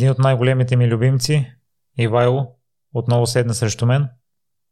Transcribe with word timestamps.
Един 0.00 0.10
от 0.10 0.18
най-големите 0.18 0.76
ми 0.76 0.88
любимци, 0.88 1.52
Ивайло, 1.98 2.56
отново 2.94 3.26
седна 3.26 3.54
срещу 3.54 3.86
мен. 3.86 4.08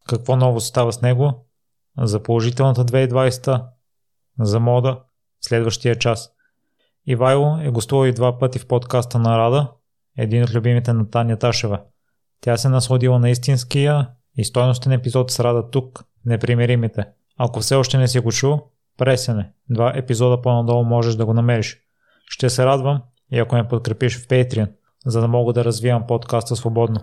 Какво 0.08 0.36
ново 0.36 0.60
става 0.60 0.92
с 0.92 1.02
него? 1.02 1.46
За 1.98 2.22
положителната 2.22 2.84
2020, 2.84 3.64
за 4.40 4.60
мода, 4.60 5.00
следващия 5.40 5.96
час. 5.96 6.30
Ивайло 7.06 7.58
е 7.62 7.70
гостувал 7.70 8.06
и 8.06 8.12
два 8.12 8.38
пъти 8.38 8.58
в 8.58 8.66
подкаста 8.68 9.18
на 9.18 9.38
Рада, 9.38 9.72
един 10.18 10.42
от 10.42 10.54
любимите 10.54 10.92
на 10.92 11.10
Таня 11.10 11.36
Ташева. 11.36 11.80
Тя 12.40 12.56
се 12.56 12.68
насладила 12.68 13.18
на 13.18 13.30
истинския 13.30 14.10
и 14.36 14.44
стойностен 14.44 14.92
епизод 14.92 15.30
с 15.30 15.40
Рада 15.40 15.70
тук, 15.70 16.04
непримиримите. 16.24 17.04
Ако 17.38 17.60
все 17.60 17.74
още 17.74 17.98
не 17.98 18.08
си 18.08 18.18
го 18.18 18.32
чул, 18.32 18.60
пресене. 18.98 19.52
Два 19.70 19.92
епизода 19.96 20.42
по-надолу 20.42 20.84
можеш 20.84 21.14
да 21.14 21.26
го 21.26 21.34
намериш. 21.34 21.78
Ще 22.26 22.50
се 22.50 22.66
радвам 22.66 23.02
и 23.32 23.38
ако 23.38 23.54
ме 23.54 23.68
подкрепиш 23.68 24.18
в 24.18 24.28
Patreon, 24.28 24.68
за 25.08 25.20
да 25.20 25.28
мога 25.28 25.52
да 25.52 25.64
развивам 25.64 26.02
подкаста 26.08 26.56
свободно. 26.56 27.00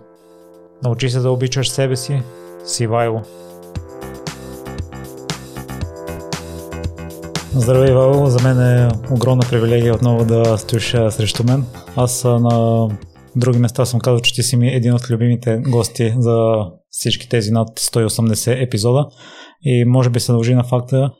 Научи 0.82 1.10
се 1.10 1.20
да 1.20 1.30
обичаш 1.30 1.68
себе 1.68 1.96
си, 1.96 2.22
си 2.64 2.86
Вайло. 2.86 3.22
Здравей, 7.54 7.94
Вайло. 7.94 8.26
За 8.26 8.48
мен 8.48 8.60
е 8.60 8.88
огромна 9.10 9.42
привилегия 9.50 9.94
отново 9.94 10.24
да 10.24 10.58
стоиш 10.58 10.90
срещу 10.90 11.44
мен. 11.44 11.64
Аз 11.96 12.24
на 12.24 12.88
други 13.36 13.58
места 13.58 13.84
съм 13.84 14.00
казал, 14.00 14.20
че 14.20 14.34
ти 14.34 14.42
си 14.42 14.56
ми 14.56 14.68
един 14.68 14.94
от 14.94 15.10
любимите 15.10 15.62
гости 15.70 16.14
за 16.18 16.56
всички 16.90 17.28
тези 17.28 17.52
над 17.52 17.68
180 17.68 18.64
епизода 18.66 19.06
и 19.62 19.84
може 19.84 20.10
би 20.10 20.20
се 20.20 20.32
дължи 20.32 20.54
на 20.54 20.64
факта, 20.64 21.10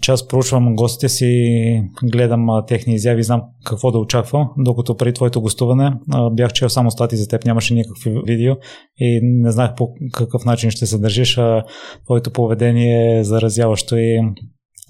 че 0.00 0.12
аз 0.12 0.28
проучвам 0.28 0.76
гостите 0.76 1.08
си, 1.08 1.82
гледам 2.02 2.48
техни 2.66 2.94
изяви, 2.94 3.22
знам 3.22 3.42
какво 3.64 3.90
да 3.90 3.98
очаквам, 3.98 4.48
докато 4.58 4.96
преди 4.96 5.12
твоето 5.12 5.40
гостуване 5.40 5.92
бях 6.32 6.52
чел 6.52 6.68
само 6.68 6.90
стати 6.90 7.16
за 7.16 7.28
теб, 7.28 7.44
нямаше 7.44 7.74
никакви 7.74 8.22
видео 8.26 8.54
и 8.98 9.20
не 9.22 9.50
знаех 9.50 9.70
по 9.76 9.88
какъв 10.12 10.44
начин 10.44 10.70
ще 10.70 10.86
се 10.86 10.98
държиш, 10.98 11.38
твоето 12.04 12.30
поведение 12.30 13.18
е 13.18 13.24
заразяващо 13.24 13.96
и 13.96 14.20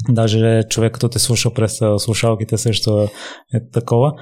Даже 0.08 0.62
човек, 0.70 0.92
като 0.92 1.08
те 1.08 1.18
слуша 1.18 1.54
през 1.54 1.80
слушалките, 1.98 2.58
също 2.58 3.08
е 3.54 3.68
такова. 3.72 4.12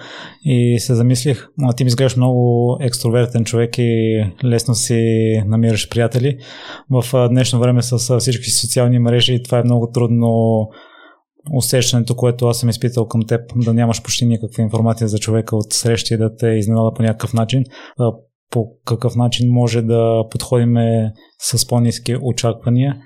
И 0.44 0.76
се 0.80 0.94
замислих, 0.94 1.48
а 1.62 1.72
ти 1.72 1.84
ми 1.84 1.88
изглеждаш 1.88 2.16
много 2.16 2.76
екстровертен 2.80 3.44
човек 3.44 3.78
и 3.78 4.24
лесно 4.44 4.74
си 4.74 5.02
намираш 5.46 5.88
приятели. 5.88 6.38
В 6.90 7.28
днешно 7.28 7.60
време 7.60 7.82
с 7.82 8.18
всички 8.18 8.50
социални 8.50 8.98
мрежи 8.98 9.42
това 9.42 9.58
е 9.58 9.64
много 9.64 9.90
трудно 9.94 10.28
усещането, 11.56 12.16
което 12.16 12.46
аз 12.46 12.58
съм 12.58 12.68
изпитал 12.68 13.08
към 13.08 13.22
теб, 13.22 13.40
да 13.56 13.74
нямаш 13.74 14.02
почти 14.02 14.26
никаква 14.26 14.62
информация 14.62 15.08
за 15.08 15.18
човека 15.18 15.56
от 15.56 15.72
срещи, 15.72 16.16
да 16.16 16.36
те 16.36 16.48
изненада 16.48 16.90
по 16.96 17.02
някакъв 17.02 17.34
начин. 17.34 17.64
По 18.50 18.66
какъв 18.84 19.16
начин 19.16 19.52
може 19.52 19.82
да 19.82 20.24
подходим 20.30 20.74
с 21.38 21.68
по-низки 21.68 22.16
очаквания 22.22 22.96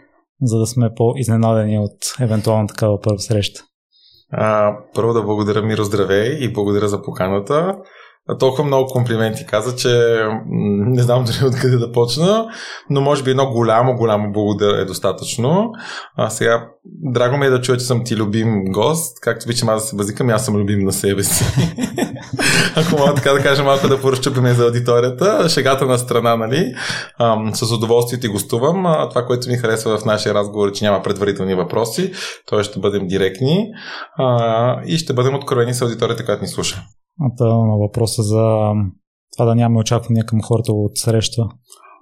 за 0.43 0.59
да 0.59 0.67
сме 0.67 0.91
по-изненадени 0.97 1.79
от 1.79 1.99
евентуално 2.21 2.69
такава 2.69 3.01
първа 3.01 3.19
среща? 3.19 3.61
А, 4.33 4.77
първо 4.95 5.13
да 5.13 5.23
благодаря 5.23 5.63
Миро 5.63 5.85
здравей 5.85 6.39
и 6.41 6.53
благодаря 6.53 6.89
за 6.89 7.03
поканата. 7.03 7.77
Толкова 8.39 8.65
много 8.65 8.93
комплименти 8.93 9.47
каза, 9.47 9.77
че 9.77 10.25
не 10.47 11.03
знам 11.03 11.25
дори 11.25 11.47
откъде 11.47 11.77
да 11.77 11.93
почна, 11.93 12.47
но 12.91 13.01
може 13.01 13.23
би 13.23 13.31
едно 13.31 13.51
голямо, 13.51 13.97
голямо 13.97 14.33
благодаря 14.33 14.83
е 14.83 14.85
достатъчно. 14.85 15.71
А 16.17 16.31
сега, 16.31 16.69
драго 16.85 17.37
ми 17.37 17.47
е 17.47 17.51
да 17.51 17.61
чуя, 17.61 17.79
че 17.79 17.85
съм 17.85 18.05
ти 18.05 18.17
любим 18.17 18.65
гост. 18.65 19.21
Както 19.21 19.45
обичам 19.47 19.69
аз 19.69 19.83
да 19.83 19.89
се 19.89 19.97
базикам, 19.97 20.31
аз 20.31 20.45
съм 20.45 20.57
любим 20.57 20.79
на 20.79 20.93
себе 20.93 21.23
си. 21.23 21.45
Ако 22.77 22.99
мога 22.99 23.15
така 23.15 23.33
да 23.33 23.43
кажа 23.43 23.65
малко 23.65 23.89
да 23.89 24.01
поръщупиме 24.01 24.55
за 24.55 24.65
аудиторията, 24.65 25.49
шегата 25.49 25.87
на 25.87 25.99
страна, 25.99 26.37
нали? 26.37 26.75
Ам, 27.21 27.55
с 27.55 27.73
удоволствие 27.73 28.21
ти 28.21 28.29
гостувам. 28.29 28.87
А, 28.87 29.09
това, 29.09 29.27
което 29.27 29.49
ми 29.49 29.57
харесва 29.57 29.99
в 29.99 30.05
нашия 30.05 30.35
разговор 30.35 30.69
е, 30.69 30.73
че 30.73 30.85
няма 30.85 31.03
предварителни 31.03 31.55
въпроси, 31.55 32.13
т.е. 32.51 32.63
ще 32.63 32.81
бъдем 32.81 33.07
директни 33.07 33.67
а, 34.19 34.83
и 34.87 34.99
ще 34.99 35.13
бъдем 35.13 35.35
откровени 35.35 35.75
с 35.75 35.83
аудиторията, 35.83 36.25
която 36.25 36.43
ни 36.43 36.49
слуша. 36.49 36.83
А 37.41 37.45
на 37.45 37.77
въпроса 37.77 38.23
за 38.23 38.73
това 39.37 39.45
да 39.45 39.55
нямаме 39.55 39.81
очаквания 39.81 40.27
към 40.27 40.43
хората 40.43 40.73
от 40.73 40.99
среща. 40.99 41.43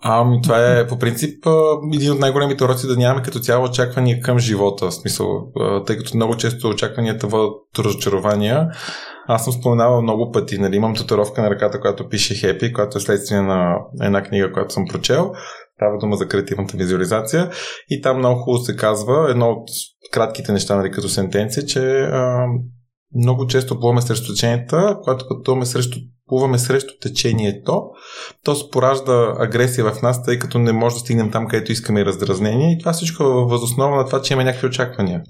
Ами, 0.03 0.43
това 0.43 0.79
е 0.79 0.87
по 0.87 0.99
принцип 0.99 1.47
един 1.95 2.13
от 2.13 2.19
най-големите 2.19 2.65
уроци 2.65 2.87
да 2.87 2.97
нямаме 2.97 3.23
като 3.23 3.39
цяло 3.39 3.65
очаквания 3.65 4.21
към 4.21 4.39
живота. 4.39 4.87
В 4.87 4.95
смисъл, 4.95 5.27
тъй 5.87 5.97
като 5.97 6.17
много 6.17 6.37
често 6.37 6.69
очакванията 6.69 7.27
водят 7.27 7.53
до 7.77 7.85
разочарования. 7.85 8.69
Аз 9.29 9.45
съм 9.45 9.53
споменавал 9.53 10.03
много 10.03 10.31
пъти, 10.33 10.59
нали, 10.59 10.77
имам 10.77 10.95
татуировка 10.95 11.43
на 11.43 11.51
ръката, 11.51 11.81
която 11.81 12.09
пише 12.09 12.35
Happy, 12.35 12.73
която 12.73 12.99
е 12.99 13.01
следствие 13.01 13.41
на 13.41 13.77
една 14.03 14.23
книга, 14.23 14.53
която 14.53 14.75
съм 14.75 14.85
прочел. 14.91 15.33
Става 15.75 15.99
дума 15.99 16.17
за 16.17 16.29
креативната 16.29 16.77
визуализация. 16.77 17.51
И 17.89 18.01
там 18.01 18.19
много 18.19 18.41
хубаво 18.41 18.65
се 18.65 18.77
казва, 18.77 19.31
едно 19.31 19.51
от 19.51 19.69
кратките 20.13 20.53
неща, 20.53 20.77
нали, 20.77 20.91
като 20.91 21.09
сентенция, 21.09 21.67
че 21.67 22.01
а, 22.01 22.47
много 23.15 23.47
често 23.47 23.81
плуваме 23.81 24.03
срещу 24.03 24.33
теченията, 24.33 24.99
когато 25.03 25.25
пътуваме 25.29 25.67
срещу, 25.67 25.99
плуваме 26.29 26.59
срещу 26.59 26.93
течението, 27.01 27.83
то 28.45 28.71
поражда 28.71 29.35
агресия 29.39 29.93
в 29.93 30.03
нас, 30.03 30.25
тъй 30.25 30.39
като 30.39 30.59
не 30.59 30.73
може 30.73 30.95
да 30.95 31.01
стигнем 31.01 31.31
там, 31.31 31.49
където 31.49 31.73
искаме 31.73 32.05
раздразнение. 32.05 32.73
И 32.73 32.79
това 32.79 32.93
всичко 32.93 33.23
е 33.23 33.27
възоснова 33.27 33.97
на 33.97 34.07
това, 34.07 34.23
че 34.23 34.33
има 34.33 34.45
някакви 34.45 34.67
очаквания. 34.67 35.23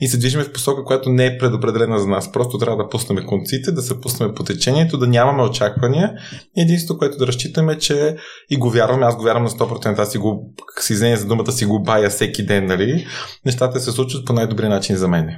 И 0.00 0.08
се 0.08 0.18
движиме 0.18 0.44
в 0.44 0.52
посока, 0.52 0.84
която 0.84 1.10
не 1.10 1.26
е 1.26 1.38
предопределена 1.38 1.98
за 1.98 2.08
нас. 2.08 2.32
Просто 2.32 2.58
трябва 2.58 2.82
да 2.84 2.88
пуснем 2.88 3.26
конците, 3.26 3.72
да 3.72 3.82
се 3.82 4.00
пуснем 4.00 4.34
по 4.34 4.44
течението, 4.44 4.98
да 4.98 5.06
нямаме 5.06 5.42
очаквания. 5.42 6.12
Единството, 6.56 6.98
което 6.98 7.18
да 7.18 7.26
разчитаме, 7.26 7.78
че 7.78 8.16
и 8.50 8.56
го 8.56 8.70
вярваме, 8.70 9.06
аз 9.06 9.16
го 9.16 9.22
вярвам 9.22 9.44
на 9.44 9.50
100%, 9.50 9.98
аз 9.98 10.12
си 10.12 10.18
го, 10.18 10.52
си 10.80 10.94
за 10.94 11.26
думата, 11.26 11.52
си 11.52 11.64
го 11.64 11.82
бая 11.82 12.10
всеки 12.10 12.46
ден, 12.46 12.66
нали? 12.66 13.06
Нещата 13.46 13.80
се 13.80 13.92
случват 13.92 14.26
по 14.26 14.32
най-добрия 14.32 14.70
начин 14.70 14.96
за 14.96 15.08
мен. 15.08 15.30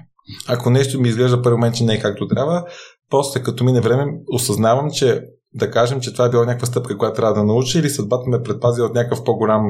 Ако 0.48 0.70
нещо 0.70 1.00
ми 1.00 1.08
изглежда 1.08 1.42
първи 1.42 1.56
момент, 1.56 1.74
че 1.74 1.84
не 1.84 1.94
е 1.94 2.00
както 2.00 2.28
трябва, 2.28 2.64
после 3.10 3.42
като 3.42 3.64
мине 3.64 3.80
време, 3.80 4.04
осъзнавам, 4.32 4.90
че 4.90 5.22
да 5.54 5.70
кажем, 5.70 6.00
че 6.00 6.12
това 6.12 6.24
е 6.24 6.30
била 6.30 6.44
някаква 6.44 6.66
стъпка, 6.66 6.98
която 6.98 7.16
трябва 7.16 7.34
да 7.34 7.44
науча 7.44 7.78
или 7.78 7.90
съдбата 7.90 8.30
ме 8.30 8.42
предпази 8.42 8.82
от 8.82 8.94
някакъв 8.94 9.24
по-голям, 9.24 9.62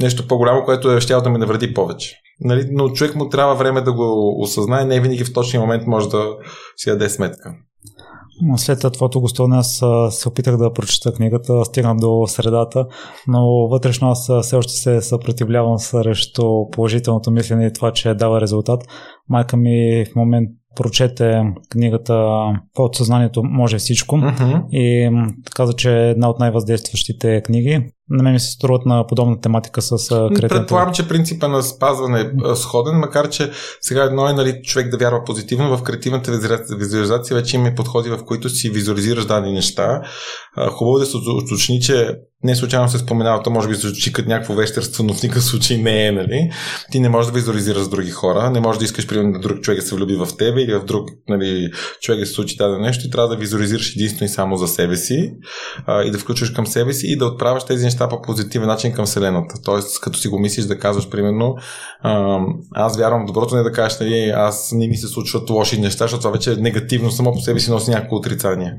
нещо 0.00 0.28
по-голямо, 0.28 0.64
което 0.64 0.92
е 0.92 1.00
щяло 1.00 1.22
да 1.22 1.30
ме 1.30 1.38
навреди 1.38 1.74
повече. 1.74 2.16
Нали? 2.40 2.68
Но 2.70 2.88
човек 2.88 3.14
му 3.14 3.28
трябва 3.28 3.54
време 3.54 3.80
да 3.80 3.92
го 3.92 4.36
осъзнае, 4.42 4.84
не 4.84 5.00
винаги 5.00 5.24
в 5.24 5.32
точния 5.32 5.60
момент 5.60 5.86
може 5.86 6.08
да 6.08 6.36
си 6.76 6.90
даде 6.90 7.08
сметка. 7.08 7.54
След 8.56 8.92
твоето 8.92 9.20
гостуване 9.20 9.56
аз 9.56 9.82
се 10.10 10.28
опитах 10.28 10.56
да 10.56 10.72
прочета 10.72 11.12
книгата, 11.12 11.64
стигна 11.64 11.96
до 11.96 12.26
средата, 12.26 12.86
но 13.28 13.68
вътрешно 13.68 14.08
аз 14.08 14.30
все 14.42 14.56
още 14.56 14.72
се 14.72 15.00
съпротивлявам 15.00 15.78
срещу 15.78 16.70
положителното 16.72 17.30
мислене 17.30 17.66
и 17.66 17.72
това, 17.72 17.92
че 17.92 18.14
дава 18.14 18.40
резултат. 18.40 18.84
Майка 19.28 19.56
ми 19.56 20.04
в 20.12 20.16
момент 20.16 20.48
прочете 20.76 21.42
книгата 21.70 22.44
Подсъзнанието 22.74 23.42
може 23.44 23.78
всичко 23.78 24.16
uh-huh. 24.16 24.68
и 24.70 25.10
каза, 25.54 25.72
че 25.72 25.90
е 25.90 26.10
една 26.10 26.30
от 26.30 26.38
най-въздействащите 26.38 27.42
книги. 27.42 27.92
На 28.10 28.22
мен 28.22 28.32
ми 28.32 28.40
се 28.40 28.52
струват 28.52 28.86
на 28.86 29.06
подобна 29.06 29.40
тематика 29.40 29.82
с 29.82 30.08
кретенето. 30.08 30.48
Предполагам, 30.48 30.94
че 30.94 31.08
принципа 31.08 31.48
на 31.48 31.62
спазване 31.62 32.20
е 32.20 32.56
сходен, 32.56 32.94
макар 32.98 33.28
че 33.28 33.50
сега 33.80 34.04
едно 34.04 34.28
е 34.28 34.32
нали, 34.32 34.60
човек 34.64 34.90
да 34.90 34.96
вярва 34.96 35.24
позитивно. 35.24 35.76
В 35.76 35.82
креативната 35.82 36.32
визуализация 36.78 37.36
вече 37.36 37.56
има 37.56 37.74
подходи, 37.76 38.10
в 38.10 38.24
които 38.24 38.48
си 38.48 38.70
визуализираш 38.70 39.26
дадени 39.26 39.54
неща. 39.54 40.02
Хубаво 40.70 40.96
е 40.96 41.00
да 41.00 41.06
се 41.06 41.16
уточни, 41.16 41.80
че 41.80 42.18
не 42.44 42.56
случайно 42.56 42.88
се 42.88 42.98
споменава, 42.98 43.42
то 43.42 43.50
може 43.50 43.68
би 43.68 43.74
звучи 43.74 44.12
като 44.12 44.28
някакво 44.28 44.54
вещерство, 44.54 45.04
но 45.04 45.14
в 45.14 45.22
никакъв 45.22 45.44
случай 45.44 45.78
не 45.78 46.06
е, 46.06 46.12
нали? 46.12 46.50
Ти 46.90 47.00
не 47.00 47.08
можеш 47.08 47.30
да 47.30 47.38
визуализираш 47.38 47.82
с 47.82 47.88
други 47.88 48.10
хора, 48.10 48.50
не 48.50 48.60
можеш 48.60 48.78
да 48.78 48.84
искаш, 48.84 49.06
примерно, 49.06 49.32
да 49.32 49.38
друг 49.38 49.60
човек 49.60 49.80
да 49.80 49.86
се 49.86 49.94
влюби 49.94 50.14
в 50.14 50.28
тебе 50.38 50.62
или 50.62 50.74
в 50.74 50.84
друг 50.84 51.08
нали, 51.28 51.70
човек 52.00 52.20
да 52.20 52.26
се 52.26 52.32
случи 52.32 52.56
дадено 52.56 52.80
нещо 52.80 53.06
и 53.06 53.10
трябва 53.10 53.28
да 53.28 53.36
визуализираш 53.36 53.96
единствено 53.96 54.26
и 54.26 54.28
само 54.28 54.56
за 54.56 54.68
себе 54.68 54.96
си 54.96 55.32
а, 55.86 56.02
и 56.02 56.10
да 56.10 56.18
включваш 56.18 56.50
към 56.50 56.66
себе 56.66 56.92
си 56.92 57.06
и 57.06 57.16
да 57.16 57.26
отправяш 57.26 57.64
тези 57.64 57.84
неща 57.84 57.97
по 57.98 58.22
позитивен 58.22 58.68
начин 58.68 58.92
към 58.92 59.06
Вселената. 59.06 59.54
Тоест, 59.64 60.00
като 60.00 60.18
си 60.18 60.28
го 60.28 60.38
мислиш 60.38 60.64
да 60.64 60.78
казваш, 60.78 61.10
примерно, 61.10 61.56
аз 62.74 62.98
вярвам 62.98 63.26
доброто, 63.26 63.56
не 63.56 63.62
да 63.62 63.72
кажеш, 63.72 64.00
нали, 64.00 64.32
аз 64.36 64.72
не 64.72 64.88
ми 64.88 64.96
се 64.96 65.06
случват 65.06 65.50
лоши 65.50 65.80
неща, 65.80 66.04
защото 66.04 66.20
това 66.20 66.30
вече 66.30 66.52
е 66.52 66.56
негативно, 66.56 67.10
само 67.10 67.32
по 67.32 67.40
себе 67.40 67.60
си 67.60 67.70
носи 67.70 67.90
някакво 67.90 68.16
отрицание. 68.16 68.74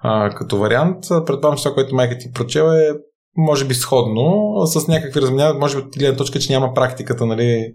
А, 0.00 0.30
като 0.30 0.58
вариант, 0.58 0.98
предполагам, 1.08 1.56
че 1.56 1.62
това, 1.62 1.74
което 1.74 1.94
майка 1.94 2.18
ти 2.18 2.32
прочела 2.32 2.82
е 2.82 2.90
може 3.36 3.64
би 3.64 3.74
сходно, 3.74 4.52
с 4.66 4.88
някакви 4.88 5.20
разминавания, 5.20 5.60
може 5.60 5.76
би 5.76 5.82
от 5.82 5.98
гледна 5.98 6.16
точка, 6.16 6.38
че 6.38 6.52
няма 6.52 6.74
практиката, 6.74 7.26
нали, 7.26 7.72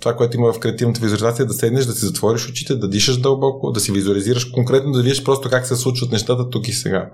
това, 0.00 0.16
което 0.16 0.36
има 0.36 0.52
в 0.52 0.58
креативната 0.58 1.00
визуализация, 1.00 1.46
да 1.46 1.52
седнеш, 1.52 1.84
да 1.84 1.92
си 1.92 2.06
затвориш 2.06 2.48
очите, 2.48 2.74
да 2.74 2.88
дишаш 2.88 3.20
дълбоко, 3.20 3.70
да 3.70 3.80
си 3.80 3.92
визуализираш 3.92 4.44
конкретно, 4.44 4.92
да 4.92 5.02
видиш 5.02 5.24
просто 5.24 5.50
как 5.50 5.66
се 5.66 5.76
случват 5.76 6.12
нещата 6.12 6.50
тук 6.50 6.68
и 6.68 6.72
сега. 6.72 7.10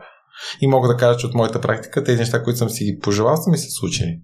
И 0.60 0.66
мога 0.66 0.88
да 0.88 0.96
кажа, 0.96 1.18
че 1.18 1.26
от 1.26 1.34
моята 1.34 1.60
практика 1.60 2.04
тези 2.04 2.18
неща, 2.18 2.42
които 2.42 2.58
съм 2.58 2.68
си 2.68 2.84
ги 2.84 2.98
пожелал, 3.02 3.36
са 3.36 3.50
ми 3.50 3.58
се 3.58 3.70
случили. 3.70 4.18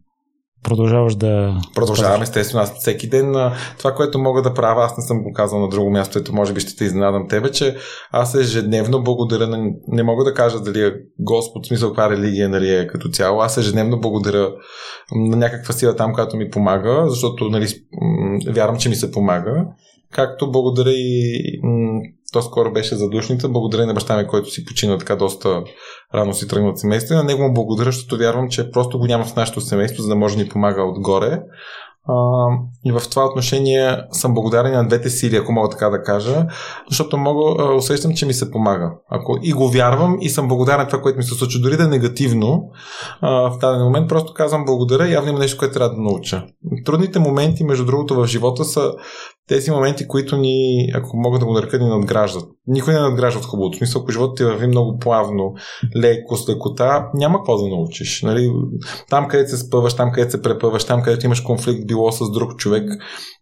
продължаваш 0.62 1.14
да... 1.14 1.60
Продължавам, 1.74 2.22
естествено. 2.22 2.62
Аз 2.62 2.78
всеки 2.78 3.08
ден 3.08 3.34
това, 3.78 3.94
което 3.94 4.18
мога 4.18 4.42
да 4.42 4.54
правя, 4.54 4.84
аз 4.84 4.96
не 4.96 5.04
съм 5.04 5.22
го 5.22 5.32
казал 5.32 5.60
на 5.60 5.68
друго 5.68 5.90
място, 5.90 6.18
ето 6.18 6.34
може 6.34 6.52
би 6.52 6.60
ще 6.60 6.76
те 6.76 6.84
изненадам 6.84 7.28
тебе, 7.28 7.50
че 7.50 7.76
аз 8.10 8.34
ежедневно 8.34 9.02
благодаря 9.02 9.46
на... 9.46 9.70
Не 9.88 10.02
мога 10.02 10.24
да 10.24 10.34
кажа 10.34 10.60
дали 10.60 10.82
е 10.82 10.92
Господ, 11.18 11.64
в 11.64 11.68
смисъл 11.68 11.88
каква 11.88 12.10
религия 12.10 12.48
нали, 12.48 12.74
е 12.74 12.86
като 12.86 13.08
цяло. 13.08 13.40
Аз 13.40 13.56
ежедневно 13.56 14.00
благодаря 14.00 14.52
на 15.12 15.36
някаква 15.36 15.74
сила 15.74 15.96
там, 15.96 16.12
която 16.12 16.36
ми 16.36 16.50
помага, 16.50 17.04
защото 17.08 17.48
нали, 17.48 17.66
вярвам, 18.48 18.78
че 18.78 18.88
ми 18.88 18.94
се 18.94 19.10
помага. 19.10 19.64
Както 20.12 20.50
благодаря 20.50 20.92
и 20.92 21.60
то 22.32 22.42
скоро 22.42 22.72
беше 22.72 22.94
за 22.94 23.08
душница, 23.08 23.48
благодаря 23.48 23.86
на 23.86 23.94
баща 23.94 24.16
ми, 24.16 24.26
който 24.26 24.50
си 24.50 24.64
почина 24.64 24.98
така 24.98 25.16
доста 25.16 25.62
рано 26.14 26.34
си 26.34 26.48
тръгна 26.48 26.68
от 26.68 26.78
семейство. 26.78 27.14
На 27.14 27.24
него 27.24 27.42
му 27.42 27.54
благодаря, 27.54 27.92
защото 27.92 28.16
вярвам, 28.16 28.48
че 28.48 28.70
просто 28.70 28.98
го 28.98 29.06
няма 29.06 29.24
в 29.24 29.36
нашето 29.36 29.60
семейство, 29.60 30.02
за 30.02 30.08
да 30.08 30.16
може 30.16 30.36
да 30.36 30.42
ни 30.42 30.48
помага 30.48 30.82
отгоре. 30.82 31.42
А, 32.08 32.14
и 32.84 32.92
в 32.92 33.02
това 33.10 33.24
отношение 33.24 33.96
съм 34.12 34.34
благодарен 34.34 34.72
на 34.72 34.88
двете 34.88 35.10
сили, 35.10 35.36
ако 35.36 35.52
мога 35.52 35.68
така 35.68 35.88
да 35.88 36.02
кажа, 36.02 36.46
защото 36.90 37.16
мога, 37.16 37.62
а, 37.62 37.74
усещам, 37.74 38.14
че 38.14 38.26
ми 38.26 38.34
се 38.34 38.50
помага. 38.50 38.92
Ако 39.10 39.38
и 39.42 39.52
го 39.52 39.68
вярвам 39.68 40.18
и 40.20 40.28
съм 40.28 40.48
благодарен 40.48 40.86
това, 40.86 41.02
което 41.02 41.16
ми 41.16 41.22
се 41.22 41.34
случва, 41.34 41.60
дори 41.60 41.76
да 41.76 41.84
е 41.84 41.86
негативно, 41.86 42.70
а, 43.20 43.50
в 43.50 43.58
даден 43.58 43.82
момент 43.82 44.08
просто 44.08 44.34
казвам 44.34 44.64
благодаря, 44.64 45.08
явно 45.08 45.30
има 45.30 45.38
нещо, 45.38 45.58
което 45.58 45.74
трябва 45.74 45.94
да 45.94 46.00
науча. 46.00 46.44
Трудните 46.84 47.18
моменти, 47.18 47.64
между 47.64 47.84
другото, 47.84 48.14
в 48.14 48.26
живота 48.26 48.64
са 48.64 48.92
тези 49.50 49.70
моменти, 49.70 50.08
които 50.08 50.36
ни, 50.36 50.86
ако 50.94 51.16
мога 51.16 51.38
да 51.38 51.44
го 51.44 51.52
нарека, 51.52 51.78
ни 51.78 51.88
надграждат. 51.88 52.44
Никой 52.66 52.94
не 52.94 53.00
надгражда 53.00 53.38
от 53.38 53.46
хубавото. 53.46 53.78
Смисъл, 53.78 54.02
ако 54.02 54.12
живота 54.12 54.34
ти 54.34 54.44
върви 54.44 54.66
много 54.66 54.98
плавно, 54.98 55.54
леко, 55.96 56.36
с 56.36 56.48
лекота, 56.48 57.08
няма 57.14 57.38
какво 57.38 57.56
да 57.56 57.68
научиш. 57.68 58.22
Нали? 58.22 58.50
Там, 59.08 59.28
където 59.28 59.50
се 59.50 59.56
спъваш, 59.56 59.94
там, 59.94 60.12
където 60.12 60.30
се 60.30 60.42
препъваш, 60.42 60.84
там, 60.84 61.02
където 61.02 61.26
имаш 61.26 61.40
конфликт, 61.40 61.86
било 61.86 62.12
с 62.12 62.30
друг 62.30 62.56
човек, 62.56 62.90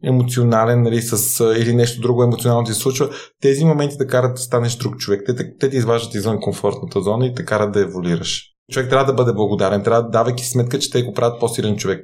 емоционален, 0.04 0.82
нали, 0.82 1.02
с, 1.02 1.44
или 1.58 1.74
нещо 1.74 2.00
друго 2.00 2.22
емоционално 2.22 2.64
ти 2.64 2.72
се 2.72 2.80
случва, 2.80 3.08
тези 3.42 3.64
моменти 3.64 3.96
да 3.96 4.06
карат 4.06 4.34
да 4.34 4.40
станеш 4.40 4.76
друг 4.76 4.96
човек. 4.96 5.22
Те, 5.26 5.34
те, 5.34 5.56
те 5.60 5.70
ти 5.70 5.76
изваждат 5.76 6.14
извън 6.14 6.40
комфортната 6.40 7.00
зона 7.00 7.26
и 7.26 7.34
те 7.34 7.44
карат 7.44 7.72
да 7.72 7.80
еволюираш. 7.80 8.42
Човек 8.72 8.90
трябва 8.90 9.04
да 9.04 9.14
бъде 9.14 9.32
благодарен, 9.32 9.82
трябва 9.82 10.08
давайки 10.10 10.44
сметка, 10.44 10.78
че 10.78 10.90
те 10.90 11.02
го 11.02 11.12
правят 11.12 11.40
по-силен 11.40 11.76
човек. 11.76 12.00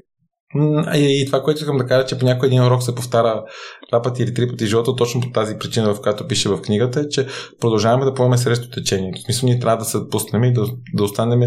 И 0.94 1.26
това, 1.26 1.42
което 1.42 1.60
искам 1.60 1.76
да 1.76 1.86
кажа, 1.86 2.06
че 2.06 2.18
по 2.18 2.24
някой 2.24 2.48
един 2.48 2.62
урок 2.62 2.82
се 2.82 2.94
повтаря 2.94 3.42
два 3.88 4.02
пъти 4.02 4.22
или 4.22 4.34
три 4.34 4.48
пъти 4.48 4.66
живота, 4.66 4.96
точно 4.96 5.20
по 5.20 5.30
тази 5.30 5.58
причина, 5.58 5.94
в 5.94 6.00
която 6.00 6.26
пише 6.26 6.48
в 6.48 6.62
книгата, 6.62 7.00
е, 7.00 7.08
че 7.08 7.26
продължаваме 7.60 8.04
да 8.04 8.14
поемаме 8.14 8.38
срещу 8.38 8.70
течението. 8.70 9.20
В 9.20 9.24
смисъл, 9.24 9.48
ние 9.48 9.58
трябва 9.58 9.76
да 9.76 9.84
се 9.84 9.98
пуснем 10.10 10.44
и 10.44 10.52
да, 10.52 10.66
да 10.94 11.04
останем 11.04 11.40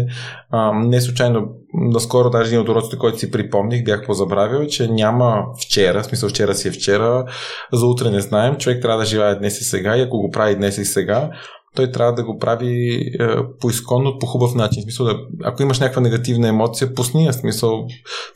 не 0.74 1.00
случайно. 1.00 1.48
Наскоро 1.74 2.30
даже 2.30 2.48
един 2.48 2.60
от 2.60 2.68
уроците, 2.68 2.98
който 2.98 3.18
си 3.18 3.30
припомних, 3.30 3.84
бях 3.84 4.06
позабравил, 4.06 4.66
че 4.66 4.88
няма 4.88 5.44
вчера, 5.62 6.02
в 6.02 6.06
смисъл 6.06 6.28
вчера 6.28 6.54
си 6.54 6.68
е 6.68 6.70
вчера, 6.70 7.24
за 7.72 7.86
утре 7.86 8.10
не 8.10 8.20
знаем. 8.20 8.56
Човек 8.56 8.82
трябва 8.82 8.98
да 8.98 9.06
живее 9.06 9.34
днес 9.34 9.60
и 9.60 9.64
сега 9.64 9.96
и 9.96 10.02
ако 10.02 10.18
го 10.18 10.30
прави 10.30 10.56
днес 10.56 10.78
и 10.78 10.84
сега, 10.84 11.30
той 11.76 11.90
трябва 11.90 12.14
да 12.14 12.24
го 12.24 12.38
прави 12.38 12.94
е, 13.20 13.28
по 13.60 13.70
изконно, 13.70 14.18
по 14.18 14.26
хубав 14.26 14.54
начин. 14.54 14.80
В 14.80 14.82
смисъл, 14.82 15.06
да, 15.06 15.18
ако 15.44 15.62
имаш 15.62 15.78
някаква 15.78 16.02
негативна 16.02 16.48
емоция, 16.48 16.94
пусни 16.94 17.24
я. 17.24 17.32
Смисъл, 17.32 17.86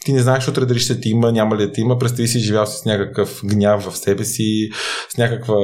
ти 0.05 0.13
не 0.13 0.23
знаеш 0.23 0.49
утре 0.49 0.67
дали 0.67 0.79
ще 0.79 1.01
ти 1.01 1.09
има, 1.09 1.33
няма 1.33 1.57
ли 1.57 1.67
да 1.67 1.73
ти 1.73 1.81
има. 1.81 1.99
Представи 1.99 2.29
си, 2.29 2.39
живял 2.39 2.67
с 2.67 2.85
някакъв 2.85 3.41
гняв 3.45 3.83
в 3.83 3.97
себе 3.97 4.25
си, 4.25 4.71
с 5.09 5.17
някаква, 5.17 5.57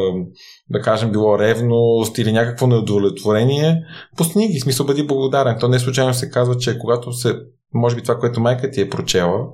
да 0.70 0.80
кажем, 0.80 1.12
било 1.12 1.38
ревност 1.38 2.18
или 2.18 2.32
някакво 2.32 2.66
неудовлетворение. 2.66 3.82
Пусни 4.16 4.48
ги. 4.48 4.60
Смисъл, 4.60 4.86
бъди 4.86 5.06
благодарен. 5.06 5.56
То 5.60 5.68
не 5.68 5.78
случайно 5.78 6.14
се 6.14 6.30
казва, 6.30 6.56
че 6.56 6.78
когато 6.78 7.12
се 7.12 7.34
може 7.74 7.96
би 7.96 8.02
това, 8.02 8.18
което 8.18 8.40
майка 8.40 8.70
ти 8.70 8.80
е 8.80 8.90
прочела, 8.90 9.46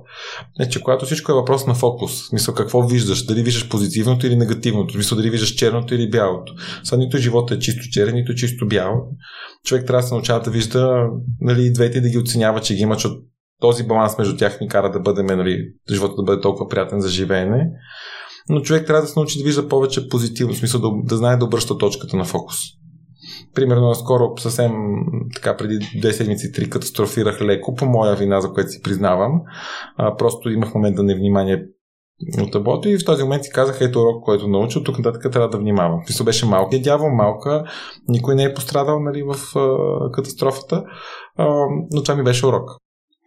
е, 0.59 0.69
че 0.69 0.83
когато 0.83 1.05
всичко 1.05 1.31
е 1.31 1.35
въпрос 1.35 1.65
на 1.67 1.73
фокус, 1.73 2.27
смисъл 2.27 2.53
какво 2.53 2.81
виждаш, 2.81 3.25
дали 3.25 3.43
виждаш 3.43 3.69
позитивното 3.69 4.27
или 4.27 4.35
негативното, 4.35 4.93
смисъл 4.93 5.17
дали 5.17 5.29
виждаш 5.29 5.49
черното 5.49 5.95
или 5.95 6.09
бялото. 6.09 6.53
Сега 6.83 6.97
нито 6.97 7.17
живота 7.17 7.53
е 7.53 7.59
чисто 7.59 7.89
черен, 7.91 8.15
нито 8.15 8.35
чисто 8.35 8.67
бял. 8.67 9.07
Човек 9.65 9.87
трябва 9.87 10.01
да 10.01 10.07
се 10.07 10.13
научава 10.13 10.39
да 10.41 10.51
вижда 10.51 11.07
нали, 11.41 11.73
двете 11.73 11.97
и 11.97 12.01
да 12.01 12.09
ги 12.09 12.17
оценява, 12.17 12.61
че 12.61 12.75
ги 12.75 12.81
има, 12.81 12.97
че 12.97 13.07
този 13.59 13.83
баланс 13.83 14.17
между 14.17 14.37
тях 14.37 14.61
ни 14.61 14.67
кара 14.67 14.91
да 14.91 14.99
бъдем, 14.99 15.25
нали, 15.25 15.59
живота 15.91 16.15
да 16.15 16.23
бъде 16.23 16.41
толкова 16.41 16.69
приятен 16.69 17.01
за 17.01 17.09
живеене. 17.09 17.69
Но 18.49 18.61
човек 18.61 18.87
трябва 18.87 19.01
да 19.01 19.07
се 19.07 19.19
научи 19.19 19.37
да 19.39 19.43
вижда 19.43 19.67
повече 19.67 20.09
позитивно, 20.09 20.53
в 20.53 20.57
смисъл 20.57 20.81
да, 20.81 20.89
да 21.03 21.17
знае 21.17 21.37
да 21.37 21.45
обръща 21.45 21.77
точката 21.77 22.17
на 22.17 22.25
фокус. 22.25 22.57
Примерно, 23.55 23.95
скоро 23.95 24.33
съвсем 24.37 24.71
така 25.35 25.57
преди 25.57 25.79
две 25.99 26.13
седмици 26.13 26.51
три 26.51 26.69
катастрофирах 26.69 27.41
леко, 27.41 27.75
по 27.75 27.85
моя 27.85 28.15
вина, 28.15 28.41
за 28.41 28.53
което 28.53 28.69
си 28.69 28.81
признавам. 28.81 29.41
А, 29.97 30.15
просто 30.15 30.49
имах 30.49 30.73
момент 30.75 30.95
да 30.95 31.03
невнимание 31.03 31.65
от 32.41 32.51
таблото 32.51 32.89
и 32.89 32.97
в 32.97 33.05
този 33.05 33.23
момент 33.23 33.43
си 33.43 33.51
казах, 33.51 33.77
ето 33.81 34.01
урок, 34.01 34.23
който 34.23 34.47
научил, 34.47 34.83
тук 34.83 34.97
нататък 34.97 35.31
трябва 35.31 35.49
да 35.49 35.57
внимавам. 35.57 36.03
Писо 36.07 36.23
беше 36.23 36.45
малкият 36.45 36.83
дявол, 36.83 37.09
малка, 37.09 37.63
никой 38.07 38.35
не 38.35 38.43
е 38.43 38.53
пострадал 38.53 38.99
нали, 38.99 39.23
в 39.23 39.59
а, 39.59 40.11
катастрофата, 40.11 40.83
а, 41.37 41.65
но 41.91 42.03
това 42.03 42.15
ми 42.15 42.23
беше 42.23 42.45
урок. 42.45 42.69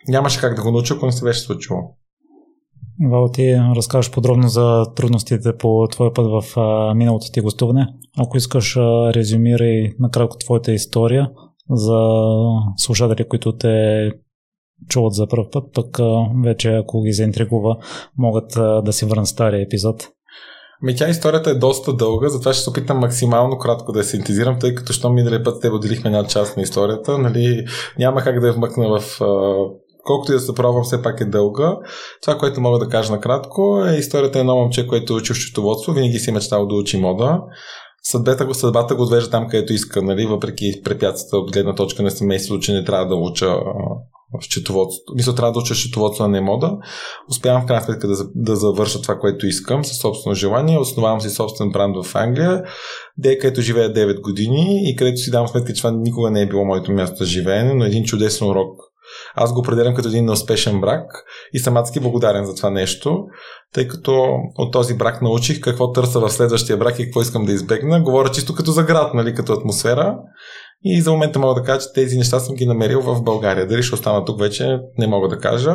Нямаше 0.09 0.41
как 0.41 0.55
да 0.55 0.63
го 0.63 0.71
науча, 0.71 0.95
ако 0.95 1.07
не 1.07 1.13
се 1.13 1.25
беше 1.25 1.41
случило. 1.41 1.79
Вал, 3.07 3.29
ти 3.33 3.55
разкажеш 3.77 4.11
подробно 4.11 4.49
за 4.49 4.85
трудностите 4.97 5.57
по 5.57 5.87
твоя 5.91 6.13
път 6.13 6.27
в 6.27 6.57
миналото 6.95 7.27
ти 7.33 7.41
гостуване. 7.41 7.87
Ако 8.19 8.37
искаш, 8.37 8.77
резюмирай 9.15 9.93
накратко 9.99 10.37
твоята 10.39 10.73
история 10.73 11.31
за 11.71 11.99
слушатели, 12.77 13.29
които 13.29 13.57
те 13.57 14.11
чуват 14.89 15.15
за 15.15 15.27
първ 15.27 15.45
път, 15.53 15.65
пък 15.75 15.99
вече 16.45 16.75
ако 16.75 17.03
ги 17.03 17.13
заинтригува, 17.13 17.77
могат 18.19 18.51
да 18.85 18.93
си 18.93 19.05
върнат 19.05 19.27
стария 19.27 19.63
епизод. 19.63 20.09
Ми 20.83 20.97
тя 20.97 21.09
историята 21.09 21.51
е 21.51 21.55
доста 21.55 21.93
дълга, 21.93 22.29
затова 22.29 22.53
ще 22.53 22.63
се 22.63 22.71
опитам 22.71 22.99
максимално 22.99 23.59
кратко 23.59 23.93
да 23.93 23.99
я 23.99 24.05
синтезирам, 24.05 24.59
тъй 24.59 24.75
като 24.75 24.93
що 24.93 25.11
миналия 25.11 25.43
път 25.43 25.63
те 25.63 25.69
отделихме 25.69 26.11
една 26.11 26.25
част 26.25 26.57
на 26.57 26.63
историята, 26.63 27.19
нали, 27.19 27.67
няма 27.99 28.21
как 28.21 28.41
да 28.41 28.47
я 28.47 28.53
вмъкна 28.53 28.89
в 28.89 29.21
колкото 30.09 30.33
и 30.33 30.35
да 30.35 30.41
се 30.41 30.55
пробвам, 30.55 30.85
все 30.85 31.03
пак 31.03 31.21
е 31.21 31.25
дълга. 31.25 31.77
Това, 32.23 32.39
което 32.39 32.61
мога 32.61 32.79
да 32.79 32.89
кажа 32.89 33.13
накратко, 33.13 33.85
е 33.89 33.97
историята 33.97 34.39
е 34.39 34.41
едно 34.41 34.57
момче, 34.57 34.87
което 34.87 35.13
е 35.13 35.17
учи 35.17 35.33
в 35.33 35.37
счетоводство, 35.37 35.93
винаги 35.93 36.19
си 36.19 36.31
е 36.31 36.33
мечтал 36.33 36.67
да 36.67 36.75
учи 36.75 36.97
мода. 36.97 37.41
Съдбата 38.03 38.47
го, 38.47 38.55
съдбата 38.55 38.95
го 38.95 39.03
отвежда 39.03 39.31
там, 39.31 39.49
където 39.49 39.73
иска, 39.73 40.03
нали, 40.03 40.27
въпреки 40.27 40.83
препятствията 40.85 41.37
от 41.37 41.53
гледна 41.53 41.75
точка 41.75 42.03
на 42.03 42.11
семейството, 42.11 42.61
че 42.61 42.73
не 42.73 42.85
трябва 42.85 43.07
да 43.07 43.15
уча 43.15 43.47
в 44.35 44.45
счетоводство. 44.45 45.15
Мисля, 45.15 45.35
трябва 45.35 45.53
да 45.53 45.59
уча 45.59 45.75
счетоводство, 45.75 46.25
а 46.25 46.29
не 46.29 46.41
мода. 46.41 46.77
Успявам 47.31 47.63
в 47.63 47.67
крайна 47.67 47.85
сметка 47.85 48.09
да, 48.09 48.15
да 48.35 48.57
завърша 48.57 49.03
това, 49.03 49.19
което 49.19 49.47
искам, 49.47 49.85
със 49.85 49.97
собствено 49.97 50.35
желание. 50.35 50.79
Основавам 50.79 51.21
си 51.21 51.31
собствен 51.31 51.71
бранд 51.71 52.05
в 52.05 52.15
Англия, 52.15 52.63
де 53.19 53.39
където 53.39 53.61
живея 53.61 53.93
9 53.93 54.21
години 54.21 54.91
и 54.91 54.97
където 54.97 55.17
си 55.17 55.31
давам 55.31 55.49
сметка, 55.49 55.73
че 55.73 55.83
това 55.83 55.91
никога 55.91 56.31
не 56.31 56.43
е 56.43 56.49
било 56.49 56.65
моето 56.65 56.93
място 56.93 57.17
за 57.19 57.25
живеене, 57.25 57.75
но 57.75 57.85
един 57.85 58.05
чудесен 58.05 58.47
урок 58.47 58.88
аз 59.41 59.53
го 59.53 59.61
определям 59.61 59.95
като 59.95 60.09
един 60.09 60.25
неуспешен 60.25 60.81
брак 60.81 61.25
и 61.53 61.59
съм 61.59 61.77
адски 61.77 62.01
благодарен 62.01 62.45
за 62.45 62.55
това 62.55 62.71
нещо, 62.71 63.25
тъй 63.75 63.89
като 63.89 64.27
от 64.59 64.73
този 64.73 64.97
брак 64.97 65.23
научих 65.23 65.61
какво 65.61 65.93
търся 65.93 66.21
в 66.21 66.31
следващия 66.31 66.77
брак 66.77 66.99
и 66.99 67.05
какво 67.05 67.21
искам 67.21 67.45
да 67.45 67.53
избегна. 67.53 68.03
Говоря 68.03 68.31
чисто 68.31 68.55
като 68.55 68.71
за 68.71 68.83
град, 68.83 69.15
нали, 69.15 69.35
като 69.35 69.53
атмосфера. 69.53 70.19
И 70.85 71.01
за 71.01 71.13
момента 71.13 71.39
мога 71.39 71.55
да 71.55 71.63
кажа, 71.63 71.81
че 71.81 71.93
тези 71.95 72.19
неща 72.19 72.41
съм 72.41 72.55
ги 72.55 72.67
намерил 72.67 73.01
в 73.01 73.23
България. 73.23 73.67
Дали 73.67 73.83
ще 73.83 73.95
остана 73.95 74.25
тук 74.25 74.41
вече, 74.41 74.79
не 74.99 75.07
мога 75.07 75.29
да 75.29 75.39
кажа. 75.39 75.75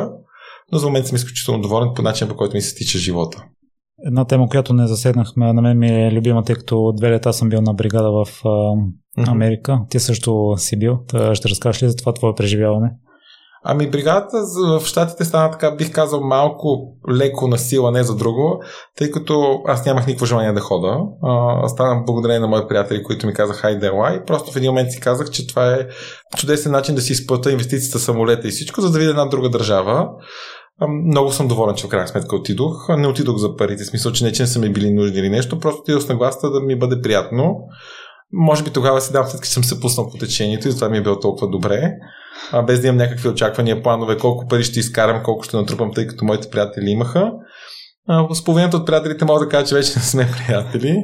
Но 0.72 0.78
за 0.78 0.86
момента 0.86 1.08
съм 1.08 1.16
изключително 1.16 1.60
доволен 1.60 1.88
по 1.94 2.02
начин, 2.02 2.28
по 2.28 2.36
който 2.36 2.56
ми 2.56 2.60
се 2.60 2.74
тича 2.74 2.98
живота. 2.98 3.44
Една 4.06 4.24
тема, 4.24 4.48
която 4.48 4.72
не 4.72 4.86
засегнахме, 4.86 5.52
на 5.52 5.62
мен 5.62 5.78
ми 5.78 5.88
е 5.88 6.12
любима, 6.12 6.42
тъй 6.42 6.54
като 6.54 6.92
две 6.96 7.10
лета 7.10 7.32
съм 7.32 7.48
бил 7.48 7.60
на 7.60 7.74
бригада 7.74 8.10
в 8.10 8.42
Америка. 9.28 9.80
Ти 9.90 10.00
също 10.00 10.54
си 10.56 10.78
бил. 10.78 10.98
Та 11.08 11.34
ще 11.34 11.48
разкажеш 11.48 11.82
ли 11.82 11.88
за 11.88 11.96
това 11.96 12.12
твое 12.12 12.34
преживяване? 12.36 12.90
Ами 13.66 13.90
бригадата 13.90 14.36
в 14.80 14.86
Штатите 14.86 15.24
стана 15.24 15.50
така, 15.50 15.70
бих 15.70 15.92
казал, 15.92 16.20
малко 16.20 16.96
леко 17.10 17.48
на 17.48 17.58
сила, 17.58 17.90
не 17.90 18.02
за 18.02 18.16
друго, 18.16 18.62
тъй 18.96 19.10
като 19.10 19.62
аз 19.66 19.86
нямах 19.86 20.06
никакво 20.06 20.26
желание 20.26 20.52
да 20.52 20.60
хода. 20.60 20.98
А, 21.22 21.68
станам 21.68 22.04
благодарение 22.06 22.40
на 22.40 22.48
мои 22.48 22.68
приятели, 22.68 23.02
които 23.02 23.26
ми 23.26 23.34
казаха 23.34 23.60
хайде 23.60 23.86
и 23.86 24.24
просто 24.26 24.52
в 24.52 24.56
един 24.56 24.70
момент 24.70 24.92
си 24.92 25.00
казах, 25.00 25.30
че 25.30 25.46
това 25.46 25.74
е 25.74 25.86
чудесен 26.36 26.72
начин 26.72 26.94
да 26.94 27.00
си 27.00 27.12
изплата 27.12 27.50
инвестицията 27.50 27.98
самолета 27.98 28.48
и 28.48 28.50
всичко, 28.50 28.80
за 28.80 28.90
да 28.90 28.98
видя 28.98 29.10
една 29.10 29.26
друга 29.26 29.48
държава. 29.48 30.08
Много 31.06 31.32
съм 31.32 31.48
доволен, 31.48 31.74
че 31.74 31.86
в 31.86 31.90
крайна 31.90 32.08
сметка 32.08 32.36
отидох. 32.36 32.88
Не 32.88 33.08
отидох 33.08 33.36
за 33.36 33.56
парите, 33.56 33.84
в 33.84 33.86
смисъл, 33.86 34.12
че 34.12 34.24
не 34.24 34.32
че 34.32 34.42
не 34.42 34.46
са 34.46 34.58
ми 34.58 34.72
били 34.72 34.90
нужни 34.90 35.18
или 35.18 35.28
нещо, 35.28 35.58
просто 35.58 35.80
отидох 35.80 36.02
с 36.02 36.08
нагласта 36.08 36.50
да 36.50 36.60
ми 36.60 36.78
бъде 36.78 37.00
приятно. 37.02 37.56
Може 38.32 38.62
би 38.62 38.70
тогава 38.70 39.00
си 39.00 39.12
дам 39.12 39.26
след 39.26 39.40
като 39.40 39.52
съм 39.52 39.64
се 39.64 39.80
пуснал 39.80 40.10
по 40.10 40.18
течението 40.18 40.68
и 40.68 40.74
това 40.74 40.88
ми 40.88 40.98
е 40.98 41.02
било 41.02 41.20
толкова 41.20 41.48
добре 41.48 41.92
а, 42.52 42.62
без 42.62 42.80
да 42.80 42.86
имам 42.86 42.96
някакви 42.96 43.28
очаквания, 43.28 43.82
планове, 43.82 44.18
колко 44.18 44.46
пари 44.48 44.64
ще 44.64 44.80
изкарам, 44.80 45.22
колко 45.22 45.44
ще 45.44 45.56
натрупам, 45.56 45.92
тъй 45.94 46.06
като 46.06 46.24
моите 46.24 46.50
приятели 46.50 46.90
имаха. 46.90 47.32
с 48.32 48.44
половината 48.44 48.76
от 48.76 48.86
приятелите 48.86 49.24
мога 49.24 49.40
да 49.40 49.48
кажа, 49.48 49.66
че 49.66 49.74
вече 49.74 49.92
не 49.96 50.02
сме 50.02 50.28
приятели, 50.46 50.96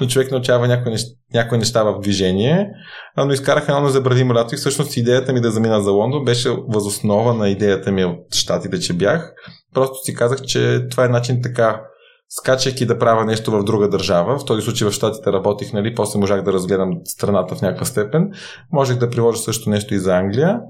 но 0.00 0.06
човек 0.06 0.30
научава 0.30 0.68
някои 0.68 0.92
неща, 0.92 1.10
някои 1.34 1.58
неща 1.58 1.82
в 1.82 2.00
движение. 2.00 2.70
Но 3.16 3.32
изкарах 3.32 3.68
едно 3.68 3.80
незабравимо 3.80 4.34
лято 4.34 4.54
и 4.54 4.58
всъщност 4.58 4.96
идеята 4.96 5.32
ми 5.32 5.40
да 5.40 5.50
замина 5.50 5.80
за 5.80 5.90
Лондон 5.90 6.24
беше 6.24 6.50
възоснова 6.68 7.34
на 7.34 7.48
идеята 7.48 7.92
ми 7.92 8.04
от 8.04 8.34
щатите, 8.34 8.80
че 8.80 8.92
бях. 8.92 9.32
Просто 9.74 10.04
си 10.04 10.14
казах, 10.14 10.42
че 10.42 10.86
това 10.90 11.04
е 11.04 11.08
начин 11.08 11.42
така 11.42 11.80
скачайки 12.28 12.86
да 12.86 12.98
правя 12.98 13.24
нещо 13.24 13.50
в 13.50 13.64
друга 13.64 13.88
държава. 13.88 14.38
В 14.38 14.44
този 14.44 14.62
случай 14.62 14.88
в 14.88 14.92
Штатите 14.92 15.32
работих, 15.32 15.72
нали, 15.72 15.94
после 15.94 16.18
можах 16.18 16.42
да 16.42 16.52
разгледам 16.52 16.90
страната 17.04 17.54
в 17.54 17.62
някаква 17.62 17.86
степен. 17.86 18.30
Можех 18.72 18.96
да 18.98 19.10
приложа 19.10 19.38
също 19.38 19.70
нещо 19.70 19.94
и 19.94 19.98
за 19.98 20.16
Англия. 20.16 20.60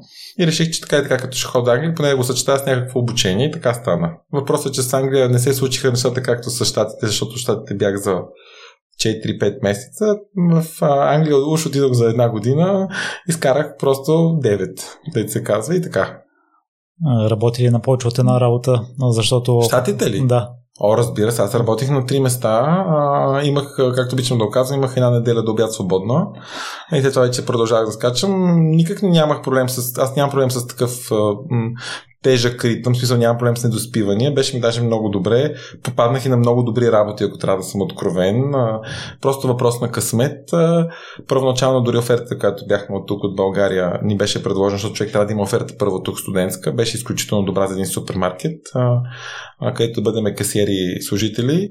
И 0.41 0.47
реших, 0.47 0.71
че 0.71 0.81
така 0.81 0.97
и 0.97 1.03
така, 1.03 1.19
като 1.19 1.37
ще 1.37 1.49
ходя 1.49 1.73
Англия, 1.73 1.95
поне 1.95 2.15
го 2.15 2.25
съчетая 2.25 2.59
с 2.59 2.67
някакво 2.67 3.01
обучение 3.01 3.47
и 3.47 3.51
така 3.51 3.75
стана. 3.75 4.11
Въпросът 4.33 4.73
е, 4.73 4.75
че 4.75 4.83
с 4.83 4.95
Англия 4.95 5.29
не 5.29 5.39
се 5.39 5.55
случиха 5.55 5.91
нещата 5.91 6.23
както 6.23 6.51
с 6.51 6.65
Штатите, 6.65 7.07
защото 7.07 7.39
Штатите 7.39 7.75
бях 7.75 7.97
за 7.97 8.19
4-5 9.01 9.63
месеца. 9.63 10.17
В 10.53 10.83
Англия 10.83 11.37
уж 11.37 11.67
отидох 11.67 11.93
за 11.93 12.07
една 12.07 12.29
година, 12.29 12.89
изкарах 13.29 13.77
просто 13.79 14.13
9, 14.13 14.81
да 15.15 15.29
се 15.29 15.43
казва 15.43 15.77
и 15.77 15.83
така. 15.83 16.19
Работи 17.31 17.63
ли 17.63 17.71
на 17.71 17.81
повече 17.81 18.09
от 18.09 18.19
една 18.19 18.41
работа, 18.41 18.83
защото... 19.11 19.63
Штатите 19.65 20.11
ли? 20.11 20.27
Да. 20.27 20.51
О, 20.81 20.97
разбира 20.97 21.33
се, 21.33 21.43
аз 21.43 21.55
работих 21.55 21.91
на 21.91 22.07
три 22.07 22.21
места. 22.21 22.85
А, 22.89 23.41
имах, 23.45 23.77
както 23.95 24.15
обичам 24.15 24.39
да 24.39 24.45
оказвам, 24.45 24.79
имах 24.79 24.97
една 24.97 25.11
неделя 25.11 25.43
до 25.43 25.53
обяд 25.53 25.73
свободна. 25.73 26.27
И 26.95 27.01
след 27.01 27.13
това 27.13 27.27
вече 27.27 27.47
продължавах 27.47 27.87
да 27.87 27.93
скачам. 27.93 28.61
Никак 28.71 29.03
нямах 29.03 29.43
проблем 29.43 29.69
с... 29.69 29.99
Аз 29.99 30.17
нямам 30.17 30.31
проблем 30.31 30.51
с 30.51 30.67
такъв 30.67 31.11
тежък 32.23 32.65
ритъм, 32.65 32.95
смисъл 32.95 33.19
нямам 33.19 33.39
проблем 33.39 33.57
с 33.57 33.65
недоспивания. 33.65 34.35
Беше 34.35 34.55
ми 34.55 34.61
даже 34.61 34.83
много 34.83 35.09
добре. 35.09 35.55
Попаднах 35.83 36.25
и 36.25 36.29
на 36.29 36.37
много 36.37 36.63
добри 36.63 36.93
работи, 36.93 37.25
ако 37.25 37.39
трябва 37.39 37.57
да 37.57 37.63
съм 37.63 37.81
откровен. 37.81 38.53
Просто 39.21 39.47
въпрос 39.47 39.81
на 39.81 39.91
късмет. 39.91 40.49
Първоначално 41.29 41.81
дори 41.81 41.97
офертата, 41.97 42.39
която 42.39 42.67
бяхме 42.67 42.97
от 42.97 43.09
тук, 43.09 43.25
от 43.25 43.37
България, 43.37 44.01
ни 44.03 44.17
беше 44.17 44.43
предложена, 44.43 44.79
защото 44.79 44.95
човек 44.95 45.13
трябва 45.13 45.27
да 45.27 45.33
има 45.33 45.43
оферта 45.43 45.75
първо 45.79 46.03
тук 46.03 46.19
студентска. 46.19 46.73
Беше 46.73 46.97
изключително 46.97 47.45
добра 47.45 47.67
за 47.67 47.73
един 47.73 47.87
супермаркет, 47.87 48.61
където 49.75 50.01
да 50.01 50.11
бъдем 50.11 50.35
касиери 50.35 51.01
служители. 51.01 51.71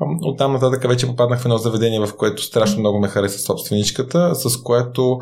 Оттам 0.00 0.52
нататък 0.52 0.88
вече 0.88 1.06
попаднах 1.06 1.40
в 1.40 1.44
едно 1.44 1.58
заведение, 1.58 2.06
в 2.06 2.16
което 2.16 2.42
страшно 2.42 2.80
много 2.80 2.98
ме 2.98 3.08
хареса 3.08 3.38
собственичката, 3.38 4.34
с 4.34 4.62
което 4.62 5.18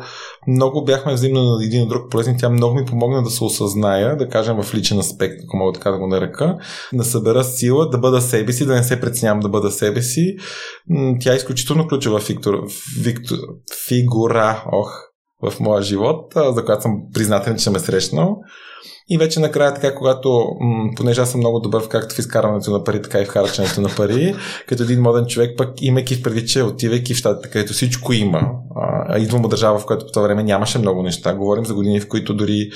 много 0.47 0.83
бяхме 0.83 1.13
взаимно 1.13 1.43
на 1.43 1.65
един 1.65 1.83
от 1.83 1.89
друг 1.89 2.11
полезни. 2.11 2.37
Тя 2.37 2.49
много 2.49 2.75
ми 2.75 2.85
помогна 2.85 3.23
да 3.23 3.29
се 3.29 3.43
осъзная, 3.43 4.17
да 4.17 4.29
кажем 4.29 4.63
в 4.63 4.73
личен 4.73 4.99
аспект, 4.99 5.35
ако 5.43 5.57
мога 5.57 5.73
така 5.73 5.91
да 5.91 5.97
го 5.97 6.07
нарека, 6.07 6.57
да 6.93 7.03
събера 7.03 7.43
сила, 7.43 7.89
да 7.89 7.97
бъда 7.97 8.21
себе 8.21 8.53
си, 8.53 8.65
да 8.65 8.75
не 8.75 8.83
се 8.83 9.01
преценявам 9.01 9.39
да 9.39 9.49
бъда 9.49 9.71
себе 9.71 10.01
си. 10.01 10.35
Тя 11.19 11.33
е 11.33 11.37
изключително 11.37 11.87
ключова 11.87 12.19
фигура, 12.19 12.63
фигура 13.87 14.63
ох, 14.71 14.91
в 15.41 15.59
моя 15.59 15.81
живот, 15.81 16.33
за 16.35 16.65
която 16.65 16.81
съм 16.81 16.91
признателен, 17.13 17.57
че 17.57 17.63
съм 17.63 17.75
е 17.75 17.79
срещнал. 17.79 18.37
И 19.09 19.17
вече 19.17 19.39
накрая, 19.39 19.73
така, 19.73 19.95
когато, 19.95 20.29
м- 20.59 20.89
понеже 20.95 21.21
аз 21.21 21.31
съм 21.31 21.39
много 21.39 21.59
добър 21.59 21.83
в 21.83 21.89
както 21.89 22.15
в 22.15 22.19
изкарването 22.19 22.71
на 22.71 22.83
пари, 22.83 23.01
така 23.01 23.21
и 23.21 23.25
в 23.25 23.29
харченето 23.29 23.81
на 23.81 23.89
пари, 23.97 24.35
като 24.67 24.83
един 24.83 25.01
моден 25.01 25.25
човек, 25.25 25.57
пък 25.57 25.69
имайки 25.81 26.15
в 26.15 26.21
преди, 26.23 26.47
че 26.47 26.63
отивайки 26.63 27.13
в 27.13 27.17
щатите, 27.17 27.49
където 27.49 27.73
всичко 27.73 28.13
има, 28.13 28.41
а, 28.75 29.19
идвам 29.19 29.45
от 29.45 29.49
държава, 29.49 29.79
в 29.79 29.85
която 29.85 30.05
по 30.05 30.11
това 30.11 30.27
време 30.27 30.43
нямаше 30.43 30.79
много 30.79 31.03
неща. 31.03 31.33
Говорим 31.33 31.65
за 31.65 31.73
години, 31.73 32.01
в 32.01 32.07
които 32.07 32.33
дори 32.33 32.69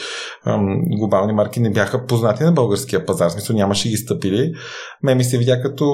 ам, 0.45 0.81
глобални 0.87 1.33
марки 1.33 1.59
не 1.59 1.69
бяха 1.69 2.05
познати 2.05 2.43
на 2.43 2.51
българския 2.51 3.05
пазар, 3.05 3.29
в 3.29 3.31
смисъл 3.31 3.55
нямаше 3.55 3.89
ги 3.89 3.97
стъпили. 3.97 4.51
Ме 5.03 5.15
ми 5.15 5.23
се 5.23 5.37
видя 5.37 5.61
като 5.61 5.85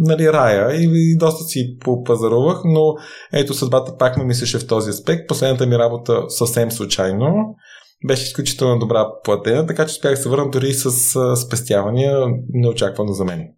нали, 0.00 0.32
рая 0.32 0.76
и, 0.76 0.90
и 0.92 1.16
доста 1.16 1.44
си 1.44 1.76
попазарувах, 1.84 2.60
но 2.64 2.94
ето 3.32 3.54
съдбата 3.54 3.96
пак 3.98 4.16
ме 4.16 4.24
мислеше 4.24 4.58
в 4.58 4.66
този 4.66 4.90
аспект. 4.90 5.28
Последната 5.28 5.66
ми 5.66 5.78
работа 5.78 6.22
съвсем 6.28 6.70
случайно 6.70 7.54
беше 8.06 8.22
изключително 8.22 8.78
добра 8.78 9.06
платена, 9.24 9.66
така 9.66 9.86
че 9.86 9.92
успях 9.92 10.10
да 10.10 10.16
се 10.16 10.28
върна 10.28 10.50
дори 10.50 10.72
с 10.72 10.90
спестявания 11.36 12.26
неочаквано 12.52 13.12
за 13.12 13.24
мен. 13.24 13.48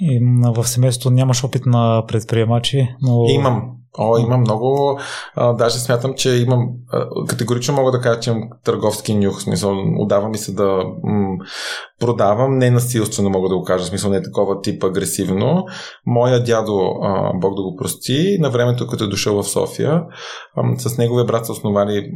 И 0.00 0.20
в 0.56 0.68
семейството 0.68 1.10
нямаш 1.10 1.44
опит 1.44 1.66
на 1.66 2.04
предприемачи, 2.08 2.88
но... 3.02 3.24
Имам. 3.28 3.74
О, 3.98 4.18
имам 4.18 4.40
много. 4.40 5.00
А, 5.34 5.52
даже 5.52 5.78
смятам, 5.78 6.14
че 6.14 6.30
имам. 6.30 6.68
А, 6.92 7.08
категорично 7.28 7.74
мога 7.74 7.90
да 7.90 8.00
кажа, 8.00 8.20
че 8.20 8.30
имам 8.30 8.48
търговски 8.64 9.14
нюх. 9.14 9.42
Смисъл, 9.42 9.76
отдава 9.98 10.28
ми 10.28 10.38
се 10.38 10.52
да 10.52 10.84
м- 11.02 11.36
продавам. 12.00 12.58
Не 12.58 12.70
насилствено 12.70 13.30
мога 13.30 13.48
да 13.48 13.56
го 13.56 13.64
кажа. 13.64 13.84
Смисъл, 13.84 14.10
не 14.10 14.16
е 14.16 14.22
такова 14.22 14.60
тип 14.60 14.84
агресивно. 14.84 15.64
Моя 16.06 16.44
дядо, 16.44 16.94
Бог 17.34 17.54
да 17.54 17.62
го 17.62 17.76
прости, 17.78 18.36
на 18.40 18.50
времето, 18.50 18.86
като 18.86 19.04
е 19.04 19.08
дошъл 19.08 19.42
в 19.42 19.48
София, 19.48 20.02
с 20.78 20.98
неговия 20.98 21.24
брат 21.24 21.46
са 21.46 21.52
основали 21.52 22.10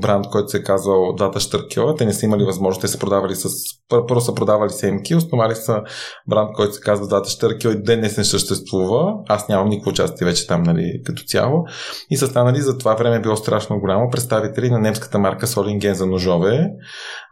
бранд, 0.00 0.26
който 0.26 0.48
се 0.48 0.56
е 0.56 0.62
казал 0.62 1.12
Дата 1.12 1.40
Штъркьо. 1.40 1.94
Те 1.98 2.04
не 2.04 2.12
са 2.12 2.26
имали 2.26 2.44
възможност. 2.44 2.80
Те 2.80 2.88
са 2.88 2.98
продавали 2.98 3.34
с. 3.34 3.48
Първо 3.88 4.20
са 4.20 4.34
продавали 4.34 4.70
семки, 4.70 5.14
основали 5.14 5.54
са 5.54 5.80
бранд, 6.28 6.52
който 6.52 6.74
се 6.74 6.80
казва 6.80 7.06
Дата 7.06 7.30
Штъркьо 7.30 7.68
и 7.68 7.82
ден 7.82 8.00
не 8.00 8.08
съществува. 8.08 9.14
Аз 9.28 9.48
нямам 9.48 9.68
никакво 9.68 9.90
участие 9.90 10.24
вече 10.24 10.46
там 10.46 10.62
нали, 10.62 11.00
като 11.04 11.22
цяло. 11.22 11.64
И 12.10 12.16
са 12.16 12.26
станали 12.26 12.60
за 12.60 12.78
това 12.78 12.94
време 12.94 13.20
било 13.20 13.36
страшно 13.36 13.80
голямо 13.80 14.10
представители 14.10 14.70
на 14.70 14.78
немската 14.78 15.18
марка 15.18 15.46
Солинген 15.46 15.94
за 15.94 16.06
ножове. 16.06 16.68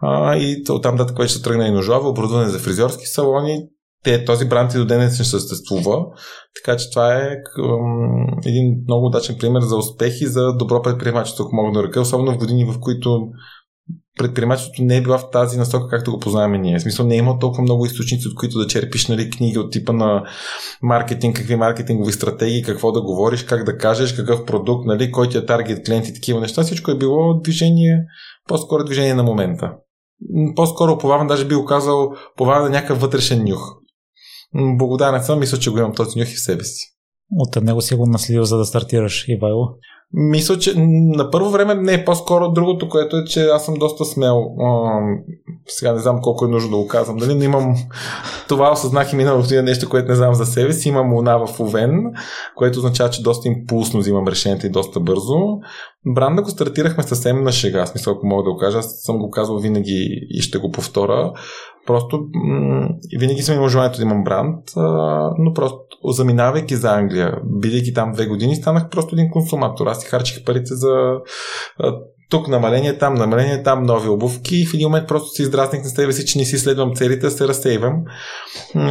А, 0.02 0.36
и 0.36 0.62
оттам 0.70 0.96
дата, 0.96 1.14
който 1.14 1.32
тръгна 1.42 1.66
и 1.66 1.70
ножове, 1.70 2.08
оборудване 2.08 2.48
за 2.48 2.58
фризьорски 2.58 3.06
салони. 3.06 3.62
Те, 4.04 4.24
този 4.24 4.48
бранд 4.48 4.74
и 4.74 4.78
до 4.78 4.84
ден 4.84 4.98
не 4.98 5.10
съществува. 5.10 6.06
Така 6.54 6.76
че 6.76 6.90
това 6.90 7.14
е 7.14 7.36
м- 7.58 8.36
един 8.46 8.74
много 8.88 9.06
удачен 9.06 9.36
пример 9.38 9.60
за 9.60 9.76
успех 9.76 10.20
и 10.20 10.26
за 10.26 10.52
добро 10.52 10.82
предприемачество, 10.82 11.44
ако 11.44 11.56
мога 11.56 11.72
да 11.72 11.86
ръка, 11.86 12.00
особено 12.00 12.32
в 12.32 12.38
години, 12.38 12.64
в 12.64 12.80
които 12.80 13.28
предприемачеството 14.18 14.82
не 14.82 14.96
е 14.96 15.02
била 15.02 15.18
в 15.18 15.30
тази 15.30 15.58
насока, 15.58 15.88
както 15.88 16.10
го 16.10 16.18
познаваме 16.18 16.58
ние. 16.58 16.78
В 16.78 16.82
смисъл 16.82 17.06
не 17.06 17.14
е 17.14 17.18
има 17.18 17.38
толкова 17.38 17.62
много 17.62 17.86
източници, 17.86 18.28
от 18.28 18.34
които 18.34 18.58
да 18.58 18.66
черпиш 18.66 19.06
нали, 19.06 19.30
книги 19.30 19.58
от 19.58 19.72
типа 19.72 19.92
на 19.92 20.24
маркетинг, 20.82 21.36
какви 21.36 21.56
маркетингови 21.56 22.12
стратегии, 22.12 22.62
какво 22.62 22.92
да 22.92 23.02
говориш, 23.02 23.42
как 23.42 23.64
да 23.64 23.78
кажеш, 23.78 24.12
какъв 24.12 24.44
продукт, 24.44 24.86
нали, 24.86 25.10
кой 25.10 25.28
ти 25.28 25.38
е 25.38 25.46
таргет 25.46 25.86
клиент 25.86 26.08
и 26.08 26.14
такива 26.14 26.40
неща. 26.40 26.62
Всичко 26.62 26.90
е 26.90 26.98
било 26.98 27.40
движение, 27.40 28.04
по-скоро 28.48 28.84
движение 28.84 29.14
на 29.14 29.22
момента. 29.22 29.72
По-скоро 30.56 30.98
повавам, 30.98 31.26
даже 31.26 31.46
би 31.46 31.54
го 31.54 31.64
казал, 31.64 32.14
повавам 32.36 32.64
на 32.64 32.70
някакъв 32.70 33.00
вътрешен 33.00 33.44
нюх. 33.44 33.76
Благодарен 34.54 35.22
съм, 35.22 35.38
мисля, 35.38 35.58
че 35.58 35.70
го 35.70 35.78
имам 35.78 35.94
този 35.94 36.18
нюх 36.18 36.28
и 36.28 36.34
в 36.34 36.40
себе 36.40 36.64
си. 36.64 36.86
От 37.36 37.62
него 37.62 37.80
си 37.80 37.94
го 37.94 38.06
наследил, 38.06 38.44
за 38.44 38.58
да 38.58 38.64
стартираш, 38.64 39.24
Ивайло? 39.28 39.68
Мисля, 40.12 40.58
че 40.58 40.74
на 40.76 41.30
първо 41.30 41.50
време 41.50 41.74
не 41.74 42.04
по-скоро 42.04 42.52
другото, 42.52 42.88
което 42.88 43.16
е, 43.16 43.24
че 43.24 43.44
аз 43.44 43.64
съм 43.64 43.74
доста 43.74 44.04
смел. 44.04 44.44
А, 44.60 45.00
сега 45.66 45.92
не 45.92 45.98
знам 45.98 46.20
колко 46.22 46.44
е 46.44 46.48
нужно 46.48 46.70
да 46.70 46.76
го 46.76 46.86
казвам, 46.86 47.16
дали, 47.16 47.34
но 47.34 47.44
имам 47.44 47.74
това 48.48 48.72
осъзнах 48.72 49.12
и 49.12 49.16
минало 49.16 49.40
година 49.40 49.62
нещо, 49.62 49.88
което 49.88 50.08
не 50.08 50.16
знам 50.16 50.34
за 50.34 50.46
себе 50.46 50.72
си. 50.72 50.88
Имам 50.88 51.12
луна 51.12 51.46
в 51.46 51.60
Овен, 51.60 52.12
което 52.56 52.78
означава, 52.78 53.10
че 53.10 53.22
доста 53.22 53.48
импулсно 53.48 54.00
взимам 54.00 54.28
решенията 54.28 54.66
и 54.66 54.70
доста 54.70 55.00
бързо. 55.00 55.36
Бранда 56.06 56.42
го 56.42 56.50
стартирахме 56.50 57.02
съвсем 57.02 57.42
на 57.42 57.52
шега, 57.52 57.86
смисъл, 57.86 58.12
ако 58.12 58.26
мога 58.26 58.42
да 58.42 58.50
го 58.50 58.56
кажа. 58.56 58.78
Аз 58.78 59.00
съм 59.02 59.18
го 59.18 59.30
казвал 59.30 59.58
винаги 59.58 60.26
и 60.30 60.40
ще 60.40 60.58
го 60.58 60.70
повторя. 60.70 61.32
Просто 61.90 62.20
м- 62.34 62.88
винаги 63.18 63.42
съм 63.42 63.54
имал 63.54 63.68
желанието 63.68 63.96
да 63.96 64.02
имам 64.02 64.24
бранд, 64.24 64.56
а, 64.76 64.80
но 65.38 65.52
просто 65.54 65.78
заминавайки 66.08 66.76
за 66.76 66.94
Англия, 66.94 67.38
бидейки 67.44 67.94
там 67.94 68.12
две 68.12 68.26
години, 68.26 68.56
станах 68.56 68.88
просто 68.88 69.14
един 69.14 69.30
консуматор. 69.30 69.86
Аз 69.86 70.00
си 70.00 70.06
харчих 70.06 70.44
парите 70.44 70.74
за 70.74 70.90
а, 71.78 71.96
тук 72.30 72.48
намаление, 72.48 72.98
там 72.98 73.14
намаление, 73.14 73.62
там 73.62 73.82
нови 73.82 74.08
обувки 74.08 74.56
и 74.56 74.66
в 74.66 74.74
един 74.74 74.88
момент 74.88 75.08
просто 75.08 75.28
си 75.28 75.42
издразних 75.42 75.82
на 75.82 75.88
себе 75.88 76.12
си, 76.12 76.26
че 76.26 76.38
не 76.38 76.44
си 76.44 76.58
следвам 76.58 76.94
целите, 76.94 77.30
се 77.30 77.48
разсейвам 77.48 77.94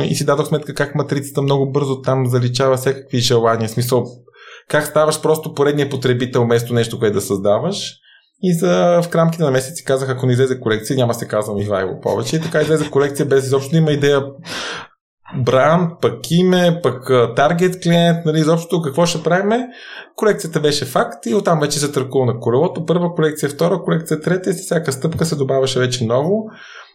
и 0.10 0.16
си 0.16 0.26
дадох 0.26 0.48
сметка 0.48 0.74
как 0.74 0.96
матрицата 0.96 1.42
много 1.42 1.72
бързо 1.72 2.02
там 2.02 2.28
заличава 2.28 2.78
всякакви 2.78 3.20
желания. 3.20 3.70
Смисъл, 3.70 4.06
как 4.70 4.86
ставаш 4.86 5.22
просто 5.22 5.54
поредния 5.54 5.90
потребител 5.90 6.44
вместо 6.44 6.74
нещо, 6.74 7.00
което 7.00 7.14
да 7.14 7.22
създаваш. 7.22 7.94
И 8.42 8.54
за, 8.54 9.02
в 9.02 9.16
рамките 9.16 9.44
на 9.44 9.52
месеци 9.52 9.86
казах, 9.86 10.10
ако 10.10 10.26
не 10.26 10.34
излезе 10.34 10.60
колекция, 10.60 10.98
няма 10.98 11.14
се 11.14 11.28
казвам 11.28 11.58
Ивайло 11.58 12.00
повече. 12.02 12.36
И 12.36 12.42
така 12.42 12.62
излезе 12.62 12.90
колекция 12.90 13.26
без 13.26 13.46
изобщо 13.46 13.72
да 13.72 13.78
има 13.78 13.92
идея 13.92 14.24
бранд, 15.38 15.92
пък 16.02 16.32
име, 16.32 16.80
пък 16.84 17.12
таргет 17.36 17.84
клиент, 17.84 18.26
нали, 18.26 18.40
изобщо 18.40 18.82
какво 18.82 19.06
ще 19.06 19.24
правиме. 19.24 19.68
Колекцията 20.16 20.60
беше 20.60 20.86
факт 20.86 21.26
и 21.26 21.34
оттам 21.34 21.60
вече 21.60 21.80
се 21.80 21.92
търкува 21.92 22.26
на 22.26 22.40
колелото. 22.40 22.86
Първа 22.86 23.14
колекция, 23.14 23.50
втора 23.50 23.82
колекция, 23.82 24.22
трета 24.22 24.50
и 24.50 24.54
с 24.54 24.62
всяка 24.62 24.92
стъпка 24.92 25.26
се 25.26 25.36
добавяше 25.36 25.80
вече 25.80 26.06
ново. 26.06 26.46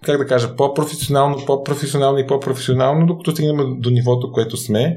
Как 0.05 0.19
да 0.19 0.27
кажа, 0.27 0.57
по-професионално, 0.57 1.47
по-професионално 1.47 2.19
и 2.19 2.27
по-професионално, 2.27 3.07
докато 3.07 3.31
стигнем 3.31 3.81
до 3.81 3.91
нивото, 3.91 4.33
което 4.33 4.57
сме. 4.57 4.97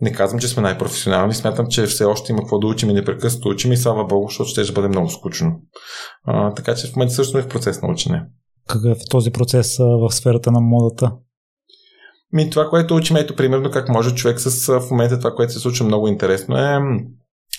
Не 0.00 0.12
казвам, 0.12 0.40
че 0.40 0.48
сме 0.48 0.62
най-професионални, 0.62 1.34
смятам, 1.34 1.66
че 1.66 1.86
все 1.86 2.04
още 2.04 2.32
има 2.32 2.40
какво 2.40 2.58
да 2.58 2.66
учим 2.66 2.90
и 2.90 2.94
непрекъснато 2.94 3.48
учим 3.48 3.72
и 3.72 3.76
слава 3.76 4.04
Богу, 4.04 4.28
защото 4.28 4.50
ще, 4.50 4.64
ще 4.64 4.72
бъде 4.72 4.88
много 4.88 5.10
скучно. 5.10 5.60
А, 6.24 6.54
така 6.54 6.74
че 6.74 6.86
в 6.86 6.96
момента 6.96 7.14
също 7.14 7.38
е 7.38 7.42
в 7.42 7.48
процес 7.48 7.82
на 7.82 7.88
учене. 7.88 8.22
Какъв 8.68 8.98
е 8.98 9.08
този 9.10 9.30
процес 9.30 9.78
в 9.78 10.10
сферата 10.10 10.52
на 10.52 10.60
модата? 10.60 11.12
Ми, 12.32 12.50
това, 12.50 12.68
което 12.68 12.96
учим, 12.96 13.16
ето 13.16 13.36
примерно 13.36 13.70
как 13.70 13.88
може 13.88 14.14
човек 14.14 14.40
с 14.40 14.80
в 14.80 14.90
момента 14.90 15.18
това, 15.18 15.34
което 15.34 15.52
се 15.52 15.58
случва 15.58 15.86
много 15.86 16.08
интересно 16.08 16.56
е 16.56 16.78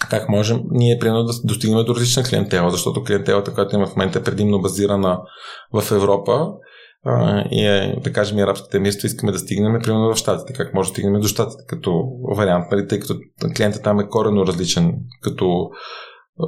как 0.10 0.30
можем 0.30 0.64
ние 0.72 1.00
примерно 1.00 1.24
да 1.24 1.34
достигнем 1.44 1.86
до 1.86 1.96
различна 1.96 2.24
клиентела, 2.24 2.72
защото 2.72 3.04
клиентелата, 3.04 3.54
която 3.54 3.76
има 3.76 3.88
в 3.88 3.96
момента 3.96 4.20
е 4.20 4.24
предимно 4.24 4.62
базирана 4.62 5.20
в 5.74 5.92
Европа 5.92 6.48
и 7.52 7.66
е, 7.66 7.96
да 8.04 8.14
кажем, 8.14 8.38
и 8.38 8.42
арабските 8.42 8.78
емирства 8.78 9.08
искаме 9.08 9.32
да 9.32 9.40
стигнем 9.40 9.82
примерно 9.84 10.14
в 10.14 10.18
Штатите. 10.18 10.54
Как 10.54 10.74
може 10.74 10.90
да 10.90 10.94
стигнем 10.94 11.22
до 11.22 11.28
Штатите 11.28 11.64
като 11.68 12.04
вариант, 12.38 12.66
нали, 12.72 12.88
тъй 12.88 13.00
като 13.00 13.16
клиентът 13.58 13.84
там 13.84 14.00
е 14.00 14.08
корено 14.08 14.48
различен 14.48 14.96
като 15.22 15.70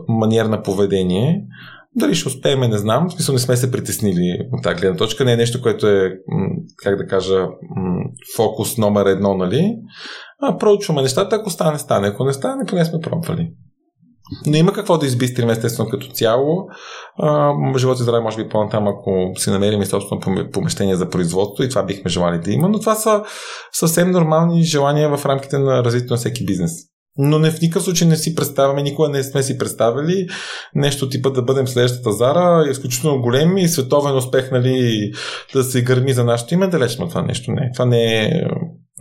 маниер 0.07 0.45
на 0.45 0.63
поведение. 0.63 1.45
Дали 1.95 2.15
ще 2.15 2.27
успеем, 2.27 2.59
не 2.59 2.77
знам. 2.77 3.09
В 3.09 3.13
смисъл 3.13 3.33
не 3.33 3.39
сме 3.39 3.57
се 3.57 3.71
притеснили 3.71 4.47
от 4.51 4.63
тази 4.63 4.81
гледна 4.81 4.97
точка. 4.97 5.25
Не 5.25 5.33
е 5.33 5.37
нещо, 5.37 5.61
което 5.61 5.87
е, 5.87 6.13
как 6.83 6.97
да 6.97 7.07
кажа, 7.07 7.47
фокус 8.35 8.77
номер 8.77 9.05
едно, 9.05 9.33
нали? 9.33 9.75
А, 10.39 10.57
проучваме 10.57 11.01
нещата, 11.01 11.35
ако 11.35 11.49
стане, 11.49 11.79
стане. 11.79 12.07
Ако 12.07 12.25
не 12.25 12.33
стане, 12.33 12.65
поне 12.67 12.85
сме 12.85 12.99
пробвали. 12.99 13.53
Но 14.45 14.55
има 14.55 14.73
какво 14.73 14.97
да 14.97 15.05
избистрим 15.05 15.49
естествено 15.49 15.89
като 15.89 16.07
цяло. 16.07 16.67
А, 17.17 17.53
живот 17.77 17.99
и 17.99 18.03
здраве 18.03 18.19
може 18.19 18.43
би 18.43 18.49
по-натам, 18.49 18.87
ако 18.87 19.31
си 19.35 19.49
намерим 19.49 19.85
собствено 19.85 20.51
помещение 20.51 20.95
за 20.95 21.09
производство 21.09 21.63
и 21.63 21.69
това 21.69 21.83
бихме 21.83 22.11
желали 22.11 22.39
да 22.39 22.51
има, 22.51 22.69
но 22.69 22.79
това 22.79 22.95
са 22.95 23.23
съвсем 23.71 24.11
нормални 24.11 24.63
желания 24.63 25.17
в 25.17 25.25
рамките 25.25 25.57
на 25.57 25.83
развитието 25.83 26.13
на 26.13 26.17
всеки 26.17 26.45
бизнес. 26.45 26.71
Но 27.17 27.39
не 27.39 27.51
в 27.51 27.61
никакъв 27.61 27.83
случай 27.83 28.07
не 28.07 28.15
си 28.15 28.35
представяме, 28.35 28.83
никога 28.83 29.09
не 29.09 29.23
сме 29.23 29.43
си 29.43 29.57
представили 29.57 30.27
нещо 30.75 31.09
типа 31.09 31.29
да 31.29 31.41
бъдем 31.41 31.67
следващата 31.67 32.11
Зара, 32.11 32.69
изключително 32.71 33.21
големи 33.21 33.61
и 33.61 33.67
световен 33.67 34.15
успех, 34.15 34.51
нали, 34.51 35.11
да 35.53 35.63
се 35.63 35.83
гърми 35.83 36.13
за 36.13 36.23
нашето 36.23 36.53
име, 36.53 36.67
далеч 36.67 36.95
това 36.95 37.21
нещо 37.21 37.51
не. 37.51 37.71
Това 37.73 37.85
не 37.85 38.25
е 38.25 38.29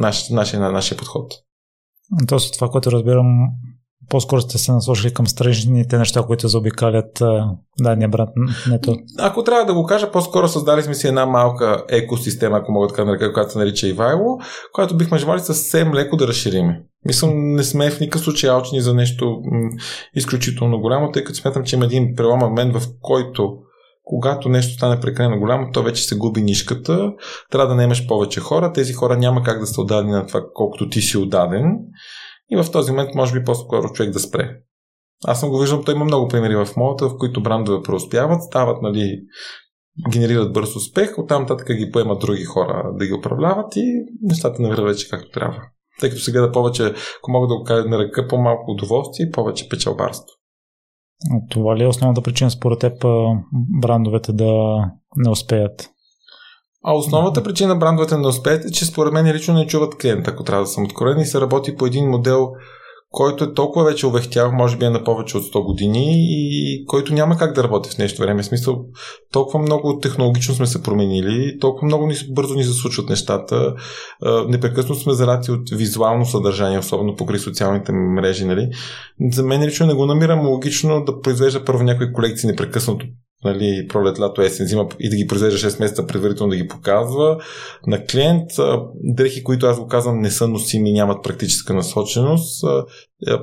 наш, 0.00 0.28
нашия, 0.28 0.60
нашия 0.72 0.98
подход. 0.98 1.32
Тоест, 2.28 2.54
това, 2.54 2.68
което 2.68 2.92
разбирам, 2.92 3.26
по-скоро 4.12 4.40
сте 4.40 4.58
се 4.58 4.72
насочили 4.72 5.14
към 5.14 5.26
страничните 5.26 5.98
неща, 5.98 6.22
които 6.22 6.48
заобикалят 6.48 7.22
дадения 7.80 8.08
брат. 8.08 8.28
Не 8.70 8.80
то. 8.80 8.96
Ако 9.18 9.44
трябва 9.44 9.64
да 9.64 9.74
го 9.74 9.86
кажа, 9.86 10.10
по-скоро 10.10 10.48
създали 10.48 10.82
сме 10.82 10.94
си 10.94 11.08
една 11.08 11.26
малка 11.26 11.84
екосистема, 11.88 12.56
ако 12.56 12.72
мога 12.72 12.88
да 12.88 12.94
кажа, 12.94 13.32
която 13.32 13.52
се 13.52 13.58
нарича 13.58 13.88
Ивайло, 13.88 14.38
която 14.72 14.96
бихме 14.96 15.18
желали 15.18 15.40
съвсем 15.40 15.94
леко 15.94 16.16
да 16.16 16.28
разширим. 16.28 16.66
Мисля, 17.06 17.28
не 17.34 17.62
сме 17.62 17.90
в 17.90 18.00
никакъв 18.00 18.22
случай 18.22 18.50
алчни 18.50 18.80
за 18.80 18.94
нещо 18.94 19.40
м- 19.44 19.70
изключително 20.14 20.80
голямо, 20.80 21.10
тъй 21.12 21.24
като 21.24 21.38
смятам, 21.38 21.64
че 21.64 21.76
има 21.76 21.84
един 21.84 22.14
преломен 22.16 22.48
момент, 22.48 22.76
в 22.76 22.86
който 23.00 23.56
когато 24.04 24.48
нещо 24.48 24.74
стане 24.74 25.00
прекалено 25.00 25.38
голямо, 25.38 25.66
то 25.72 25.82
вече 25.82 26.04
се 26.04 26.16
губи 26.16 26.42
нишката, 26.42 27.12
трябва 27.50 27.68
да 27.68 27.74
наемаш 27.74 28.06
повече 28.06 28.40
хора, 28.40 28.72
тези 28.72 28.92
хора 28.92 29.16
няма 29.16 29.42
как 29.42 29.60
да 29.60 29.66
са 29.66 29.80
отдадени 29.80 30.12
на 30.12 30.26
това, 30.26 30.40
колкото 30.54 30.88
ти 30.88 31.00
си 31.00 31.18
отдаден 31.18 31.78
и 32.52 32.56
в 32.56 32.70
този 32.72 32.90
момент 32.90 33.14
може 33.14 33.38
би 33.38 33.44
по-скоро 33.44 33.88
човек 33.88 34.12
да 34.12 34.20
спре. 34.20 34.56
Аз 35.24 35.40
съм 35.40 35.50
го 35.50 35.58
виждал, 35.58 35.82
той 35.82 35.94
има 35.94 36.04
много 36.04 36.28
примери 36.28 36.56
в 36.56 36.68
моята, 36.76 37.08
в 37.08 37.18
които 37.18 37.42
брандове 37.42 37.82
преуспяват, 37.82 38.42
стават, 38.42 38.82
нали, 38.82 39.20
генерират 40.12 40.52
бърз 40.52 40.76
успех, 40.76 41.18
оттам 41.18 41.42
нататък 41.42 41.76
ги 41.76 41.90
поемат 41.90 42.20
други 42.20 42.44
хора 42.44 42.92
да 42.98 43.06
ги 43.06 43.12
управляват 43.12 43.76
и 43.76 44.04
нещата 44.22 44.62
не 44.62 44.68
вървят 44.68 44.86
вече 44.86 45.08
както 45.08 45.30
трябва. 45.30 45.62
Тъй 46.00 46.10
като 46.10 46.22
сега 46.22 46.40
да 46.40 46.52
повече, 46.52 46.94
ако 47.18 47.30
мога 47.30 47.46
да 47.46 47.56
го 47.56 47.64
кажа 47.64 47.88
на 47.88 47.98
ръка, 47.98 48.28
по-малко 48.28 48.70
удоволствие 48.70 49.26
и 49.26 49.30
повече 49.30 49.68
печалбарство. 49.68 50.36
Това 51.50 51.76
ли 51.76 51.82
е 51.82 51.86
основната 51.86 52.22
причина 52.22 52.50
според 52.50 52.78
теб 52.78 53.04
брандовете 53.80 54.32
да 54.32 54.76
не 55.16 55.30
успеят? 55.30 55.91
А 56.84 56.92
основната 56.94 57.42
причина 57.42 57.76
брандовете 57.76 58.16
не 58.16 58.26
успеят 58.26 58.64
е, 58.64 58.72
че 58.72 58.84
според 58.84 59.12
мен 59.12 59.32
лично 59.32 59.54
не 59.54 59.66
чуват 59.66 59.98
клиента, 59.98 60.30
ако 60.30 60.44
трябва 60.44 60.64
да 60.64 60.70
съм 60.70 60.84
откровен 60.84 61.20
и 61.20 61.26
се 61.26 61.40
работи 61.40 61.76
по 61.76 61.86
един 61.86 62.08
модел, 62.08 62.52
който 63.10 63.44
е 63.44 63.54
толкова 63.54 63.84
вече 63.84 64.06
увехтял, 64.06 64.52
може 64.52 64.76
би 64.76 64.84
е 64.84 64.90
на 64.90 65.04
повече 65.04 65.36
от 65.36 65.44
100 65.44 65.64
години 65.64 66.06
и 66.18 66.84
който 66.86 67.14
няма 67.14 67.36
как 67.36 67.54
да 67.54 67.64
работи 67.64 67.90
в 67.90 67.98
нещо 67.98 68.22
време. 68.22 68.42
В 68.42 68.46
смисъл, 68.46 68.84
толкова 69.32 69.58
много 69.58 69.98
технологично 69.98 70.54
сме 70.54 70.66
се 70.66 70.82
променили, 70.82 71.58
толкова 71.60 71.86
много 71.86 72.06
ни, 72.06 72.14
бързо 72.30 72.54
ни 72.54 72.62
засучват 72.64 73.08
нещата, 73.08 73.74
непрекъснато 74.48 75.00
сме 75.00 75.12
зарати 75.12 75.50
от 75.50 75.70
визуално 75.70 76.26
съдържание, 76.26 76.78
особено 76.78 77.16
покрай 77.16 77.38
социалните 77.38 77.92
мрежи. 77.92 78.44
Нали? 78.44 78.68
За 79.32 79.42
мен 79.42 79.64
лично 79.64 79.86
не 79.86 79.94
го 79.94 80.06
намирам 80.06 80.46
логично 80.46 81.04
да 81.04 81.20
произвежда 81.20 81.64
първо 81.64 81.82
някои 81.82 82.12
колекции 82.12 82.50
непрекъснато 82.50 83.06
нали, 83.44 83.86
пролет, 83.88 84.20
лято, 84.20 84.42
есен, 84.42 84.66
зима 84.66 84.88
и 85.00 85.10
да 85.10 85.16
ги 85.16 85.26
произвежда 85.26 85.70
6 85.70 85.80
месеца 85.80 86.06
предварително 86.06 86.50
да 86.50 86.56
ги 86.56 86.68
показва 86.68 87.38
на 87.86 88.04
клиент. 88.04 88.50
Дрехи, 88.94 89.44
които 89.44 89.66
аз 89.66 89.80
го 89.80 89.86
казвам, 89.86 90.20
не 90.20 90.30
са 90.30 90.48
носими, 90.48 90.92
нямат 90.92 91.22
практическа 91.22 91.74
насоченост. 91.74 92.64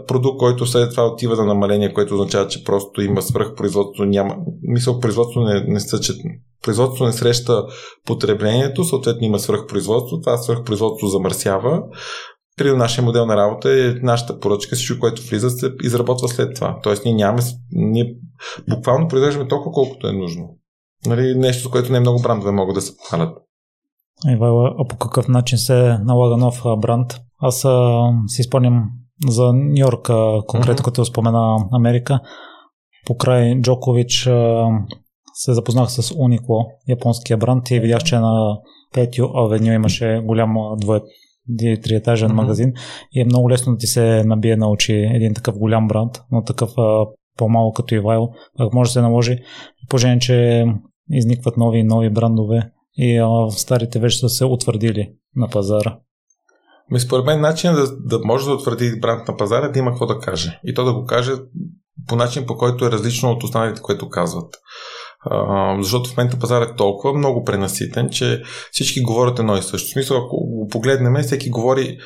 Продукт, 0.08 0.39
който 0.39 0.65
след 0.65 0.91
това 0.91 1.08
отива 1.08 1.36
на 1.36 1.45
намаление, 1.45 1.93
което 1.93 2.13
означава, 2.13 2.47
че 2.47 2.63
просто 2.63 3.02
има 3.02 3.21
свръхпроизводство, 3.21 4.06
няма. 4.06 4.36
Мисъл, 4.62 5.00
производство 5.00 5.41
не, 5.41 5.63
не 5.67 5.80
съчет. 5.80 6.15
Производство 6.63 7.06
не 7.06 7.12
среща 7.12 7.63
потреблението, 8.06 8.84
съответно 8.84 9.28
има 9.28 9.39
свръхпроизводство, 9.39 10.21
това 10.21 10.38
свръхпроизводство 10.38 11.08
замърсява. 11.08 11.82
При 12.60 12.78
нашия 12.78 13.04
модел 13.04 13.26
на 13.26 13.38
работа 13.38 13.69
е 13.69 13.93
нашата 14.02 14.39
поръчка, 14.39 14.76
всичко, 14.76 15.00
което 15.00 15.22
влиза, 15.22 15.50
се 15.50 15.72
изработва 15.84 16.28
след 16.28 16.56
това. 16.56 16.80
Тоест 16.84 17.06
ние 17.06 17.13
нямаме, 17.13 17.41
ние 17.72 18.15
буквално 18.69 19.08
произвеждаме 19.08 19.48
толкова, 19.48 19.72
колкото 19.72 20.08
е 20.08 20.12
нужно. 20.12 20.58
Нали, 21.06 21.36
нещо, 21.36 21.67
с 21.67 21.72
което 21.72 21.91
не 21.91 21.98
е 21.98 22.02
много 22.02 22.22
брандове 22.22 22.52
могат 22.52 22.76
да 22.76 22.82
се 22.82 22.98
похвалят. 22.98 23.38
Ивайло, 24.28 24.65
а 24.65 24.88
по 24.88 24.98
какъв 24.98 25.28
начин 25.28 25.58
се 25.58 25.98
налага 26.04 26.38
нов 26.38 26.63
бранд? 26.82 27.19
Аз 27.41 27.65
а, 27.65 28.02
си 28.28 28.43
спомням 28.43 28.84
за 29.28 29.54
Нью 29.54 29.78
Йорк, 29.78 30.08
конкретно 30.48 30.76
mm-hmm. 30.76 30.84
като 30.84 31.06
спомена 31.06 31.58
Америка. 31.72 32.19
Покрай 33.06 33.62
Джокович 33.62 34.28
а, 34.28 34.65
се 35.34 35.54
запознах 35.54 35.91
с 35.91 36.02
Uniqlo, 36.02 36.65
японския 36.88 37.38
бранд 37.38 37.72
и 37.72 37.80
видях, 37.80 38.04
че 38.04 38.19
на 38.19 38.58
Петио 38.93 39.26
Авеню 39.38 39.72
имаше 39.72 40.22
голям 40.26 40.56
двое 40.78 41.02
триетажен 41.58 42.30
mm-hmm. 42.30 42.34
магазин 42.34 42.74
и 43.12 43.22
е 43.22 43.26
много 43.26 43.50
лесно 43.50 43.74
да 43.74 43.78
ти 43.78 43.88
се 43.88 44.24
набие 44.24 44.56
на 44.56 44.70
очи 44.70 44.94
един 44.94 45.34
такъв 45.34 45.58
голям 45.58 45.88
бранд, 45.88 46.22
но 46.32 46.44
такъв 46.44 46.70
а, 46.78 47.06
по-малко 47.38 47.74
като 47.74 47.96
Ивайл, 47.96 48.30
ако 48.60 48.76
може 48.76 48.90
да 48.90 48.94
се 48.94 49.02
наложи, 49.02 49.40
положение, 49.90 50.20
че 50.20 50.66
изникват 51.12 51.58
нови 51.58 51.80
и 51.80 51.84
нови 51.84 52.10
брандове 52.10 52.72
и 52.98 53.18
а, 53.18 53.52
старите 53.52 54.00
вече 54.00 54.20
са 54.20 54.30
се 54.30 54.46
утвърдили 54.46 55.12
на 55.36 55.48
пазара. 55.48 56.00
Ми 56.92 57.00
според 57.00 57.26
мен 57.26 57.42
начин 57.42 57.74
да, 57.74 57.98
да 58.00 58.20
може 58.26 58.46
да 58.46 58.54
утвърди 58.54 59.00
бранд 59.00 59.28
на 59.28 59.38
пазара 59.38 59.66
е 59.66 59.70
да 59.70 59.80
има 59.80 59.92
какво 59.92 60.06
да 60.06 60.20
каже. 60.20 60.60
И 60.64 60.74
то 60.74 60.84
да 60.84 60.94
го 60.94 61.06
каже 61.06 61.32
по 62.08 62.16
начин, 62.16 62.46
по 62.46 62.56
който 62.56 62.86
е 62.86 62.92
различно 62.92 63.30
от 63.32 63.44
останалите, 63.44 63.82
което 63.82 64.10
казват 64.10 64.56
защото 65.79 66.10
в 66.10 66.17
момента 66.17 66.39
пазар 66.39 66.62
е 66.62 66.75
толкова 66.75 67.13
много 67.13 67.43
пренаситен, 67.43 68.10
че 68.10 68.41
всички 68.71 69.01
говорят 69.01 69.39
едно 69.39 69.58
и 69.58 69.62
също. 69.62 69.88
В 69.88 69.91
смисъл, 69.91 70.17
ако 70.17 70.38
го 70.38 70.67
погледнем, 70.67 71.23
всеки 71.23 71.49
говори, 71.49 71.97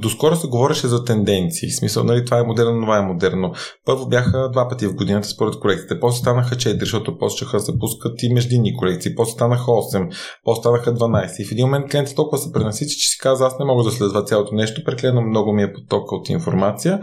доскоро 0.00 0.36
се 0.36 0.46
говореше 0.46 0.86
за 0.86 1.04
тенденции. 1.04 1.68
В 1.68 1.76
смисъл, 1.76 2.04
нали, 2.04 2.24
това 2.24 2.38
е 2.38 2.42
модерно, 2.42 2.80
това 2.80 2.98
е 2.98 3.02
модерно. 3.02 3.52
Първо 3.86 4.08
бяха 4.08 4.50
два 4.52 4.68
пъти 4.68 4.86
в 4.86 4.94
годината 4.94 5.28
според 5.28 5.58
колекциите, 5.60 6.00
после 6.00 6.18
станаха 6.18 6.56
4, 6.56 6.80
защото 6.80 7.18
почнаха 7.18 7.56
да 7.56 7.62
се 7.62 7.78
пускат 7.78 8.22
и 8.22 8.34
междинни 8.34 8.76
колекции, 8.76 9.14
после 9.14 9.32
станаха 9.32 9.64
8, 9.64 10.14
после 10.44 10.60
станаха 10.60 10.94
12. 10.94 11.42
И 11.42 11.44
в 11.44 11.52
един 11.52 11.66
момент 11.66 11.90
клиентите 11.90 12.16
толкова 12.16 12.38
се 12.38 12.52
пренасити, 12.52 12.96
че 12.96 13.08
си 13.08 13.18
каза, 13.18 13.46
аз 13.46 13.58
не 13.58 13.64
мога 13.64 13.84
да 13.84 13.90
следва 13.90 14.24
цялото 14.24 14.54
нещо, 14.54 14.84
преклено 14.84 15.22
много 15.22 15.52
ми 15.52 15.62
е 15.62 15.72
потока 15.72 16.14
от 16.16 16.28
информация. 16.28 17.00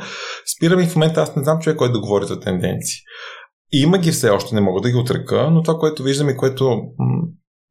Спирам 0.58 0.80
и 0.80 0.86
в 0.86 0.96
момента 0.96 1.22
аз 1.22 1.36
не 1.36 1.44
знам 1.44 1.60
човек, 1.60 1.78
който 1.78 1.94
да 1.94 2.00
говори 2.00 2.26
за 2.26 2.40
тенденции. 2.40 2.98
Има 3.72 3.98
ги 3.98 4.12
все 4.12 4.30
още, 4.30 4.56
не 4.56 4.62
мога 4.62 4.82
да 4.82 4.92
ги 4.92 4.98
отрека, 4.98 5.50
но 5.52 5.64
това, 5.64 5.80
което 5.80 6.04
виждам 6.04 6.30
и 6.30 6.38
което 6.38 6.82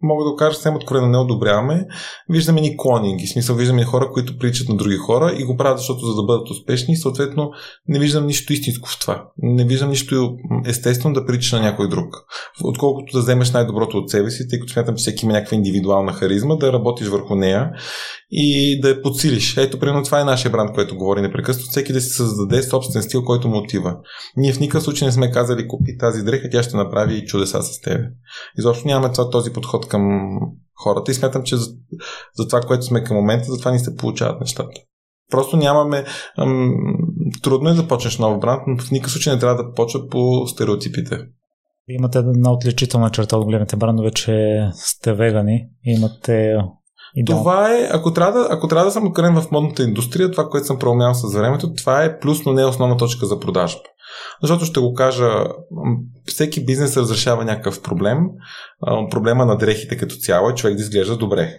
мога 0.03 0.31
да 0.31 0.37
кажа 0.37 0.55
съвсем 0.55 0.77
откровено 0.77 1.09
не 1.09 1.19
одобряваме, 1.19 1.87
виждаме 2.29 2.61
ни 2.61 2.77
клонинги. 2.77 3.27
Смисъл 3.27 3.57
виждаме 3.57 3.85
хора, 3.85 4.11
които 4.13 4.39
приличат 4.39 4.69
на 4.69 4.77
други 4.77 4.97
хора 4.97 5.35
и 5.39 5.45
го 5.45 5.57
правят, 5.57 5.79
защото 5.79 6.07
за 6.07 6.15
да 6.15 6.23
бъдат 6.23 6.51
успешни, 6.51 6.97
съответно 6.97 7.51
не 7.89 7.99
виждам 7.99 8.27
нищо 8.27 8.53
истинско 8.53 8.89
в 8.89 9.01
това. 9.01 9.25
Не 9.39 9.65
виждам 9.65 9.89
нищо 9.89 10.37
естествено 10.67 11.15
да 11.15 11.27
прилича 11.27 11.57
на 11.57 11.63
някой 11.63 11.89
друг. 11.89 12.15
Отколкото 12.65 13.13
да 13.13 13.23
вземеш 13.23 13.51
най-доброто 13.51 13.97
от 13.97 14.11
себе 14.11 14.31
си, 14.31 14.49
тъй 14.49 14.61
като 14.61 14.73
смятам, 14.73 14.97
че 14.97 15.01
всеки 15.01 15.25
има 15.25 15.33
някаква 15.33 15.57
индивидуална 15.57 16.13
харизма, 16.13 16.57
да 16.57 16.73
работиш 16.73 17.09
върху 17.09 17.35
нея 17.35 17.71
и 18.31 18.81
да 18.81 18.89
я 18.89 19.03
подсилиш. 19.03 19.57
Ето, 19.57 19.79
примерно 19.79 20.03
това 20.03 20.21
е 20.21 20.25
нашия 20.25 20.53
бранд, 20.53 20.73
който 20.75 20.97
говори 20.97 21.21
непрекъснато. 21.23 21.71
Всеки 21.71 21.93
да 21.93 22.01
си 22.01 22.11
създаде 22.11 22.63
собствен 22.63 23.03
стил, 23.03 23.25
който 23.25 23.49
му 23.49 23.59
отива. 23.59 23.97
Ние 24.37 24.53
в 24.53 24.61
никакъв 24.61 24.83
случай 24.83 25.07
не 25.07 25.13
сме 25.13 25.31
казали 25.31 25.69
купи 25.69 25.99
тази 25.99 26.23
дреха, 26.23 26.51
тя 26.51 26.63
ще 26.63 26.77
направи 26.77 27.27
чудеса 27.27 27.63
с 27.63 27.81
тебе. 27.81 28.05
Изобщо 28.59 28.89
нямаме 28.89 29.13
това, 29.13 29.31
този 29.31 29.53
подход 29.53 29.89
към 29.91 30.39
хората 30.75 31.11
и 31.11 31.15
смятам, 31.15 31.43
че 31.43 31.57
за, 31.57 31.71
за 32.37 32.49
това, 32.49 32.61
което 32.61 32.85
сме 32.85 33.05
към 33.05 33.17
момента, 33.17 33.45
за 33.45 33.59
това 33.59 33.71
ни 33.71 33.79
се 33.79 33.97
получават 33.97 34.41
нещата. 34.41 34.81
Просто 35.31 35.57
нямаме. 35.57 36.05
Ам, 36.39 36.75
трудно 37.43 37.71
е 37.71 37.75
да 37.75 37.89
почнеш 37.89 38.19
нов 38.19 38.39
бранд, 38.39 38.63
но 38.67 38.79
в 38.79 38.91
никакъв 38.91 39.13
случай 39.13 39.35
не 39.35 39.41
трябва 39.41 39.63
да 39.63 39.73
почва 39.73 40.09
по 40.09 40.47
стереотипите. 40.47 41.19
Имате 41.89 42.19
една 42.19 42.53
отличителна 42.53 43.11
черта 43.11 43.37
от 43.37 43.45
големите 43.45 43.77
брандове, 43.77 44.11
че 44.11 44.61
сте 44.75 45.13
вегани. 45.13 45.67
Имате 45.85 46.57
Идеал. 47.15 47.39
Това 47.39 47.75
е, 47.75 47.89
ако 47.93 48.13
трябва, 48.13 48.41
да, 48.41 48.49
ако 48.51 48.69
трябва 48.69 48.85
да 48.85 48.91
съм 48.91 49.07
откровен 49.07 49.41
в 49.41 49.51
модната 49.51 49.83
индустрия, 49.83 50.31
това, 50.31 50.49
което 50.49 50.67
съм 50.67 50.79
проумял 50.79 51.15
с 51.15 51.35
времето, 51.35 51.75
това 51.75 52.05
е 52.05 52.19
плюс, 52.19 52.45
но 52.45 52.53
не 52.53 52.63
е 52.63 52.67
основна 52.67 52.97
точка 52.97 53.27
за 53.27 53.41
продажба. 53.41 53.81
Защото 54.43 54.65
ще 54.65 54.81
го 54.81 54.95
кажа, 54.95 55.45
всеки 56.27 56.65
бизнес 56.65 56.97
разрешава 56.97 57.45
някакъв 57.45 57.83
проблем. 57.83 58.19
Проблема 59.11 59.47
на 59.47 59.57
дрехите 59.57 59.97
като 59.97 60.17
цяло 60.17 60.51
е 60.51 60.55
човек 60.55 60.77
да 60.77 60.83
изглежда 60.83 61.17
добре. 61.17 61.55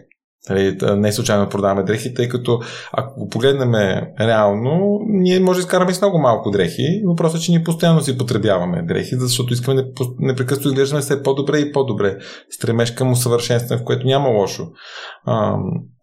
Нали, 0.49 0.77
не 0.81 1.11
случайно 1.11 1.49
продаваме 1.49 1.83
дрехи, 1.83 2.13
тъй 2.13 2.29
като 2.29 2.59
ако 2.91 3.19
го 3.19 3.29
погледнем 3.29 3.73
реално, 4.19 4.99
ние 5.07 5.39
може 5.39 5.57
да 5.57 5.61
изкараме 5.61 5.93
с 5.93 6.01
много 6.01 6.19
малко 6.19 6.51
дрехи. 6.51 7.01
Въпросът 7.07 7.39
е, 7.39 7.43
че 7.43 7.51
ние 7.51 7.63
постоянно 7.63 8.01
си 8.01 8.17
потребяваме 8.17 8.83
дрехи, 8.87 9.15
защото 9.15 9.53
искаме 9.53 9.83
непрекъснато 10.19 10.69
изглеждаме 10.69 11.01
все 11.01 11.23
по-добре 11.23 11.59
и 11.59 11.71
по-добре. 11.71 12.17
Стремеж 12.49 12.91
към 12.91 13.11
усъвършенстване, 13.11 13.81
в 13.81 13.85
което 13.85 14.07
няма 14.07 14.29
лошо. 14.29 14.67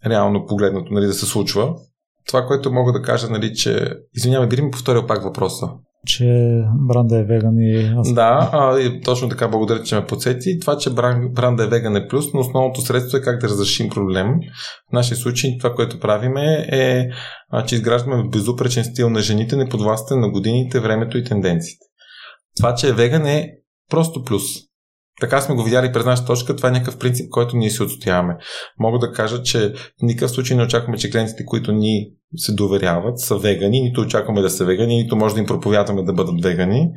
Реално 0.07 0.47
погледнато 0.47 0.93
нали, 0.93 1.07
да 1.07 1.15
се 1.15 1.27
случва. 1.27 1.75
Това, 2.27 2.47
което 2.47 2.73
мога 2.73 2.93
да 2.93 3.03
кажа, 3.03 3.31
нали, 3.31 3.55
че... 3.55 3.95
Извинявай, 4.15 4.49
би 4.49 4.63
ми 4.63 4.71
повторил 4.71 5.07
пак 5.07 5.23
въпроса? 5.23 5.69
Че 6.07 6.63
бранда 6.89 7.19
е 7.19 7.25
веган 7.25 7.55
и 7.59 7.93
аз... 7.99 8.15
Да, 8.15 8.51
а, 8.53 8.81
и 8.81 9.01
точно 9.01 9.29
така 9.29 9.49
благодаря, 9.49 9.83
че 9.83 9.95
ме 9.95 10.07
подсети. 10.07 10.59
Това, 10.61 10.77
че 10.77 10.91
бранда 11.31 11.65
е 11.65 11.67
веган 11.67 11.97
е 11.97 12.09
плюс, 12.09 12.25
но 12.35 12.41
основното 12.41 12.81
средство 12.81 13.19
е 13.19 13.21
как 13.21 13.41
да 13.41 13.49
разрешим 13.49 13.89
проблем. 13.89 14.27
В 14.91 14.93
нашия 14.93 15.17
случай 15.17 15.59
това, 15.59 15.75
което 15.75 16.01
правиме 16.01 16.67
е, 16.73 17.09
а, 17.51 17.65
че 17.65 17.75
изграждаме 17.75 18.29
безупречен 18.29 18.85
стил 18.85 19.11
на 19.11 19.21
жените, 19.21 19.57
неподвластен 19.57 20.21
на 20.21 20.31
годините, 20.31 20.81
времето 20.81 21.19
и 21.19 21.25
тенденциите. 21.25 21.87
Това, 22.57 22.75
че 22.75 22.89
е 22.89 22.93
веган 22.93 23.27
е 23.27 23.51
просто 23.91 24.25
плюс. 24.25 24.43
Така 25.21 25.41
сме 25.41 25.55
го 25.55 25.63
видяли 25.63 25.93
през 25.93 26.05
нашата 26.05 26.27
точка, 26.27 26.57
това 26.57 26.69
е 26.69 26.73
някакъв 26.73 26.99
принцип, 26.99 27.31
който 27.31 27.57
ние 27.57 27.71
си 27.71 27.83
отстояваме. 27.83 28.37
Мога 28.79 28.99
да 28.99 29.13
кажа, 29.13 29.43
че 29.43 29.73
в 29.73 30.03
никакъв 30.03 30.31
случай 30.31 30.57
не 30.57 30.63
очакваме, 30.63 30.99
че 30.99 31.11
клиентите, 31.11 31.45
които 31.45 31.73
ни 31.73 32.11
се 32.37 32.53
доверяват, 32.53 33.19
са 33.19 33.37
вегани, 33.37 33.81
нито 33.81 34.01
очакваме 34.01 34.41
да 34.41 34.51
са 34.51 34.65
вегани, 34.65 34.97
нито 34.97 35.17
може 35.17 35.35
да 35.35 35.41
им 35.41 35.47
проповядваме 35.47 36.03
да 36.03 36.13
бъдат 36.13 36.43
вегани. 36.43 36.91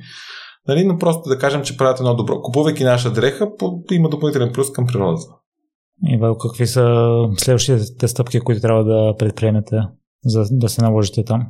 Нали? 0.68 0.84
Но 0.84 0.98
просто 0.98 1.30
да 1.30 1.38
кажем, 1.38 1.64
че 1.64 1.78
правят 1.78 2.00
едно 2.00 2.16
добро. 2.16 2.42
Купувайки 2.42 2.84
наша 2.84 3.12
дреха, 3.12 3.48
има 3.92 4.10
допълнителен 4.10 4.52
плюс 4.54 4.72
към 4.72 4.88
природата. 4.88 5.28
И 6.08 6.18
Вал, 6.18 6.38
какви 6.38 6.68
са 6.68 7.08
следващите 7.38 8.08
стъпки, 8.08 8.40
които 8.40 8.62
трябва 8.62 8.84
да 8.84 9.16
предприемете, 9.20 9.76
за 10.26 10.44
да 10.52 10.70
се 10.70 10.82
наложите 10.82 11.24
там? 11.24 11.48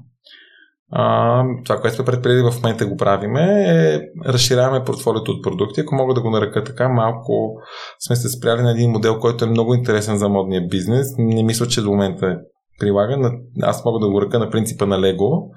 А, 0.92 1.44
това, 1.66 1.82
което 1.82 1.96
сме 1.96 2.06
предприели 2.06 2.42
в 2.42 2.56
момента 2.64 2.86
го 2.86 2.98
правиме 2.98 3.66
е 3.68 4.00
разширяваме 4.26 4.84
портфолиото 4.84 5.32
от 5.32 5.44
продукти. 5.44 5.82
Ако 5.82 5.96
мога 5.96 6.14
да 6.14 6.22
го 6.22 6.30
нарека 6.30 6.64
така, 6.64 6.90
малко 6.90 7.60
сме 8.00 8.16
се 8.16 8.30
спряли 8.30 8.62
на 8.62 8.72
един 8.72 8.92
модел, 8.92 9.20
който 9.20 9.46
е 9.46 9.50
много 9.50 9.74
интересен 9.74 10.18
за 10.18 10.30
модния 10.30 10.68
бизнес. 10.68 11.08
Не 11.18 11.44
мисля, 11.44 11.68
че 11.68 11.82
до 11.82 11.90
момента 11.90 12.28
е 12.28 12.36
прилаган. 12.80 13.32
Аз 13.62 13.86
мога 13.86 14.00
да 14.00 14.12
го 14.12 14.22
ръка 14.22 14.40
на 14.40 14.50
принципа 14.50 14.86
на 14.86 15.02
Лего, 15.02 15.50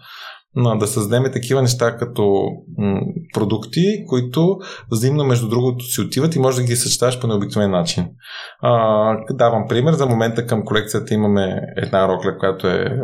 но 0.57 0.77
да 0.77 0.87
създадем 0.87 1.33
такива 1.33 1.62
неща 1.62 1.97
като 1.97 2.44
м- 2.79 3.01
продукти, 3.35 4.05
които 4.09 4.57
взаимно 4.92 5.25
между 5.25 5.49
другото 5.49 5.85
си 5.85 6.01
отиват 6.01 6.37
и 6.37 6.38
може 6.38 6.61
да 6.61 6.66
ги 6.66 6.77
съчеташ 6.77 7.20
по 7.20 7.27
необикновен 7.27 7.70
начин. 7.70 8.07
А, 8.61 9.16
давам 9.31 9.64
пример. 9.68 9.92
За 9.92 10.07
момента 10.07 10.47
към 10.47 10.64
колекцията 10.64 11.14
имаме 11.14 11.61
една 11.77 12.09
рокля, 12.09 12.38
която 12.38 12.66
е 12.66 13.01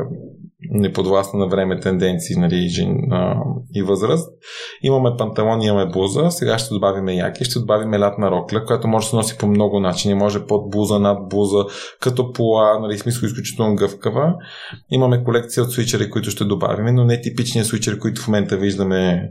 неподвластна 0.70 1.38
на 1.38 1.46
време 1.46 1.80
тенденции 1.80 2.36
нали, 2.36 2.68
жен, 2.68 3.12
а, 3.12 3.34
и 3.74 3.82
възраст. 3.82 4.30
Имаме 4.82 5.10
панталони, 5.18 5.66
имаме 5.66 5.92
буза, 5.92 6.30
сега 6.30 6.58
ще 6.58 6.74
добавим 6.74 7.08
яки, 7.08 7.44
ще 7.44 7.58
добавим 7.58 7.94
лятна 7.94 8.30
рокля, 8.30 8.64
която 8.64 8.88
може 8.88 9.06
да 9.06 9.10
се 9.10 9.16
носи 9.16 9.38
по 9.38 9.46
много 9.46 9.80
начини. 9.80 10.14
Може 10.14 10.46
под 10.46 10.70
буза, 10.70 10.98
над 10.98 11.28
буза, 11.28 11.64
като 12.00 12.32
пола, 12.32 12.78
нали, 12.80 12.98
смисъл 12.98 13.26
изключително 13.26 13.74
гъвкава. 13.74 14.34
Имаме 14.90 15.24
колекция 15.24 15.64
от 15.64 15.72
свичери, 15.72 16.10
които 16.10 16.30
ще 16.30 16.44
добавим, 16.44 16.94
но 16.94 17.04
не 17.04 17.20
типичния 17.20 17.64
свичери, 17.64 17.98
които 17.98 18.22
в 18.22 18.28
момента 18.28 18.56
виждаме 18.56 19.30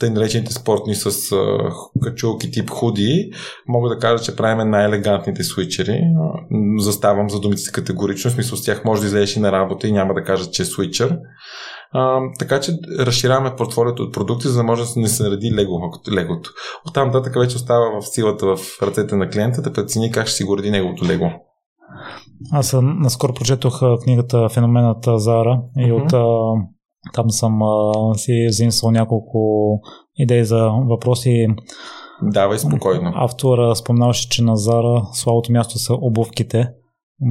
тъй 0.00 0.10
наречените 0.10 0.52
спортни 0.52 0.94
с 0.94 1.32
а, 1.32 1.70
качулки 2.02 2.50
тип 2.50 2.70
худи, 2.70 3.30
мога 3.68 3.88
да 3.88 3.98
кажа, 3.98 4.24
че 4.24 4.36
правим 4.36 4.70
най-елегантните 4.70 5.42
свичери. 5.44 6.00
Заставам 6.78 7.30
за 7.30 7.40
думите 7.40 7.62
си 7.62 7.72
категорично, 7.72 8.30
в 8.30 8.34
смисъл 8.34 8.58
с 8.58 8.64
тях 8.64 8.84
може 8.84 9.00
да 9.00 9.06
излезеш 9.06 9.36
и 9.36 9.40
на 9.40 9.52
работа 9.52 9.88
и 9.88 9.92
няма 9.92 10.14
да 10.14 10.24
кажа, 10.24 10.50
че 10.50 10.62
е 10.62 10.64
свичер. 10.64 11.18
А, 11.92 12.20
така 12.38 12.60
че 12.60 12.72
разширяваме 12.98 13.56
портфолиото 13.56 14.02
от 14.02 14.14
продукти, 14.14 14.48
за 14.48 14.56
да 14.56 14.62
може 14.62 14.82
да 14.82 15.00
не 15.00 15.08
се 15.08 15.22
нареди 15.22 15.54
лего, 15.54 15.80
легото. 16.12 16.50
Оттам 16.88 17.06
нататък 17.06 17.34
вече 17.34 17.56
остава 17.56 18.00
в 18.00 18.06
силата 18.06 18.46
в 18.46 18.58
ръцете 18.82 19.16
на 19.16 19.28
клиента 19.28 19.62
да 19.62 19.72
прецени 19.72 20.10
как 20.10 20.26
ще 20.26 20.36
си 20.36 20.44
го 20.44 20.58
реди 20.58 20.70
неговото 20.70 21.04
лего. 21.04 21.30
Аз 22.52 22.76
наскоро 22.82 23.34
прочетох 23.34 23.80
книгата 24.02 24.48
Феномената 24.48 25.18
Зара 25.18 25.60
и 25.78 25.92
mm-hmm. 25.92 26.04
от 26.04 26.73
там 27.12 27.30
съм 27.30 27.62
а, 27.62 28.14
си 28.14 28.46
взимствал 28.48 28.90
няколко 28.90 29.38
идеи 30.16 30.44
за 30.44 30.70
въпроси. 30.90 31.46
Давай 32.22 32.58
спокойно. 32.58 33.12
Автора 33.14 33.74
спомнаваше, 33.74 34.28
че 34.28 34.42
на 34.42 34.56
Зара 34.56 35.02
слабото 35.12 35.52
място 35.52 35.78
са 35.78 35.94
обувките. 35.94 36.70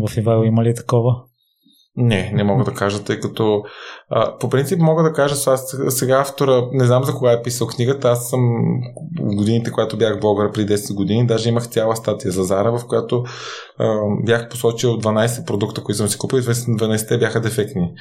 В 0.08 0.18
Ивайло 0.18 0.44
има 0.44 0.64
ли 0.64 0.76
такова? 0.76 1.16
Не, 1.96 2.32
не 2.34 2.44
мога 2.44 2.64
да 2.64 2.74
кажа, 2.74 3.04
тъй 3.04 3.20
като 3.20 3.64
а, 4.10 4.38
по 4.38 4.50
принцип 4.50 4.80
мога 4.80 5.04
да 5.04 5.14
кажа, 5.14 5.36
аз 5.48 5.76
сега 5.90 6.20
автора, 6.20 6.68
не 6.72 6.86
знам 6.86 7.04
за 7.04 7.14
кога 7.14 7.32
е 7.32 7.42
писал 7.42 7.68
книгата, 7.68 8.10
аз 8.10 8.30
съм 8.30 8.40
в 9.22 9.36
годините, 9.36 9.72
когато 9.72 9.98
бях 9.98 10.20
блогър 10.20 10.52
при 10.52 10.66
10 10.66 10.96
години, 10.96 11.28
даже 11.28 11.50
имах 11.50 11.68
цяла 11.68 11.96
статия 11.96 12.32
за 12.32 12.44
Зара, 12.44 12.78
в 12.78 12.88
която 12.88 13.24
а, 13.80 14.00
бях 14.26 14.50
посочил 14.50 14.90
12 14.90 15.46
продукта, 15.46 15.84
които 15.84 15.98
съм 15.98 16.08
си 16.08 16.18
купил 16.18 16.38
и 16.38 16.42
12 16.42 17.20
бяха 17.20 17.42
дефектни. 17.42 17.94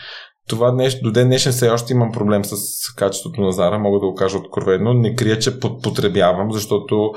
Това 0.48 0.70
днеш, 0.70 1.00
до 1.00 1.12
ден 1.12 1.26
днешен 1.26 1.52
все 1.52 1.70
още 1.70 1.92
имам 1.92 2.12
проблем 2.12 2.44
с 2.44 2.55
качеството 2.96 3.40
на 3.40 3.52
Зара, 3.52 3.78
мога 3.78 4.00
да 4.00 4.07
го 4.07 4.14
кажа 4.14 4.38
откровено. 4.38 4.94
Не 4.94 5.14
крия, 5.14 5.38
че 5.38 5.61
потребявам, 5.61 6.52
защото 6.52 7.12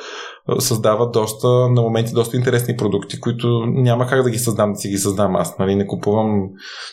създават 0.59 1.11
доста, 1.11 1.47
на 1.47 1.81
моменти 1.81 2.13
доста 2.13 2.37
интересни 2.37 2.77
продукти, 2.77 3.19
които 3.19 3.65
няма 3.65 4.07
как 4.07 4.23
да 4.23 4.29
ги 4.29 4.37
създам, 4.37 4.73
да 4.73 4.79
си 4.79 4.89
ги 4.89 4.97
създам 4.97 5.35
аз. 5.35 5.57
Нали? 5.59 5.75
Не 5.75 5.87
купувам 5.87 6.41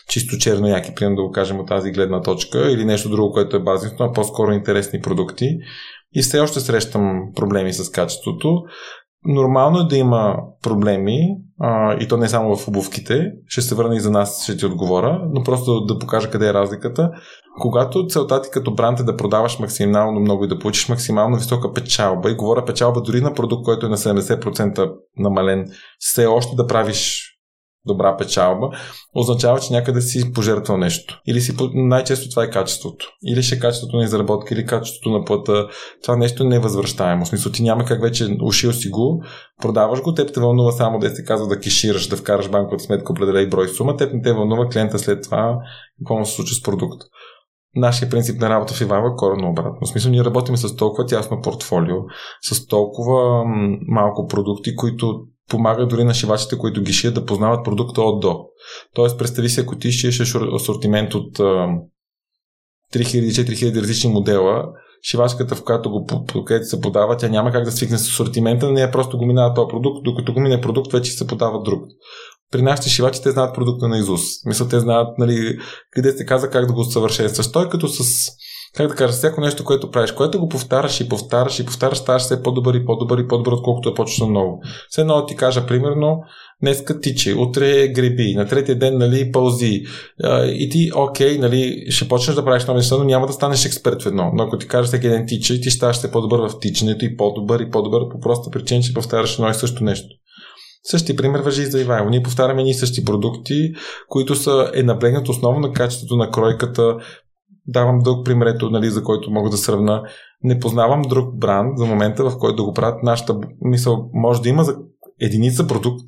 чисто 0.09 0.37
черно 0.37 0.67
яки, 0.67 0.95
примерно 0.95 1.15
да 1.15 1.23
го 1.23 1.31
кажем 1.31 1.59
от 1.59 1.67
тази 1.67 1.91
гледна 1.91 2.21
точка, 2.21 2.71
или 2.71 2.85
нещо 2.85 3.09
друго, 3.09 3.33
което 3.33 3.57
е 3.57 3.63
базисно, 3.63 4.05
а 4.05 4.11
по-скоро 4.11 4.51
интересни 4.51 5.01
продукти. 5.01 5.45
И 6.15 6.21
все 6.21 6.39
още 6.39 6.59
срещам 6.59 7.21
проблеми 7.35 7.73
с 7.73 7.91
качеството. 7.91 8.63
Нормално 9.25 9.79
е 9.79 9.87
да 9.87 9.97
има 9.97 10.37
проблеми, 10.61 11.19
а, 11.59 11.97
и 11.99 12.07
то 12.07 12.17
не 12.17 12.29
само 12.29 12.55
в 12.55 12.67
обувките. 12.67 13.31
Ще 13.47 13.61
се 13.61 13.75
върна 13.75 13.95
и 13.95 13.99
за 13.99 14.11
нас, 14.11 14.43
ще 14.43 14.57
ти 14.57 14.65
отговоря, 14.65 15.21
но 15.33 15.43
просто 15.43 15.85
да, 15.85 15.99
покажа 15.99 16.29
къде 16.29 16.49
е 16.49 16.53
разликата. 16.53 17.11
Когато 17.59 18.07
целта 18.07 18.41
ти 18.41 18.49
като 18.51 18.73
бранд 18.73 18.99
е 18.99 19.03
да 19.03 19.17
продаваш 19.17 19.59
максимално 19.59 20.19
много 20.19 20.45
и 20.45 20.47
да 20.47 20.59
получиш 20.59 20.89
максимално 20.89 21.37
висока 21.37 21.73
печалба, 21.73 22.31
и 22.31 22.35
говоря 22.35 22.65
печалба 22.65 23.01
дори 23.01 23.21
на 23.21 23.33
продукт, 23.33 23.63
който 23.63 23.85
е 23.85 23.89
на 23.89 23.97
70% 23.97 24.93
намален, 25.17 25.65
все 25.99 26.25
още 26.25 26.55
да 26.55 26.67
правиш 26.67 27.32
добра 27.85 28.17
печалба, 28.17 28.69
означава, 29.15 29.59
че 29.59 29.73
някъде 29.73 30.01
си 30.01 30.33
пожертвал 30.33 30.77
нещо. 30.77 31.21
Или 31.27 31.41
си, 31.41 31.55
най-често 31.73 32.29
това 32.29 32.43
е 32.43 32.49
качеството. 32.49 33.05
Или 33.27 33.43
ще 33.43 33.55
е 33.55 33.59
качеството 33.59 33.97
на 33.97 34.03
изработка, 34.03 34.53
или 34.53 34.65
качеството 34.65 35.09
на 35.09 35.25
плата. 35.25 35.67
Това 36.03 36.15
нещо 36.15 36.43
не 36.43 36.55
е 36.55 36.59
възвръщаемо. 36.59 37.25
В 37.25 37.27
смисъл, 37.27 37.51
ти 37.51 37.63
няма 37.63 37.85
как 37.85 38.01
вече 38.01 38.37
ушил 38.41 38.73
си 38.73 38.89
го, 38.89 39.23
продаваш 39.61 40.01
го, 40.01 40.13
теб 40.13 40.33
те 40.33 40.39
вълнува 40.39 40.71
само 40.71 40.99
да 40.99 41.09
се 41.09 41.23
казва 41.23 41.47
да 41.47 41.59
кешираш, 41.59 42.07
да 42.07 42.17
вкараш 42.17 42.49
банковата 42.49 42.83
сметка 42.83 43.11
определен 43.11 43.49
брой 43.49 43.67
сума, 43.67 43.97
теб 43.97 44.13
не 44.13 44.21
те 44.21 44.33
вълнува 44.33 44.69
клиента 44.69 44.99
след 44.99 45.23
това, 45.23 45.57
какво 45.99 46.17
му 46.17 46.25
се 46.25 46.35
случва 46.35 46.55
с 46.55 46.61
продукт. 46.61 47.01
Нашия 47.75 48.09
принцип 48.09 48.41
на 48.41 48.49
работа 48.49 48.73
в 48.73 48.81
Ивава 48.81 49.07
е 49.07 49.15
коренно 49.17 49.49
обратно. 49.49 49.79
В 49.81 49.89
смисъл, 49.89 50.11
ние 50.11 50.25
работим 50.25 50.57
с 50.57 50.75
толкова 50.75 51.05
тясно 51.05 51.41
портфолио, 51.41 51.95
с 52.41 52.67
толкова 52.67 53.43
малко 53.87 54.27
продукти, 54.27 54.75
които 54.75 55.25
помага 55.49 55.87
дори 55.87 56.03
на 56.03 56.13
шивачите, 56.13 56.57
които 56.57 56.81
ги 56.81 56.93
шият, 56.93 57.15
да 57.15 57.25
познават 57.25 57.65
продукта 57.65 58.01
от 58.01 58.19
до. 58.19 58.45
Тоест, 58.95 59.17
представи 59.17 59.49
си, 59.49 59.59
ако 59.59 59.77
ти 59.77 59.91
шиеш 59.91 60.35
асортимент 60.55 61.13
от 61.13 61.37
3000-4000 62.93 63.81
различни 63.81 64.09
модела, 64.09 64.65
шивачката, 65.09 65.55
в 65.55 65.63
която 65.63 65.89
го 65.89 66.05
където 66.45 66.65
се 66.65 66.81
подава, 66.81 67.17
тя 67.17 67.29
няма 67.29 67.51
как 67.51 67.65
да 67.65 67.71
свикне 67.71 67.97
с 67.97 68.07
асортимента, 68.07 68.71
не 68.71 68.91
просто 68.91 69.17
го 69.17 69.25
минава 69.25 69.53
този 69.53 69.67
продукт, 69.69 70.03
докато 70.03 70.33
го 70.33 70.39
мине 70.39 70.61
продукт, 70.61 70.91
вече 70.91 71.11
се 71.11 71.27
подава 71.27 71.61
друг. 71.61 71.83
При 72.51 72.61
нашите 72.61 72.89
шивачи 72.89 73.21
те 73.21 73.31
знаят 73.31 73.55
продукта 73.55 73.87
на 73.87 73.97
Изус. 73.97 74.21
Мисля, 74.45 74.67
те 74.67 74.79
знаят, 74.79 75.17
нали, 75.17 75.59
къде 75.91 76.11
се 76.11 76.25
каза 76.25 76.49
как 76.49 76.65
да 76.65 76.73
го 76.73 76.79
усъвършенстваш. 76.79 77.51
Той 77.51 77.69
като 77.69 77.87
с 77.87 78.29
как 78.77 78.87
да 78.87 78.95
кажа, 78.95 79.13
всяко 79.13 79.41
нещо, 79.41 79.63
което 79.63 79.91
правиш, 79.91 80.11
което 80.11 80.39
го 80.39 80.49
повтаряш 80.49 81.01
и 81.01 81.09
повтаряш 81.09 81.59
и 81.59 81.65
повтаряш, 81.65 81.97
ставаш 81.97 82.21
все 82.21 82.43
по-добър 82.43 82.73
и 82.73 82.85
по-добър 82.85 83.17
и 83.17 83.27
по-добър, 83.27 83.51
отколкото 83.51 83.89
е 83.89 83.93
почна 83.93 84.27
много. 84.27 84.63
Все 84.89 85.01
едно 85.01 85.25
ти 85.25 85.35
кажа, 85.35 85.67
примерно, 85.67 86.23
днеска 86.61 86.99
тичи, 86.99 87.33
утре 87.33 87.87
греби, 87.87 88.33
на 88.35 88.47
третия 88.47 88.79
ден, 88.79 88.97
нали, 88.97 89.31
пълзи. 89.31 89.83
И 90.45 90.69
ти, 90.71 90.91
окей, 90.95 91.37
нали, 91.37 91.85
ще 91.89 92.07
почнеш 92.07 92.35
да 92.35 92.45
правиш 92.45 92.65
нови 92.65 92.77
неща, 92.77 92.97
но 92.97 93.03
няма 93.03 93.27
да 93.27 93.33
станеш 93.33 93.65
експерт 93.65 94.01
в 94.01 94.05
едно. 94.05 94.31
Но 94.33 94.43
ако 94.43 94.57
ти 94.57 94.67
кажа 94.67 94.87
всеки 94.87 95.09
ден 95.09 95.25
тича, 95.27 95.61
ти 95.61 95.71
ставаш 95.71 95.95
все 95.95 96.11
по-добър 96.11 96.39
в 96.49 96.59
тичането 96.59 97.05
и 97.05 97.17
по-добър 97.17 97.59
и 97.59 97.71
по-добър 97.71 98.09
по 98.09 98.19
проста 98.19 98.51
причина, 98.51 98.81
че 98.81 98.93
повтаряш 98.93 99.33
едно 99.33 99.49
и 99.49 99.53
също 99.53 99.83
нещо. 99.83 100.07
Същия 100.85 101.15
пример 101.15 101.39
въжи 101.39 101.61
и 101.61 101.65
за 101.65 101.81
Ивайло. 101.81 102.09
Ние 102.09 102.23
повтаряме 102.23 102.63
ни 102.63 102.73
същи 102.73 103.05
продукти, 103.05 103.73
които 104.09 104.35
са 104.35 104.71
е 104.75 104.83
наблегнат 104.83 105.29
основно 105.29 105.59
на 105.59 105.73
качеството 105.73 106.15
на 106.15 106.31
кройката. 106.31 106.97
Давам 107.67 107.99
дълг 107.99 108.25
пример, 108.25 108.45
ето, 108.45 108.69
нали, 108.69 108.89
за 108.89 109.03
който 109.03 109.31
мога 109.31 109.49
да 109.49 109.57
сравна. 109.57 110.03
Не 110.43 110.59
познавам 110.59 111.01
друг 111.01 111.37
бранд 111.37 111.77
за 111.77 111.85
момента, 111.85 112.29
в 112.29 112.37
който 112.37 112.55
да 112.55 112.63
го 112.63 112.73
правят. 112.73 113.03
Нашата 113.03 113.35
мисъл 113.61 114.09
може 114.13 114.41
да 114.41 114.49
има 114.49 114.63
за 114.63 114.77
единица 115.21 115.67
продукт, 115.67 116.05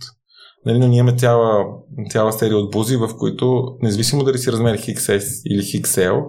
Нали, 0.65 0.79
но 0.79 0.87
ние 0.87 0.99
имаме 0.99 1.17
цяла, 1.17 1.65
цяла 2.09 2.33
серия 2.33 2.57
от 2.57 2.71
бузи, 2.71 2.97
в 2.97 3.09
които, 3.17 3.77
независимо 3.81 4.23
дали 4.23 4.37
си 4.37 4.51
размер 4.51 4.77
XS 4.77 5.41
или 5.45 5.61
XL, 5.61 6.23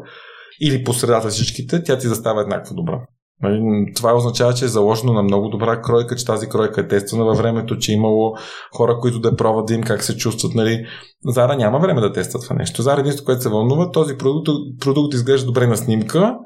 или 0.61 0.85
по 0.85 0.93
средата 0.93 1.29
всичките, 1.29 1.83
тя 1.83 1.99
ти 1.99 2.07
застава 2.07 2.43
еднакво 2.43 2.75
добра. 2.75 3.07
Нали, 3.43 3.93
това 3.97 4.17
означава, 4.17 4.55
че 4.55 4.65
е 4.65 4.69
заложено 4.69 5.13
на 5.13 5.23
много 5.23 5.49
добра 5.49 5.83
кройка, 5.83 6.17
че 6.17 6.25
тази 6.25 6.49
кройка 6.49 6.81
е 6.81 6.89
тествана 6.89 7.25
във 7.25 7.39
времето, 7.39 7.79
че 7.79 7.93
е 7.93 7.95
имало 7.95 8.35
хора, 8.77 8.99
които 9.01 9.19
да 9.21 9.37
пробват 9.37 9.67
да 9.67 9.75
им 9.75 9.83
как 9.83 10.03
се 10.03 10.17
чувстват. 10.17 10.55
Нали. 10.55 10.87
Зара 11.25 11.57
няма 11.57 11.79
време 11.79 12.01
да 12.01 12.13
тества 12.13 12.41
това 12.41 12.57
нещо. 12.57 12.83
Зара 12.83 13.01
единството, 13.01 13.27
което 13.27 13.43
се 13.43 13.49
вълнува, 13.49 13.91
този 13.91 14.17
продукт, 14.17 14.49
продукт 14.81 15.15
изглежда 15.15 15.47
добре 15.47 15.67
на 15.67 15.77
снимка, 15.77 16.37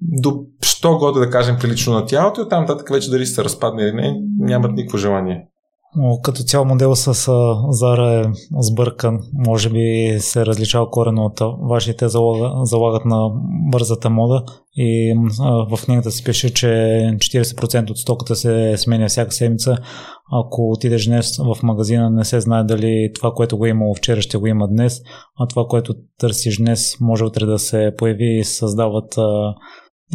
до 0.00 0.44
що 0.62 0.98
годе 0.98 1.20
да 1.20 1.30
кажем 1.30 1.56
прилично 1.60 1.92
на 1.92 2.06
тялото 2.06 2.40
и 2.40 2.44
оттам 2.44 2.60
нататък 2.60 2.88
вече 2.90 3.10
дали 3.10 3.26
се 3.26 3.44
разпадне 3.44 3.82
или 3.82 3.92
не, 3.92 4.14
нямат 4.38 4.72
никакво 4.72 4.98
желание. 4.98 5.48
Но 5.96 6.20
като 6.22 6.42
цял 6.42 6.64
модел 6.64 6.94
с 6.94 7.32
Зара 7.68 8.20
е 8.20 8.24
сбъркан. 8.60 9.20
Може 9.32 9.70
би 9.70 10.16
се 10.20 10.40
е 10.40 10.46
различава 10.46 10.90
корено 10.90 11.24
от 11.24 11.40
вашите 11.68 12.08
залагат 12.62 13.04
на 13.04 13.30
бързата 13.70 14.10
мода 14.10 14.44
и 14.76 15.14
в 15.70 15.84
книгата 15.84 16.10
се 16.10 16.24
пише, 16.24 16.54
че 16.54 16.66
40% 16.66 17.90
от 17.90 17.98
стоката 17.98 18.36
се 18.36 18.74
сменя 18.76 19.08
всяка 19.08 19.32
седмица. 19.32 19.76
Ако 20.32 20.70
отидеш 20.70 21.06
днес 21.06 21.36
в 21.38 21.62
магазина, 21.62 22.10
не 22.10 22.24
се 22.24 22.40
знае 22.40 22.64
дали 22.64 23.10
това, 23.14 23.32
което 23.32 23.58
го 23.58 23.66
е 23.66 23.68
имало 23.68 23.94
вчера, 23.94 24.22
ще 24.22 24.38
го 24.38 24.46
има 24.46 24.68
днес, 24.68 25.00
а 25.38 25.46
това, 25.46 25.64
което 25.68 25.94
търсиш 26.18 26.56
днес, 26.58 26.96
може 27.00 27.24
утре 27.24 27.46
да 27.46 27.58
се 27.58 27.92
появи 27.98 28.38
и 28.38 28.44
създават 28.44 29.14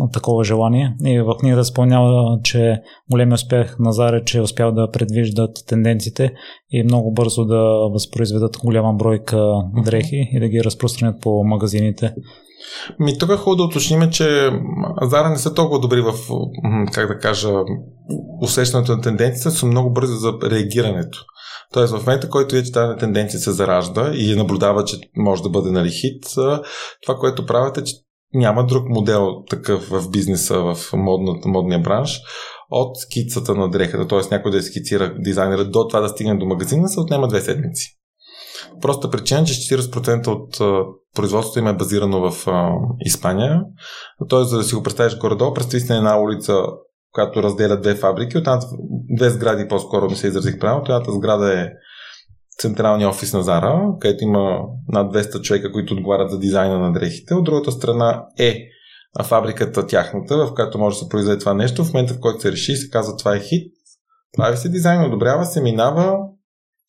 такова 0.08 0.44
желание. 0.44 0.96
И 1.06 1.20
в 1.20 1.36
книгата 1.40 1.66
спомнява, 1.66 2.40
че 2.44 2.82
големия 3.12 3.34
успех 3.34 3.76
на 3.80 3.92
Заре, 3.92 4.24
че 4.26 4.38
е 4.38 4.42
успял 4.42 4.72
да 4.72 4.92
предвиждат 4.92 5.52
тенденциите 5.68 6.34
и 6.72 6.84
много 6.84 7.14
бързо 7.14 7.46
да 7.46 7.90
възпроизведат 7.94 8.58
голяма 8.58 8.94
бройка 8.94 9.46
дрехи 9.86 10.30
и 10.34 10.40
да 10.40 10.48
ги 10.48 10.64
разпространят 10.64 11.22
по 11.22 11.44
магазините. 11.44 12.14
Ми 13.00 13.18
тук 13.18 13.30
е 13.30 13.36
хубаво 13.36 13.56
да 13.56 13.64
уточним, 13.64 14.10
че 14.12 14.50
Зара 15.02 15.30
не 15.30 15.38
са 15.38 15.54
толкова 15.54 15.80
добри 15.80 16.02
в, 16.02 16.14
как 16.94 17.08
да 17.08 17.18
кажа, 17.18 17.50
усещането 18.42 18.96
на 18.96 19.02
тенденцията, 19.02 19.52
са 19.52 19.66
много 19.66 19.94
бързи 19.94 20.14
за 20.14 20.34
реагирането. 20.52 21.26
Тоест 21.74 21.94
в 21.94 22.06
момента, 22.06 22.30
който 22.30 22.56
вече 22.56 22.72
тази 22.72 23.00
тенденция 23.00 23.40
се 23.40 23.52
заражда 23.52 24.12
и 24.16 24.36
наблюдава, 24.36 24.86
че 24.86 24.98
може 25.18 25.44
да 25.44 25.50
бъде 25.50 25.72
нали 25.72 25.90
хит, 25.90 26.24
това, 27.04 27.16
което 27.20 27.46
правят 27.46 27.78
е, 27.78 27.84
че 27.84 27.96
няма 28.34 28.66
друг 28.66 28.90
модел 28.90 29.44
такъв 29.50 29.90
в 29.90 30.10
бизнеса, 30.10 30.60
в 30.60 30.78
модната, 30.94 31.48
модния 31.48 31.80
бранш, 31.80 32.22
от 32.70 32.98
скицата 32.98 33.56
на 33.56 33.70
дрехата, 33.70 34.08
т.е. 34.08 34.36
някой 34.36 34.52
да 34.52 34.64
скицира 34.64 35.16
дизайнера 35.20 35.66
до 35.66 35.88
това 35.88 36.00
да 36.00 36.10
стигне 36.10 36.38
до 36.38 36.46
магазина, 36.46 36.90
се 36.90 37.00
отнема 37.00 37.28
две 37.28 37.42
седмици. 37.42 38.00
Проста 38.82 39.10
причина, 39.10 39.44
че 39.44 39.54
40% 39.54 40.28
от 40.28 40.58
производството 41.16 41.60
им 41.60 41.68
е 41.68 41.78
базирано 41.78 42.32
в 42.32 42.48
а, 42.48 42.72
Испания. 43.06 43.62
Т.е. 44.30 44.44
за 44.44 44.58
да 44.58 44.64
си 44.64 44.76
го 44.76 44.84
представиш 44.84 45.18
горе-долу, 45.18 45.54
представи 45.54 45.82
си 45.82 45.92
на 45.92 45.98
една 45.98 46.22
улица, 46.22 46.54
която 47.12 47.44
разделя 47.44 47.78
две 47.78 47.96
фабрики, 47.96 48.38
от 48.38 48.48
две 49.18 49.30
сгради 49.30 49.68
по-скоро 49.68 50.10
не 50.10 50.16
се 50.16 50.28
изразих 50.28 50.60
правилно. 50.60 50.84
Едната 50.86 51.12
сграда 51.12 51.62
е 51.62 51.68
централния 52.60 53.10
офис 53.10 53.34
на 53.34 53.44
Зара, 53.44 53.82
където 54.00 54.24
има 54.24 54.62
над 54.88 55.14
200 55.14 55.42
човека, 55.42 55.72
които 55.72 55.94
отговарят 55.94 56.32
за 56.32 56.40
дизайна 56.40 56.80
на 56.80 56.94
дрехите. 56.94 57.34
От 57.34 57.44
другата 57.44 57.72
страна 57.72 58.26
е 58.40 58.56
фабриката 59.24 59.88
тяхната, 59.88 60.38
в 60.38 60.54
която 60.56 60.80
може 60.80 60.96
да 60.96 61.00
се 61.00 61.10
произведе 61.10 61.40
това 61.40 61.54
нещо. 61.54 61.86
В 61.86 61.94
момента, 61.94 62.14
в 62.14 62.20
който 62.20 62.42
се 62.42 62.52
реши, 62.52 62.76
се 62.76 62.90
казва 62.90 63.18
това 63.18 63.36
е 63.36 63.40
хит, 63.40 63.74
прави 64.38 64.58
се 64.58 64.70
дизайн, 64.70 65.06
одобрява 65.06 65.46
се, 65.46 65.62
минава 65.62 66.18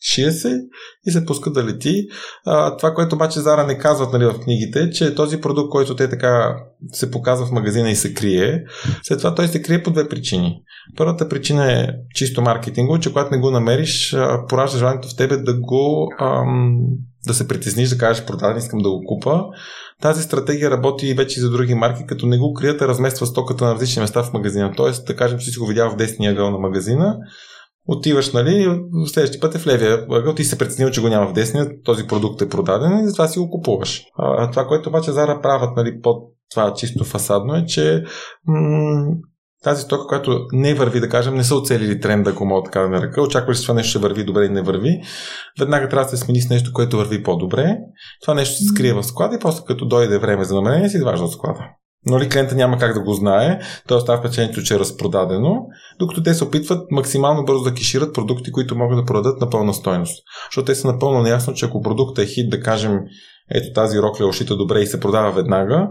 шие 0.00 0.30
се 0.30 0.60
и 1.06 1.10
се 1.10 1.26
пуска 1.26 1.50
да 1.50 1.64
лети. 1.64 2.06
А, 2.46 2.76
това, 2.76 2.94
което 2.94 3.14
обаче 3.14 3.40
Зара 3.40 3.66
не 3.66 3.78
казват 3.78 4.12
нали, 4.12 4.24
в 4.24 4.40
книгите, 4.40 4.90
че 4.90 5.14
този 5.14 5.40
продукт, 5.40 5.70
който 5.70 5.96
те 5.96 6.08
така 6.08 6.56
се 6.92 7.10
показва 7.10 7.46
в 7.46 7.52
магазина 7.52 7.90
и 7.90 7.96
се 7.96 8.14
крие, 8.14 8.64
след 9.02 9.18
това 9.18 9.34
той 9.34 9.48
се 9.48 9.62
крие 9.62 9.82
по 9.82 9.90
две 9.90 10.08
причини. 10.08 10.62
Първата 10.96 11.28
причина 11.28 11.72
е 11.72 11.88
чисто 12.14 12.42
маркетинго, 12.42 12.98
че 12.98 13.08
когато 13.08 13.30
не 13.30 13.40
го 13.40 13.50
намериш, 13.50 14.16
поражда 14.48 14.78
желанието 14.78 15.08
в 15.08 15.16
тебе 15.16 15.36
да 15.36 15.60
го 15.60 16.08
ам, 16.20 16.78
да 17.26 17.34
се 17.34 17.48
притесниш, 17.48 17.88
да 17.88 17.98
кажеш 17.98 18.24
продаден, 18.24 18.56
искам 18.56 18.78
да 18.78 18.90
го 18.90 19.04
купа. 19.06 19.44
Тази 20.02 20.22
стратегия 20.22 20.70
работи 20.70 21.06
и 21.06 21.14
вече 21.14 21.40
за 21.40 21.50
други 21.50 21.74
марки, 21.74 22.06
като 22.06 22.26
не 22.26 22.38
го 22.38 22.54
крият, 22.54 22.82
а 22.82 22.88
размества 22.88 23.26
стоката 23.26 23.64
на 23.64 23.74
различни 23.74 24.00
места 24.02 24.22
в 24.22 24.32
магазина. 24.32 24.72
Тоест, 24.76 25.06
да 25.06 25.16
кажем, 25.16 25.38
че 25.38 25.50
си 25.50 25.58
го 25.58 25.66
видял 25.66 25.90
в 25.90 25.96
десния 25.96 26.32
ъгъл 26.32 26.50
на 26.50 26.58
магазина, 26.58 27.18
отиваш, 27.88 28.32
нали, 28.32 28.80
следващия 29.06 29.40
път 29.40 29.54
е 29.54 29.58
в 29.58 29.66
левия 29.66 30.06
ъгъл, 30.10 30.34
ти 30.34 30.44
се 30.44 30.58
преценил, 30.58 30.90
че 30.90 31.00
го 31.00 31.08
няма 31.08 31.26
в 31.26 31.32
десния, 31.32 31.82
този 31.84 32.06
продукт 32.06 32.42
е 32.42 32.48
продаден 32.48 32.98
и 32.98 33.06
затова 33.06 33.28
си 33.28 33.38
го 33.38 33.50
купуваш. 33.50 34.02
А, 34.18 34.50
това, 34.50 34.66
което 34.66 34.88
обаче 34.88 35.12
Зара 35.12 35.40
правят, 35.42 35.76
нали, 35.76 36.00
под 36.00 36.16
това 36.50 36.74
чисто 36.74 37.04
фасадно 37.04 37.54
е, 37.54 37.64
че 37.66 38.04
м- 38.46 39.14
тази 39.64 39.82
стока, 39.82 40.06
която 40.06 40.46
не 40.52 40.74
върви, 40.74 41.00
да 41.00 41.08
кажем, 41.08 41.34
не 41.34 41.44
са 41.44 41.54
оцелили 41.54 42.00
тренда, 42.00 42.30
ако 42.30 42.44
мога 42.44 42.64
така 42.64 42.80
да 42.80 42.88
нарека, 42.88 43.22
очакваш, 43.22 43.58
че 43.58 43.62
това 43.62 43.74
нещо 43.74 43.90
ще 43.90 43.98
върви 43.98 44.24
добре 44.24 44.44
и 44.44 44.48
не 44.48 44.62
върви, 44.62 45.00
веднага 45.58 45.88
трябва 45.88 46.10
да 46.10 46.16
се 46.16 46.24
смени 46.24 46.40
с 46.40 46.50
нещо, 46.50 46.72
което 46.72 46.96
върви 46.96 47.22
по-добре. 47.22 47.76
Това 48.22 48.34
нещо 48.34 48.54
се 48.56 48.64
скрие 48.64 48.92
в 48.92 49.02
склада 49.02 49.36
и 49.36 49.38
после 49.38 49.64
като 49.66 49.86
дойде 49.86 50.18
време 50.18 50.44
за 50.44 50.54
намерение, 50.54 50.88
си 50.88 50.96
изважда 50.96 51.24
от 51.24 51.32
склада. 51.32 51.60
Но 52.06 52.20
ли 52.20 52.28
клиента 52.28 52.54
няма 52.54 52.78
как 52.78 52.94
да 52.94 53.00
го 53.00 53.12
знае, 53.12 53.60
той 53.88 53.96
остава 53.96 54.18
впечатлението, 54.18 54.62
че 54.62 54.74
е 54.74 54.78
разпродадено, 54.78 55.56
докато 55.98 56.22
те 56.22 56.34
се 56.34 56.44
опитват 56.44 56.90
максимално 56.90 57.44
бързо 57.44 57.62
да 57.62 57.74
кешират 57.74 58.14
продукти, 58.14 58.52
които 58.52 58.76
могат 58.76 58.98
да 58.98 59.04
продадат 59.04 59.40
на 59.40 59.50
пълна 59.50 59.74
стойност. 59.74 60.22
Защото 60.50 60.66
те 60.66 60.74
са 60.74 60.92
напълно 60.92 61.22
неясно, 61.22 61.54
че 61.54 61.66
ако 61.66 61.82
продуктът 61.82 62.24
е 62.24 62.28
хит, 62.28 62.50
да 62.50 62.60
кажем, 62.60 62.98
ето 63.50 63.72
тази 63.74 63.98
рокля 63.98 64.24
е 64.24 64.28
ушита 64.28 64.56
добре 64.56 64.80
и 64.80 64.86
се 64.86 65.00
продава 65.00 65.32
веднага, 65.32 65.88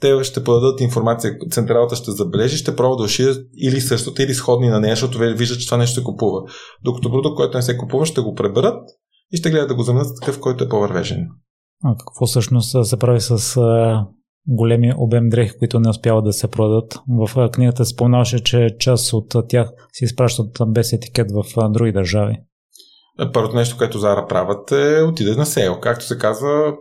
те 0.00 0.24
ще 0.24 0.44
подадат 0.44 0.80
информация, 0.80 1.36
централата 1.50 1.96
ще 1.96 2.10
забележи, 2.10 2.56
ще 2.56 2.76
пробва 2.76 2.96
да 2.96 3.02
ушият 3.02 3.38
или 3.56 3.80
същото, 3.80 4.22
или 4.22 4.34
сходни 4.34 4.68
на 4.68 4.80
нея, 4.80 4.92
защото 4.92 5.18
виждат, 5.18 5.60
че 5.60 5.66
това 5.66 5.76
нещо 5.78 6.00
се 6.00 6.04
купува. 6.04 6.40
Докато 6.84 7.10
продукт, 7.10 7.36
който 7.36 7.56
не 7.56 7.62
се 7.62 7.78
купува, 7.78 8.06
ще 8.06 8.20
го 8.20 8.34
преберат 8.34 8.82
и 9.32 9.36
ще 9.36 9.50
гледат 9.50 9.68
да 9.68 9.74
го 9.74 9.82
заменят 9.82 10.16
такъв, 10.20 10.40
който 10.40 10.64
е 10.64 10.68
по-вървежен. 10.68 11.26
А 11.84 11.94
какво 11.98 12.26
всъщност 12.26 12.76
се 12.84 12.96
прави 12.96 13.20
с 13.20 13.56
големи 14.46 14.92
обем 14.96 15.28
дрехи, 15.28 15.58
които 15.58 15.80
не 15.80 15.90
успяват 15.90 16.24
да 16.24 16.32
се 16.32 16.50
продадат. 16.50 16.98
В 17.08 17.50
книгата 17.50 17.84
спомнаваше, 17.84 18.44
че 18.44 18.76
част 18.78 19.12
от 19.12 19.34
тях 19.48 19.72
се 19.92 20.04
изпращат 20.04 20.58
без 20.68 20.92
етикет 20.92 21.30
в 21.30 21.70
други 21.70 21.92
държави. 21.92 22.38
Първото 23.32 23.56
нещо, 23.56 23.76
което 23.78 23.98
Зара 23.98 24.26
правят 24.26 24.72
е 24.72 25.02
отиде 25.02 25.36
на 25.36 25.46
сейл. 25.46 25.80
Както 25.80 26.04
се 26.04 26.18
казва, 26.18 26.72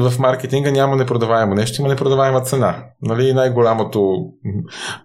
в 0.00 0.18
маркетинга 0.18 0.70
няма 0.70 0.96
непродаваемо 0.96 1.54
нещо, 1.54 1.80
има 1.80 1.88
непродаваема 1.88 2.40
цена. 2.40 2.84
Нали, 3.02 3.32
най-голямото 3.32 4.16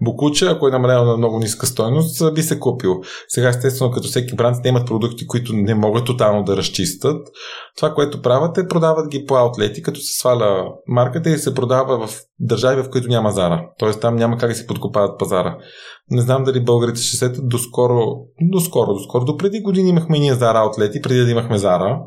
букуче, 0.02 0.46
ако 0.46 0.68
е 0.68 0.72
намалено 0.72 1.06
на 1.06 1.18
много 1.18 1.40
ниска 1.40 1.66
стойност, 1.66 2.34
би 2.34 2.42
се 2.42 2.60
купил. 2.60 3.02
Сега, 3.28 3.50
естествено, 3.50 3.92
като 3.92 4.08
всеки 4.08 4.36
бранд, 4.36 4.58
те 4.64 4.70
имат 4.70 4.88
продукти, 4.88 5.28
които 5.28 5.54
не 5.54 5.76
могат 5.76 6.06
тотално 6.06 6.44
да 6.44 6.58
разчистят. 6.58 7.28
Това, 7.78 7.94
което 7.94 8.22
правят 8.22 8.58
е 8.58 8.68
продават 8.68 9.08
ги 9.08 9.26
по 9.26 9.36
аутлети, 9.36 9.82
като 9.82 10.00
се 10.00 10.20
сваля 10.20 10.66
марката 10.88 11.30
и 11.30 11.38
се 11.38 11.54
продава 11.54 12.08
в 12.08 12.22
държави, 12.40 12.82
в 12.82 12.90
които 12.90 13.08
няма 13.08 13.32
Зара. 13.32 13.66
Тоест 13.80 14.02
там 14.02 14.16
няма 14.16 14.38
как 14.38 14.50
да 14.50 14.56
си 14.56 14.68
подкопават 14.68 15.20
пазара. 15.20 15.58
Не 16.12 16.22
знам 16.22 16.44
дали 16.44 16.64
българите 16.64 17.02
ще 17.02 17.18
сетят 17.18 17.50
доскоро, 17.50 18.16
доскоро, 18.42 18.94
доскоро, 18.94 19.26
до 19.26 19.38
преди 19.38 19.62
години 19.62 19.90
имахме 19.90 20.20
ние 20.20 20.34
Зара 20.34 20.60
аутлети, 20.60 21.02
преди 21.02 21.20
да 21.20 21.32
имахме 21.32 21.58
Зара, 21.58 22.00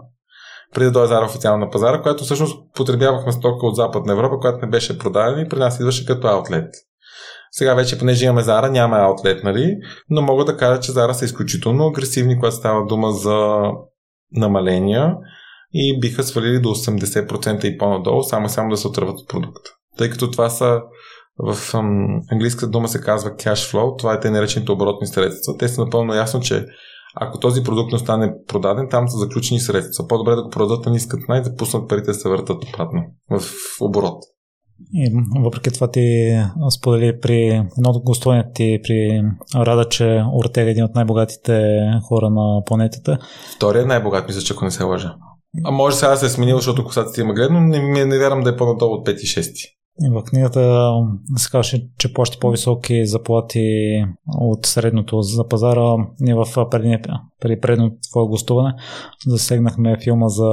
преди 0.75 0.87
да 0.87 0.93
дойде 0.93 1.09
Зара 1.09 1.25
официално 1.25 1.65
на 1.65 1.71
пазара, 1.71 2.03
която 2.03 2.25
всъщност 2.25 2.59
потребявахме 2.75 3.33
стока 3.33 3.67
от 3.67 3.77
Западна 3.77 4.13
Европа, 4.13 4.39
която 4.41 4.59
не 4.67 4.71
беше 4.71 4.99
продадена 4.99 5.43
и 5.43 5.49
при 5.49 5.59
нас 5.59 5.81
идваше 5.81 6.07
като 6.07 6.27
аутлет. 6.27 6.75
Сега 7.51 7.75
вече, 7.75 7.99
понеже 7.99 8.25
имаме 8.25 8.43
Зара, 8.43 8.71
няма 8.71 8.97
аутлет, 8.97 9.45
нали? 9.45 9.77
Но 10.11 10.23
мога 10.23 10.45
да 10.45 10.57
кажа, 10.57 10.81
че 10.81 10.93
Зара 10.93 11.15
са 11.15 11.25
изключително 11.25 11.87
агресивни, 11.87 12.39
когато 12.39 12.57
става 12.57 12.87
дума 12.87 13.13
за 13.13 13.63
намаления 14.33 15.15
и 15.73 16.01
биха 16.01 16.23
свалили 16.23 16.61
до 16.61 16.69
80% 16.69 17.65
и 17.65 17.79
по-надолу, 17.79 18.23
само 18.23 18.49
само 18.49 18.71
да 18.71 18.77
се 18.77 18.89
отърват 18.89 19.19
от 19.19 19.29
продукта. 19.29 19.71
Тъй 19.99 20.11
като 20.11 20.31
това 20.31 20.51
са 20.51 20.81
в 21.39 21.75
ам, 21.75 22.21
английската 22.33 22.71
дума 22.71 22.89
се 22.89 23.01
казва 23.01 23.31
cash 23.31 23.73
flow, 23.73 23.99
това 23.99 24.15
е 24.15 24.21
те 24.21 24.31
наречените 24.31 24.73
оборотни 24.73 25.07
средства. 25.07 25.57
Те 25.59 25.69
са 25.69 25.85
напълно 25.85 26.15
ясно, 26.15 26.41
че 26.41 26.67
ако 27.15 27.41
този 27.41 27.63
продукт 27.63 27.93
не 27.93 27.99
стане 27.99 28.35
продаден, 28.49 28.89
там 28.91 29.09
са 29.09 29.19
заключени 29.19 29.61
средства. 29.61 30.09
По-добре 30.09 30.35
да 30.35 30.43
го 30.43 30.51
продадат 30.51 30.87
на 30.87 30.93
ниска 30.93 31.17
цена 31.17 31.39
и 31.39 31.43
да 31.43 31.57
пуснат 31.57 31.89
парите 31.89 32.07
да 32.07 32.15
се 32.15 32.29
въртат 32.29 32.65
обратно 32.65 33.03
в 33.31 33.43
оборот. 33.81 34.23
И 34.95 35.13
въпреки 35.45 35.71
това 35.71 35.91
ти 35.91 36.37
сподели 36.79 37.21
при 37.21 37.47
едно 37.49 37.91
от 37.91 38.05
гостуването 38.05 38.51
ти 38.55 38.81
при 38.83 39.23
Рада, 39.57 39.89
че 39.89 40.23
Ортега 40.35 40.69
е 40.69 40.71
един 40.71 40.85
от 40.85 40.95
най-богатите 40.95 41.81
хора 42.09 42.31
на 42.31 42.63
планетата. 42.67 43.19
Втория 43.57 43.87
най-богат, 43.87 44.29
мисля, 44.29 44.41
че 44.41 44.53
ако 44.53 44.65
не 44.65 44.71
се 44.71 44.85
лъжа. 44.85 45.15
А 45.65 45.71
може 45.71 45.97
сега 45.97 46.11
да 46.11 46.17
се 46.17 46.27
е 46.27 46.29
сменил, 46.29 46.57
защото 46.57 46.85
косата 46.85 47.13
ти 47.13 47.21
има 47.21 47.35
гледно, 47.35 47.61
но 47.61 47.67
не, 47.67 48.05
не 48.05 48.19
вярвам 48.19 48.43
да 48.43 48.51
е 48.51 48.57
по-надолу 48.57 48.95
от 48.95 49.09
5 49.09 49.13
и 49.13 49.27
6. 49.27 49.69
В 50.01 50.23
книгата 50.23 50.93
се 51.37 51.51
казваше, 51.51 51.89
че 51.99 52.13
плаща 52.13 52.39
по-високи 52.41 53.07
заплати 53.07 53.69
от 54.39 54.67
средното 54.67 55.23
за 55.23 55.49
пазара. 55.49 55.97
Ние 56.21 56.35
в 56.35 56.71
предния, 56.71 57.01
при 57.41 57.61
предното 57.61 57.97
твое 58.11 58.27
гостуване 58.27 58.75
засегнахме 59.27 59.97
филма 60.03 60.29
за 60.29 60.51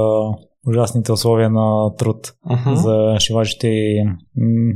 ужасните 0.68 1.12
условия 1.12 1.50
на 1.50 1.94
труд 1.94 2.32
uh-huh. 2.50 2.74
за 2.74 3.20
шивачите 3.20 3.68
и 3.68 4.04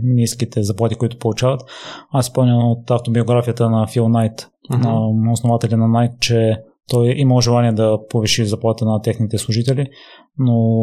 ниските 0.02 0.62
заплати, 0.62 0.94
които 0.94 1.18
получават. 1.18 1.60
Аз 2.12 2.26
спомням 2.26 2.70
от 2.70 2.90
автобиографията 2.90 3.70
на 3.70 3.86
Фил 3.86 4.08
Найт, 4.08 4.48
uh-huh. 4.72 5.24
на 5.24 5.32
основателя 5.32 5.76
на 5.76 5.86
Nike, 5.86 6.18
че 6.18 6.56
той 6.90 7.14
имал 7.16 7.40
желание 7.40 7.72
да 7.72 7.98
повиши 8.10 8.46
заплата 8.46 8.84
на 8.84 9.02
техните 9.02 9.38
служители, 9.38 9.86
но 10.38 10.78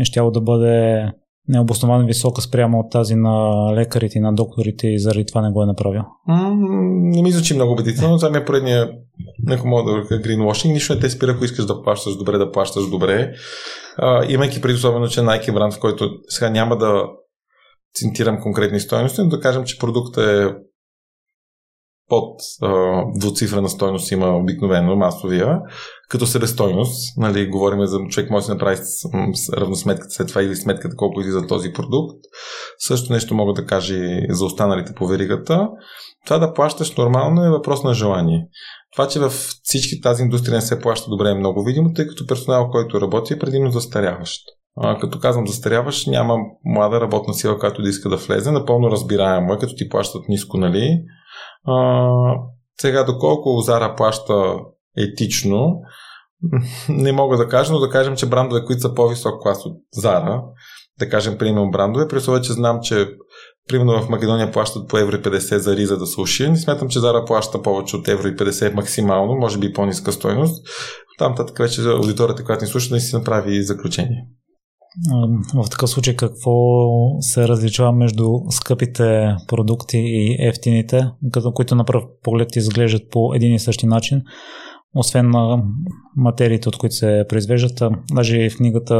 е 0.00 0.04
щяло 0.04 0.30
да 0.30 0.40
бъде 0.40 1.06
необосновано 1.48 2.06
висока 2.06 2.42
спрямо 2.42 2.78
от 2.78 2.92
тази 2.92 3.14
на 3.14 3.52
лекарите 3.74 4.18
и 4.18 4.20
на 4.20 4.34
докторите 4.34 4.86
и 4.86 4.98
заради 4.98 5.26
това 5.26 5.42
не 5.42 5.50
го 5.50 5.62
е 5.62 5.66
направил. 5.66 6.02
Mm, 6.28 7.16
не 7.16 7.22
ми 7.22 7.32
звучи 7.32 7.54
много 7.54 7.72
убедително. 7.72 8.16
Това 8.16 8.30
ми 8.30 8.38
е 8.38 8.44
поредния, 8.44 8.90
ако 9.50 9.68
мога 9.68 9.92
да 9.92 10.06
кажа, 10.06 10.22
greenwashing. 10.22 10.72
Нищо 10.72 10.94
не 10.94 11.00
те 11.00 11.10
спира, 11.10 11.32
ако 11.32 11.44
искаш 11.44 11.66
да 11.66 11.82
плащаш 11.82 12.16
добре, 12.16 12.38
да 12.38 12.52
плащаш 12.52 12.90
добре. 12.90 13.32
А, 13.96 14.24
имайки 14.28 14.60
преди 14.60 14.74
особено, 14.74 15.08
че 15.08 15.20
Nike 15.20 15.48
е 15.48 15.52
бранд, 15.52 15.74
в 15.74 15.80
който 15.80 16.10
сега 16.28 16.50
няма 16.50 16.76
да 16.76 17.04
цитирам 17.94 18.40
конкретни 18.42 18.80
стоености, 18.80 19.20
но 19.22 19.28
да 19.28 19.40
кажем, 19.40 19.64
че 19.64 19.78
продуктът 19.78 20.28
е 20.28 20.54
под 22.08 22.40
а, 22.62 23.02
двуцифрена 23.18 23.68
стойност 23.68 24.10
има 24.10 24.36
обикновено 24.36 24.96
масовия, 24.96 25.60
като 26.08 26.26
себестойност. 26.26 27.16
Нали, 27.16 27.48
говорим 27.48 27.86
за 27.86 27.98
човек 28.10 28.30
може 28.30 28.46
да 28.46 28.52
направи 28.52 28.78
равносметката 29.56 30.10
след 30.10 30.28
това 30.28 30.42
или 30.42 30.56
сметката 30.56 30.96
колко 30.96 31.20
излиза 31.20 31.46
този 31.46 31.72
продукт. 31.72 32.18
Също 32.78 33.12
нещо 33.12 33.34
мога 33.34 33.52
да 33.52 33.66
кажа 33.66 33.94
и 33.94 34.26
за 34.28 34.44
останалите 34.44 34.92
по 34.94 35.06
веригата. 35.06 35.68
Това 36.26 36.38
да 36.38 36.52
плащаш 36.52 36.96
нормално 36.96 37.44
е 37.44 37.50
въпрос 37.50 37.82
на 37.82 37.94
желание. 37.94 38.46
Това, 38.92 39.08
че 39.08 39.20
в 39.20 39.30
всички 39.62 40.00
тази 40.00 40.22
индустрия 40.22 40.54
не 40.54 40.60
се 40.60 40.80
плаща 40.80 41.10
добре 41.10 41.30
е 41.30 41.34
много 41.34 41.64
видимо, 41.64 41.92
тъй 41.92 42.06
като 42.06 42.26
персонал, 42.26 42.70
който 42.70 43.00
работи 43.00 43.34
е 43.34 43.38
предимно 43.38 43.70
застаряващ. 43.70 44.42
Като 45.00 45.18
казвам 45.18 45.46
застаряваш, 45.46 46.06
няма 46.06 46.36
млада 46.64 47.00
работна 47.00 47.34
сила, 47.34 47.58
която 47.58 47.82
да 47.82 47.88
иска 47.88 48.08
да 48.08 48.16
влезе. 48.16 48.50
Напълно 48.50 48.90
разбираемо 48.90 49.52
е, 49.52 49.58
като 49.58 49.74
ти 49.76 49.88
плащат 49.88 50.28
ниско, 50.28 50.58
нали? 50.58 51.00
А, 51.66 52.10
сега, 52.80 53.04
доколко 53.04 53.60
Зара 53.60 53.94
плаща 53.96 54.54
етично, 54.96 55.80
не 56.88 57.12
мога 57.12 57.36
да 57.36 57.48
кажа, 57.48 57.72
но 57.72 57.78
да 57.78 57.90
кажем, 57.90 58.16
че 58.16 58.28
брандове, 58.28 58.64
които 58.64 58.80
са 58.80 58.94
по-висок 58.94 59.42
клас 59.42 59.66
от 59.66 59.76
Зара, 59.92 60.42
да 60.98 61.08
кажем 61.08 61.38
премиум 61.38 61.70
брандове, 61.70 62.08
при 62.08 62.16
условие, 62.16 62.42
че 62.42 62.52
знам, 62.52 62.80
че 62.82 63.08
примерно 63.68 64.02
в 64.02 64.08
Македония 64.08 64.52
плащат 64.52 64.88
по 64.88 64.98
евро 64.98 65.16
50 65.16 65.56
за 65.56 65.76
риза 65.76 65.96
да 65.96 66.06
суши. 66.06 66.48
Не 66.48 66.56
смятам, 66.56 66.88
че 66.88 67.00
Зара 67.00 67.24
плаща 67.24 67.62
повече 67.62 67.96
от 67.96 68.08
евро 68.08 68.28
50 68.28 68.74
максимално, 68.74 69.34
може 69.34 69.58
би 69.58 69.72
по-ниска 69.72 70.12
стойност. 70.12 70.66
Там 71.18 71.34
татък 71.34 71.58
вече 71.58 71.82
аудиторията, 71.82 72.44
която 72.44 72.64
ни 72.64 72.70
слуша, 72.70 72.94
да 72.94 73.00
си 73.00 73.16
направи 73.16 73.62
заключение. 73.62 74.24
В 75.54 75.70
такъв 75.70 75.90
случай 75.90 76.16
какво 76.16 76.50
се 77.20 77.48
различава 77.48 77.92
между 77.92 78.28
скъпите 78.50 79.36
продукти 79.48 79.98
и 79.98 80.36
ефтините, 80.48 81.10
като 81.32 81.52
които 81.52 81.74
на 81.74 81.84
пръв 81.84 82.04
поглед 82.22 82.56
изглеждат 82.56 83.10
по 83.10 83.34
един 83.34 83.54
и 83.54 83.58
същи 83.58 83.86
начин, 83.86 84.22
освен 84.94 85.30
на 85.30 85.62
материите, 86.16 86.68
от 86.68 86.76
които 86.76 86.94
се 86.94 87.24
произвеждат. 87.28 87.92
Даже 88.12 88.50
в 88.50 88.56
книгата 88.56 88.94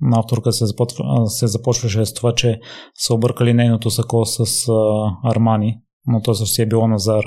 на 0.00 0.18
авторка 0.18 0.52
се, 0.52 0.66
започва, 0.66 1.26
се 1.26 1.46
започваше 1.46 2.06
с 2.06 2.14
това, 2.14 2.34
че 2.34 2.60
са 2.94 3.14
объркали 3.14 3.54
нейното 3.54 3.90
сако 3.90 4.24
с 4.24 4.68
Армани, 5.24 5.78
но 6.06 6.22
то 6.22 6.34
също 6.34 6.54
си 6.54 6.62
е 6.62 6.66
било 6.66 6.88
на 6.88 6.98
Зар. 6.98 7.24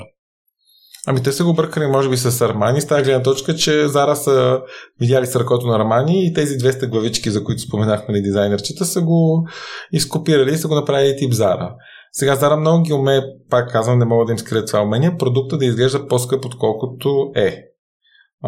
Ами 1.08 1.22
те 1.22 1.32
са 1.32 1.44
го 1.44 1.54
бъркали, 1.54 1.86
може 1.86 2.10
би, 2.10 2.16
с 2.16 2.40
Армани, 2.40 2.80
с 2.80 2.86
тази 2.86 3.02
гледна 3.02 3.22
точка, 3.22 3.54
че 3.54 3.88
Зара 3.88 4.16
са 4.16 4.60
видяли 5.00 5.26
с 5.26 5.36
ръкото 5.36 5.66
на 5.66 5.76
Армани 5.76 6.26
и 6.26 6.32
тези 6.32 6.58
200 6.58 6.88
главички, 6.88 7.30
за 7.30 7.44
които 7.44 7.62
споменахме 7.62 8.14
на 8.14 8.22
дизайнерчета, 8.22 8.84
са 8.84 9.00
го 9.00 9.48
изкопирали 9.92 10.52
и 10.52 10.56
са 10.56 10.68
го 10.68 10.74
направили 10.74 11.16
тип 11.16 11.32
Зара. 11.32 11.74
Сега 12.12 12.34
Зара 12.34 12.56
много 12.56 12.82
ги 12.82 12.92
умее, 12.92 13.20
пак 13.50 13.72
казвам, 13.72 13.98
не 13.98 14.04
мога 14.04 14.24
да 14.24 14.32
им 14.32 14.38
скрият 14.38 14.66
това 14.66 14.82
умение, 14.82 15.16
продукта 15.18 15.58
да 15.58 15.64
изглежда 15.64 16.08
по-скъп, 16.08 16.44
отколкото 16.44 17.30
е. 17.36 17.62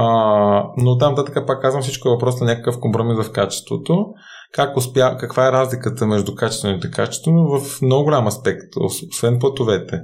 А, 0.01 0.65
но 0.77 0.99
там 0.99 1.15
така 1.15 1.47
пак 1.47 1.63
казвам, 1.63 1.83
всичко 1.83 2.09
е 2.09 2.13
въпрос 2.13 2.41
на 2.41 2.47
някакъв 2.47 2.81
компромис 2.81 3.27
в 3.27 3.33
качеството. 3.33 4.07
Как 4.53 4.77
успя, 4.77 5.17
каква 5.21 5.49
е 5.49 5.53
разликата 5.53 6.07
между 6.07 6.35
качествено 6.35 6.79
и 6.85 6.91
качествено 6.91 7.59
в 7.59 7.83
много 7.83 8.05
голям 8.05 8.27
аспект, 8.27 8.77
освен 9.11 9.39
платовете. 9.39 10.01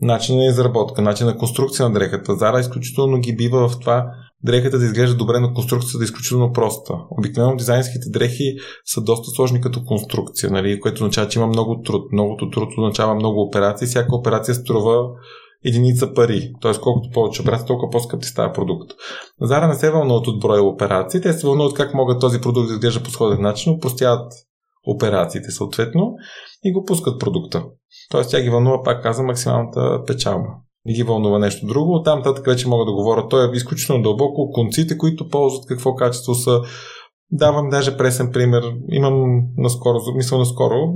Начин 0.00 0.36
на 0.36 0.44
изработка, 0.44 1.02
начин 1.02 1.26
на 1.26 1.36
конструкция 1.36 1.88
на 1.88 1.94
дрехата. 1.94 2.36
Зара 2.36 2.60
изключително 2.60 3.18
ги 3.18 3.36
бива 3.36 3.68
в 3.68 3.80
това 3.80 4.06
дрехата 4.44 4.78
да 4.78 4.84
изглежда 4.84 5.16
добре, 5.16 5.40
но 5.40 5.54
конструкцията 5.54 5.98
да 5.98 6.04
е 6.04 6.06
изключително 6.06 6.52
проста. 6.52 6.94
Обикновено 7.18 7.56
дизайнските 7.56 8.10
дрехи 8.10 8.56
са 8.84 9.00
доста 9.00 9.30
сложни 9.30 9.60
като 9.60 9.84
конструкция, 9.84 10.50
нали? 10.50 10.80
което 10.80 11.04
означава, 11.04 11.28
че 11.28 11.38
има 11.38 11.48
много 11.48 11.82
труд. 11.82 12.12
Многото 12.12 12.50
труд 12.50 12.68
означава 12.78 13.14
много 13.14 13.42
операции. 13.42 13.86
Всяка 13.86 14.16
операция 14.16 14.54
струва 14.54 15.08
единица 15.64 16.14
пари. 16.14 16.52
Т.е. 16.62 16.72
колкото 16.72 17.10
повече 17.14 17.42
операции, 17.42 17.66
толкова 17.66 17.90
по-скъп 17.90 18.22
ти 18.22 18.28
става 18.28 18.52
продукт. 18.52 18.90
Зара 19.40 19.68
не 19.68 19.74
се 19.74 19.90
вълнуват 19.90 20.26
от 20.26 20.40
броя 20.40 20.62
операции, 20.62 21.20
те 21.20 21.32
се 21.32 21.46
вълнуват 21.46 21.74
как 21.74 21.94
могат 21.94 22.20
този 22.20 22.40
продукт 22.40 22.68
да 22.68 22.74
изглежда 22.74 23.02
по 23.02 23.10
сходен 23.10 23.42
начин, 23.42 23.72
упростяват 23.72 24.32
операциите 24.86 25.50
съответно 25.50 26.14
и 26.64 26.72
го 26.72 26.84
пускат 26.84 27.20
продукта. 27.20 27.64
Тоест 28.10 28.30
тя 28.30 28.40
ги 28.40 28.50
вълнува, 28.50 28.82
пак 28.82 29.02
казвам, 29.02 29.26
максималната 29.26 30.04
печалба. 30.06 30.48
Не 30.84 30.92
ги 30.92 31.02
вълнува 31.02 31.38
нещо 31.38 31.66
друго. 31.66 31.94
Оттам 31.94 32.22
татък 32.22 32.46
вече 32.46 32.68
мога 32.68 32.84
да 32.84 32.92
говоря. 32.92 33.28
Той 33.28 33.48
е 33.48 33.56
изключително 33.56 34.02
дълбоко. 34.02 34.50
Конците, 34.52 34.98
които 34.98 35.28
ползват 35.28 35.66
какво 35.66 35.94
качество 35.94 36.34
са. 36.34 36.60
Давам 37.30 37.68
даже 37.68 37.96
пресен 37.96 38.30
пример. 38.32 38.74
Имам 38.88 39.40
наскоро, 39.56 39.98
мисля 40.16 40.38
наскоро, 40.38 40.94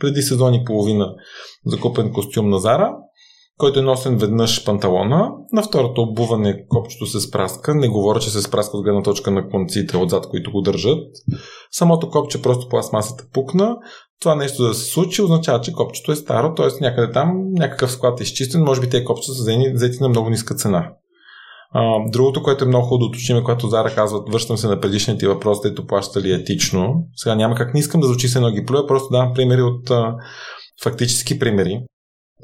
преди 0.00 0.22
сезон 0.22 0.54
и 0.54 0.64
половина 0.64 1.14
закупен 1.66 2.12
костюм 2.12 2.48
на 2.48 2.58
Зара 2.58 2.96
който 3.58 3.80
е 3.80 3.82
носен 3.82 4.16
веднъж 4.16 4.64
панталона, 4.64 5.30
на 5.52 5.62
второто 5.62 6.02
обуване 6.02 6.66
копчето 6.68 7.06
се 7.06 7.20
спраска, 7.20 7.74
не 7.74 7.88
говоря, 7.88 8.20
че 8.20 8.30
се 8.30 8.42
спраска 8.42 8.76
от 8.76 8.84
гледна 8.84 9.02
точка 9.02 9.30
на 9.30 9.48
конците 9.48 9.96
отзад, 9.96 10.28
които 10.28 10.52
го 10.52 10.60
държат. 10.60 11.06
Самото 11.70 12.10
копче 12.10 12.42
просто 12.42 12.68
пластмасата 12.68 13.24
пукна. 13.32 13.76
Това 14.20 14.34
нещо 14.34 14.62
да 14.62 14.74
се 14.74 14.84
случи 14.84 15.22
означава, 15.22 15.60
че 15.60 15.72
копчето 15.72 16.12
е 16.12 16.16
старо, 16.16 16.54
т.е. 16.54 16.66
някъде 16.80 17.12
там 17.12 17.32
някакъв 17.52 17.92
склад 17.92 18.20
е 18.20 18.22
изчистен, 18.22 18.62
може 18.62 18.80
би 18.80 18.90
тези 18.90 19.04
копчета 19.04 19.34
са 19.34 19.42
взети 19.74 19.98
на 20.00 20.08
много 20.08 20.30
ниска 20.30 20.54
цена. 20.54 20.90
А, 21.76 22.10
другото, 22.10 22.42
което 22.42 22.64
е 22.64 22.68
много 22.68 22.84
хубаво 22.84 22.98
да 22.98 23.04
уточним, 23.04 23.44
когато 23.44 23.68
Зара 23.68 23.94
казват, 23.94 24.32
връщам 24.32 24.56
се 24.56 24.68
на 24.68 24.80
предишния 24.80 25.18
ти 25.18 25.26
въпрос, 25.26 25.60
дето 25.62 25.86
плаща 25.86 26.20
ли 26.20 26.32
етично. 26.32 26.94
Сега 27.16 27.34
няма 27.34 27.54
как 27.54 27.74
не 27.74 27.80
искам 27.80 28.00
да 28.00 28.06
звучи 28.06 28.28
се 28.28 28.38
едно 28.38 28.50
ги 28.50 28.64
плюя, 28.64 28.86
просто 28.86 29.08
давам 29.12 29.34
примери 29.34 29.62
от 29.62 29.90
фактически 30.82 31.38
примери 31.38 31.80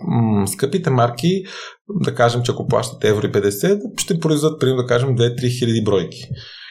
м- 0.03 0.47
скъпите 0.47 0.91
марки, 0.91 1.43
да 1.89 2.15
кажем, 2.15 2.43
че 2.43 2.53
ако 2.53 2.67
плащат 2.67 3.05
евро 3.05 3.27
и 3.27 3.33
50, 3.33 4.01
ще 4.01 4.19
произведат, 4.19 4.61
примерно, 4.61 4.83
да 4.83 4.87
кажем, 4.87 5.17
2-3 5.17 5.59
хиляди 5.59 5.83
бройки. 5.85 6.21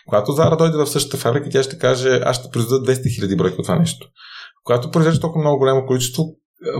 Когато 0.07 0.31
Зара 0.31 0.57
дойде 0.57 0.77
в 0.77 0.87
същата 0.87 1.17
фабрика, 1.17 1.49
тя 1.49 1.63
ще 1.63 1.77
каже, 1.77 2.21
аз 2.23 2.39
ще 2.39 2.49
произведа 2.49 2.83
200 2.83 3.15
хиляди 3.15 3.35
бройки 3.35 3.55
от 3.59 3.65
това 3.65 3.79
нещо. 3.79 4.07
Когато 4.63 4.91
произвеждаш 4.91 5.21
толкова 5.21 5.41
много 5.41 5.59
голямо 5.59 5.85
количество, 5.85 6.23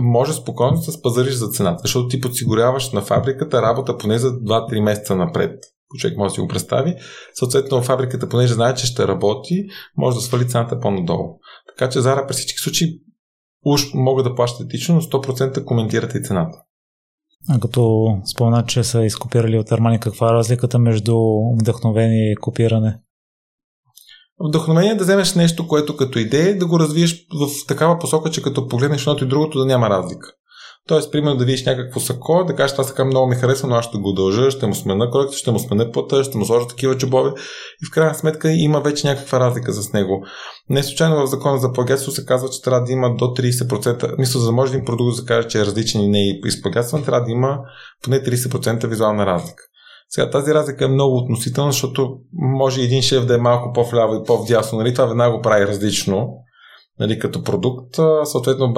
може 0.02 0.32
спокойно 0.32 0.76
да 0.76 0.82
се 0.82 0.92
спазариш 0.92 1.34
за 1.34 1.48
цената, 1.48 1.80
защото 1.84 2.08
ти 2.08 2.20
подсигуряваш 2.20 2.90
на 2.92 3.02
фабриката 3.02 3.62
работа 3.62 3.98
поне 3.98 4.18
за 4.18 4.30
2-3 4.30 4.80
месеца 4.80 5.16
напред. 5.16 5.58
Човек 5.98 6.16
може 6.16 6.30
да 6.30 6.34
си 6.34 6.40
го 6.40 6.48
представи. 6.48 6.94
Съответно, 7.34 7.82
фабриката, 7.82 8.28
понеже 8.28 8.54
знае, 8.54 8.74
че 8.74 8.86
ще 8.86 9.08
работи, 9.08 9.64
може 9.96 10.16
да 10.16 10.22
свали 10.22 10.48
цената 10.48 10.80
по-надолу. 10.80 11.38
Така 11.68 11.90
че 11.90 12.00
Зара 12.00 12.26
при 12.26 12.34
всички 12.34 12.58
случаи 12.58 13.00
уж 13.64 13.94
могат 13.94 14.24
да 14.24 14.34
плащат 14.34 14.64
етично, 14.66 14.94
но 14.94 15.00
100% 15.00 15.64
коментирате 15.64 16.18
и 16.18 16.22
цената. 16.22 16.58
А 17.48 17.60
като 17.60 18.08
спомена, 18.32 18.64
че 18.66 18.84
са 18.84 19.04
изкопирали 19.04 19.58
от 19.58 19.72
Армани, 19.72 20.00
каква 20.00 20.28
е 20.28 20.32
разликата 20.32 20.78
между 20.78 21.16
вдъхновение 21.60 22.32
и 22.32 22.36
копиране? 22.36 22.98
Вдъхновение 24.48 24.90
е 24.90 24.94
да 24.94 25.04
вземеш 25.04 25.34
нещо, 25.34 25.68
което 25.68 25.96
като 25.96 26.18
идея 26.18 26.58
да 26.58 26.66
го 26.66 26.78
развиеш 26.78 27.26
в 27.34 27.66
такава 27.68 27.98
посока, 27.98 28.30
че 28.30 28.42
като 28.42 28.68
погледнеш 28.68 29.02
едното 29.02 29.24
и 29.24 29.28
другото 29.28 29.58
да 29.58 29.66
няма 29.66 29.90
разлика. 29.90 30.34
Тоест, 30.88 31.12
примерно 31.12 31.36
да 31.36 31.44
видиш 31.44 31.66
някакво 31.66 32.00
сако, 32.00 32.44
да 32.44 32.54
кажеш, 32.54 32.72
това 32.72 32.84
сака 32.84 33.04
много 33.04 33.26
ми 33.26 33.36
харесва, 33.36 33.68
но 33.68 33.74
аз 33.74 33.84
ще 33.84 33.98
го 33.98 34.12
дължа, 34.12 34.50
ще 34.50 34.66
му 34.66 34.74
смена 34.74 35.10
корекция, 35.10 35.38
ще 35.38 35.50
му 35.50 35.58
смена 35.58 35.90
плата, 35.90 36.24
ще 36.24 36.38
му 36.38 36.44
сложа 36.44 36.66
такива 36.66 36.96
чобове 36.96 37.30
и 37.82 37.86
в 37.86 37.90
крайна 37.90 38.14
сметка 38.14 38.52
има 38.52 38.80
вече 38.80 39.06
някаква 39.06 39.40
разлика 39.40 39.72
с 39.72 39.92
него. 39.92 40.24
Не 40.68 40.82
случайно 40.82 41.26
в 41.26 41.30
закона 41.30 41.58
за 41.58 41.72
плагиатство 41.72 42.12
се 42.12 42.24
казва, 42.24 42.50
че 42.50 42.62
трябва 42.62 42.84
да 42.84 42.92
има 42.92 43.14
до 43.16 43.24
30%, 43.24 44.18
мисля, 44.18 44.40
за 44.40 44.46
да 44.46 44.52
може 44.52 44.72
един 44.72 44.84
продукт 44.84 45.16
да 45.16 45.24
каже, 45.24 45.48
че 45.48 45.60
е 45.60 45.64
различен 45.64 46.00
и 46.00 46.08
не 46.08 46.18
е 46.18 46.40
изплагиатстван, 46.46 47.04
трябва 47.04 47.24
да 47.24 47.30
има 47.30 47.58
поне 48.02 48.22
30% 48.22 48.86
визуална 48.86 49.26
разлика. 49.26 49.62
Сега 50.08 50.30
тази 50.30 50.54
разлика 50.54 50.84
е 50.84 50.88
много 50.88 51.16
относителна, 51.16 51.72
защото 51.72 52.16
може 52.32 52.82
един 52.82 53.02
шеф 53.02 53.26
да 53.26 53.34
е 53.34 53.38
малко 53.38 53.72
по-вляво 53.72 54.14
и 54.14 54.24
по-вдясно, 54.26 54.78
нали? 54.78 54.94
това 54.94 55.06
веднага 55.06 55.36
го 55.36 55.42
прави 55.42 55.66
различно 55.66 56.28
нали, 57.00 57.18
като 57.18 57.42
продукт. 57.42 57.96
Съответно, 58.24 58.74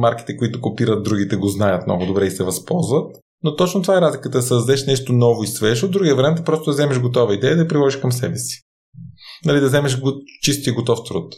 марките, 0.00 0.36
които 0.36 0.60
копират 0.60 1.04
другите, 1.04 1.36
го 1.36 1.48
знаят 1.48 1.86
много 1.86 2.06
добре 2.06 2.26
и 2.26 2.30
се 2.30 2.44
възползват. 2.44 3.16
Но 3.42 3.56
точно 3.56 3.82
това 3.82 3.98
е 3.98 4.00
разликата, 4.00 4.38
да 4.38 4.42
създадеш 4.42 4.86
нещо 4.86 5.12
ново 5.12 5.42
и 5.42 5.46
свежо. 5.46 5.88
Другия 5.88 6.16
вариант 6.16 6.38
е 6.38 6.44
просто 6.44 6.64
да 6.64 6.70
вземеш 6.70 7.00
готова 7.00 7.34
идея 7.34 7.52
и 7.52 7.56
да 7.56 7.62
я 7.62 7.68
приложиш 7.68 8.00
към 8.00 8.12
себе 8.12 8.36
си. 8.36 8.62
Нали, 9.44 9.60
да 9.60 9.66
вземеш 9.66 10.00
чисти 10.42 10.70
готов 10.70 10.98
труд. 11.04 11.34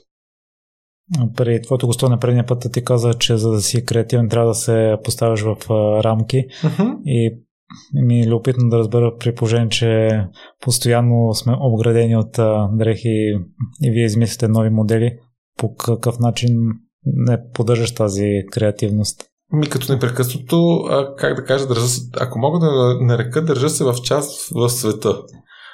При 1.36 1.62
твоето 1.62 1.86
гостуване 1.86 2.20
предния 2.20 2.46
път 2.46 2.66
ти 2.72 2.84
каза, 2.84 3.14
че 3.14 3.36
за 3.36 3.50
да 3.50 3.60
си 3.60 3.84
креативен 3.84 4.28
трябва 4.28 4.48
да 4.48 4.54
се 4.54 4.96
поставяш 5.04 5.40
в 5.40 5.56
рамки 6.04 6.44
uh-huh. 6.62 6.98
и 7.04 7.38
ми 7.94 8.20
е 8.20 8.26
любопитно 8.26 8.68
да 8.68 8.78
разбера 8.78 9.16
при 9.20 9.34
положение, 9.34 9.68
че 9.68 10.08
постоянно 10.60 11.34
сме 11.34 11.56
обградени 11.60 12.16
от 12.16 12.38
дрехи 12.72 13.34
и 13.82 13.90
вие 13.90 14.04
измислите 14.04 14.48
нови 14.48 14.70
модели 14.70 15.18
по 15.58 15.74
какъв 15.74 16.18
начин 16.18 16.50
не 17.04 17.38
поддържаш 17.54 17.94
тази 17.94 18.42
креативност? 18.52 19.24
Ми 19.52 19.68
като 19.68 19.92
непрекъснато, 19.92 20.84
как 21.18 21.36
да 21.36 21.44
кажа, 21.44 21.66
държа, 21.66 21.86
ако 22.20 22.38
мога 22.38 22.58
да 22.58 22.98
нарека, 23.00 23.44
държа 23.44 23.68
се 23.68 23.84
в 23.84 23.94
част 24.04 24.50
в 24.54 24.68
света. 24.68 25.22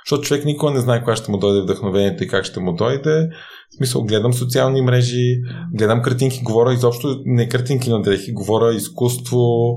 Защото 0.06 0.22
човек 0.22 0.44
никога 0.44 0.72
не 0.72 0.80
знае 0.80 1.00
кога 1.00 1.16
ще 1.16 1.30
му 1.30 1.38
дойде 1.38 1.60
вдъхновението 1.60 2.24
и 2.24 2.28
как 2.28 2.44
ще 2.44 2.60
му 2.60 2.72
дойде. 2.72 3.28
В 3.70 3.76
смисъл, 3.76 4.02
гледам 4.02 4.32
социални 4.32 4.82
мрежи, 4.82 5.40
гледам 5.74 6.02
картинки, 6.02 6.40
говоря 6.42 6.72
изобщо 6.72 7.22
не 7.24 7.48
картинки 7.48 7.90
на 7.90 8.02
дрехи, 8.02 8.32
говоря 8.32 8.74
изкуство, 8.74 9.76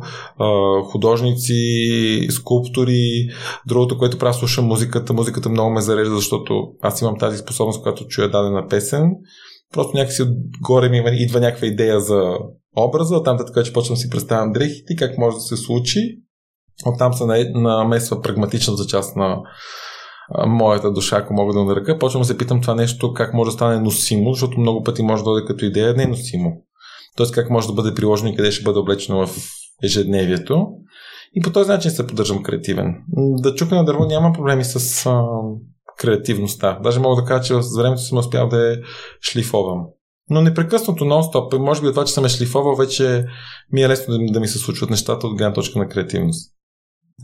художници, 0.92 2.28
скулптори. 2.30 3.28
Другото, 3.68 3.98
което 3.98 4.18
правя, 4.18 4.34
слушам 4.34 4.66
музиката. 4.66 5.14
Музиката 5.14 5.50
много 5.50 5.72
ме 5.72 5.82
зарежда, 5.82 6.16
защото 6.16 6.68
аз 6.82 7.02
имам 7.02 7.18
тази 7.18 7.38
способност, 7.38 7.80
когато 7.80 8.08
чуя 8.08 8.30
дадена 8.30 8.68
песен 8.70 9.12
Просто 9.76 9.98
някакси 9.98 10.22
отгоре 10.22 10.90
ми 10.90 11.04
идва 11.12 11.40
някаква 11.40 11.68
идея 11.68 12.00
за 12.00 12.38
образа, 12.78 13.24
там 13.24 13.38
така, 13.38 13.64
че 13.64 13.74
почвам 13.74 13.98
си 13.98 14.10
представям 14.10 14.52
дрехите 14.52 14.94
и 14.94 14.96
как 14.96 15.18
може 15.18 15.36
да 15.36 15.42
се 15.42 15.58
случи. 15.58 16.20
Оттам 16.86 17.14
се 17.14 17.26
намесва 17.56 18.22
прагматичната 18.22 18.86
част 18.86 19.16
на 19.16 19.42
моята 20.48 20.92
душа, 20.92 21.18
ако 21.18 21.34
мога 21.34 21.54
да 21.54 21.64
нарека. 21.64 22.00
Почвам 22.00 22.22
да 22.22 22.28
се 22.28 22.38
питам 22.38 22.62
това 22.62 22.76
нещо 22.76 23.14
как 23.14 23.34
може 23.34 23.48
да 23.48 23.54
стане 23.54 23.80
носимо, 23.80 24.34
защото 24.34 24.60
много 24.60 24.84
пъти 24.84 25.04
може 25.04 25.24
да 25.24 25.30
дойде 25.30 25.48
като 25.48 25.66
идея 25.66 25.94
не 25.94 26.04
е 26.04 26.08
носимо. 26.08 26.52
Тоест 27.18 27.34
как 27.34 27.50
може 27.50 27.68
да 27.68 27.74
бъде 27.74 27.94
приложено 27.96 28.30
и 28.30 28.36
къде 28.36 28.52
ще 28.52 28.64
бъде 28.64 28.80
облечено 28.80 29.28
в 29.28 29.36
ежедневието. 29.84 30.68
И 31.34 31.42
по 31.42 31.52
този 31.52 31.70
начин 31.70 31.92
се 31.92 32.08
поддържам 32.08 32.44
креативен. 32.44 32.96
Да 33.18 33.56
чука 33.56 33.76
на 33.76 33.86
дърво 33.86 34.06
няма 34.06 34.34
проблеми 34.34 34.64
с 34.64 35.10
креативността. 35.98 36.80
Даже 36.84 37.00
мога 37.00 37.22
да 37.22 37.28
кажа, 37.28 37.44
че 37.44 37.62
с 37.62 37.78
времето 37.78 38.02
съм 38.02 38.18
успял 38.18 38.48
да 38.48 38.58
я 38.58 38.82
шлифовам. 39.32 39.86
Но 40.30 40.42
непрекъснато, 40.42 41.06
нон-стоп, 41.06 41.58
може 41.58 41.82
би 41.82 41.88
това, 41.88 42.06
че 42.06 42.14
съм 42.14 42.26
е 42.26 42.30
шлифовал, 42.30 42.76
вече 42.76 43.26
ми 43.72 43.82
е 43.82 43.90
лесно 43.90 44.18
да, 44.18 44.32
да 44.32 44.40
ми 44.40 44.48
се 44.48 44.60
случват 44.60 44.90
нещата 44.90 45.28
от 45.28 45.38
гледна 45.38 45.54
точка 45.54 45.80
на 45.80 45.88
креативност. 45.88 46.52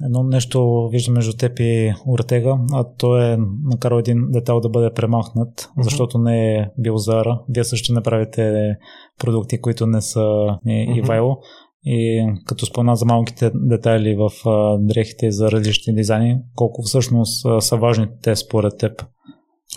Едно 0.06 0.24
нещо 0.24 0.90
виждам 0.92 1.14
между 1.14 1.34
теб 1.38 1.60
и 1.60 1.94
Ортега, 2.08 2.58
а 2.74 2.86
то 2.98 3.18
е 3.18 3.38
накарал 3.64 3.98
един 3.98 4.32
детал 4.32 4.60
да 4.60 4.70
бъде 4.70 4.94
премахнат, 4.94 5.62
mm-hmm. 5.62 5.82
защото 5.82 6.18
не 6.18 6.56
е 6.56 6.68
бил 6.78 6.98
Зара. 6.98 7.42
Вие 7.50 7.64
също 7.64 7.94
не 7.94 8.02
правите 8.02 8.76
продукти, 9.20 9.62
които 9.62 9.88
не 9.88 10.02
са 10.02 10.20
mm-hmm. 10.20 10.98
Ивайло. 10.98 11.38
И 11.86 12.26
като 12.46 12.66
спомена 12.66 12.96
за 12.96 13.06
малките 13.06 13.52
детайли 13.56 14.16
в 14.16 14.32
дрехите 14.80 15.32
за 15.32 15.52
различни 15.52 15.96
дизайни, 15.96 16.38
колко 16.56 16.82
всъщност 16.84 17.46
са 17.60 17.78
важни 17.78 18.08
те 18.24 18.36
според 18.36 18.74
теб? 18.80 19.04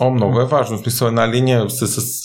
О, 0.01 0.11
много 0.11 0.39
е 0.39 0.45
важно. 0.45 0.77
В 0.77 0.79
смисъл 0.79 1.07
една 1.07 1.31
линия 1.31 1.69
с, 1.69 1.87
с 1.87 2.21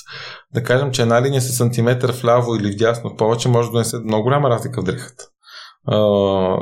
да 0.54 0.62
кажем, 0.62 0.90
че 0.90 1.02
една 1.02 1.22
линия 1.22 1.40
с 1.40 1.56
сантиметър 1.56 2.12
вляво 2.22 2.54
или 2.54 2.70
вдясно 2.70 3.16
повече 3.16 3.48
може 3.48 3.68
да 3.68 3.72
донесе 3.72 3.98
много 3.98 4.22
голяма 4.22 4.50
разлика 4.50 4.82
в 4.82 4.84
дрехата. 4.84 5.24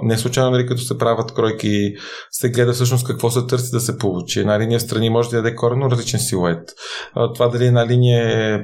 Не 0.03 0.15
е 0.15 0.19
случайно, 0.19 0.51
нали, 0.51 0.67
като 0.67 0.81
се 0.81 0.99
правят 0.99 1.35
кройки, 1.35 1.95
се 2.31 2.51
гледа 2.51 2.73
всъщност 2.73 3.07
какво 3.07 3.31
се 3.31 3.47
търси 3.47 3.71
да 3.71 3.81
се 3.81 3.99
получи. 3.99 4.41
Една 4.41 4.61
линия 4.61 4.81
страни 4.81 5.11
може 5.11 5.31
да 5.31 5.37
даде 5.37 5.55
коренно 5.55 5.91
различен 5.91 6.21
силует. 6.21 6.69
Това 7.35 7.49
дали 7.49 7.67
една 7.67 7.87
линия 7.87 8.55
е 8.55 8.61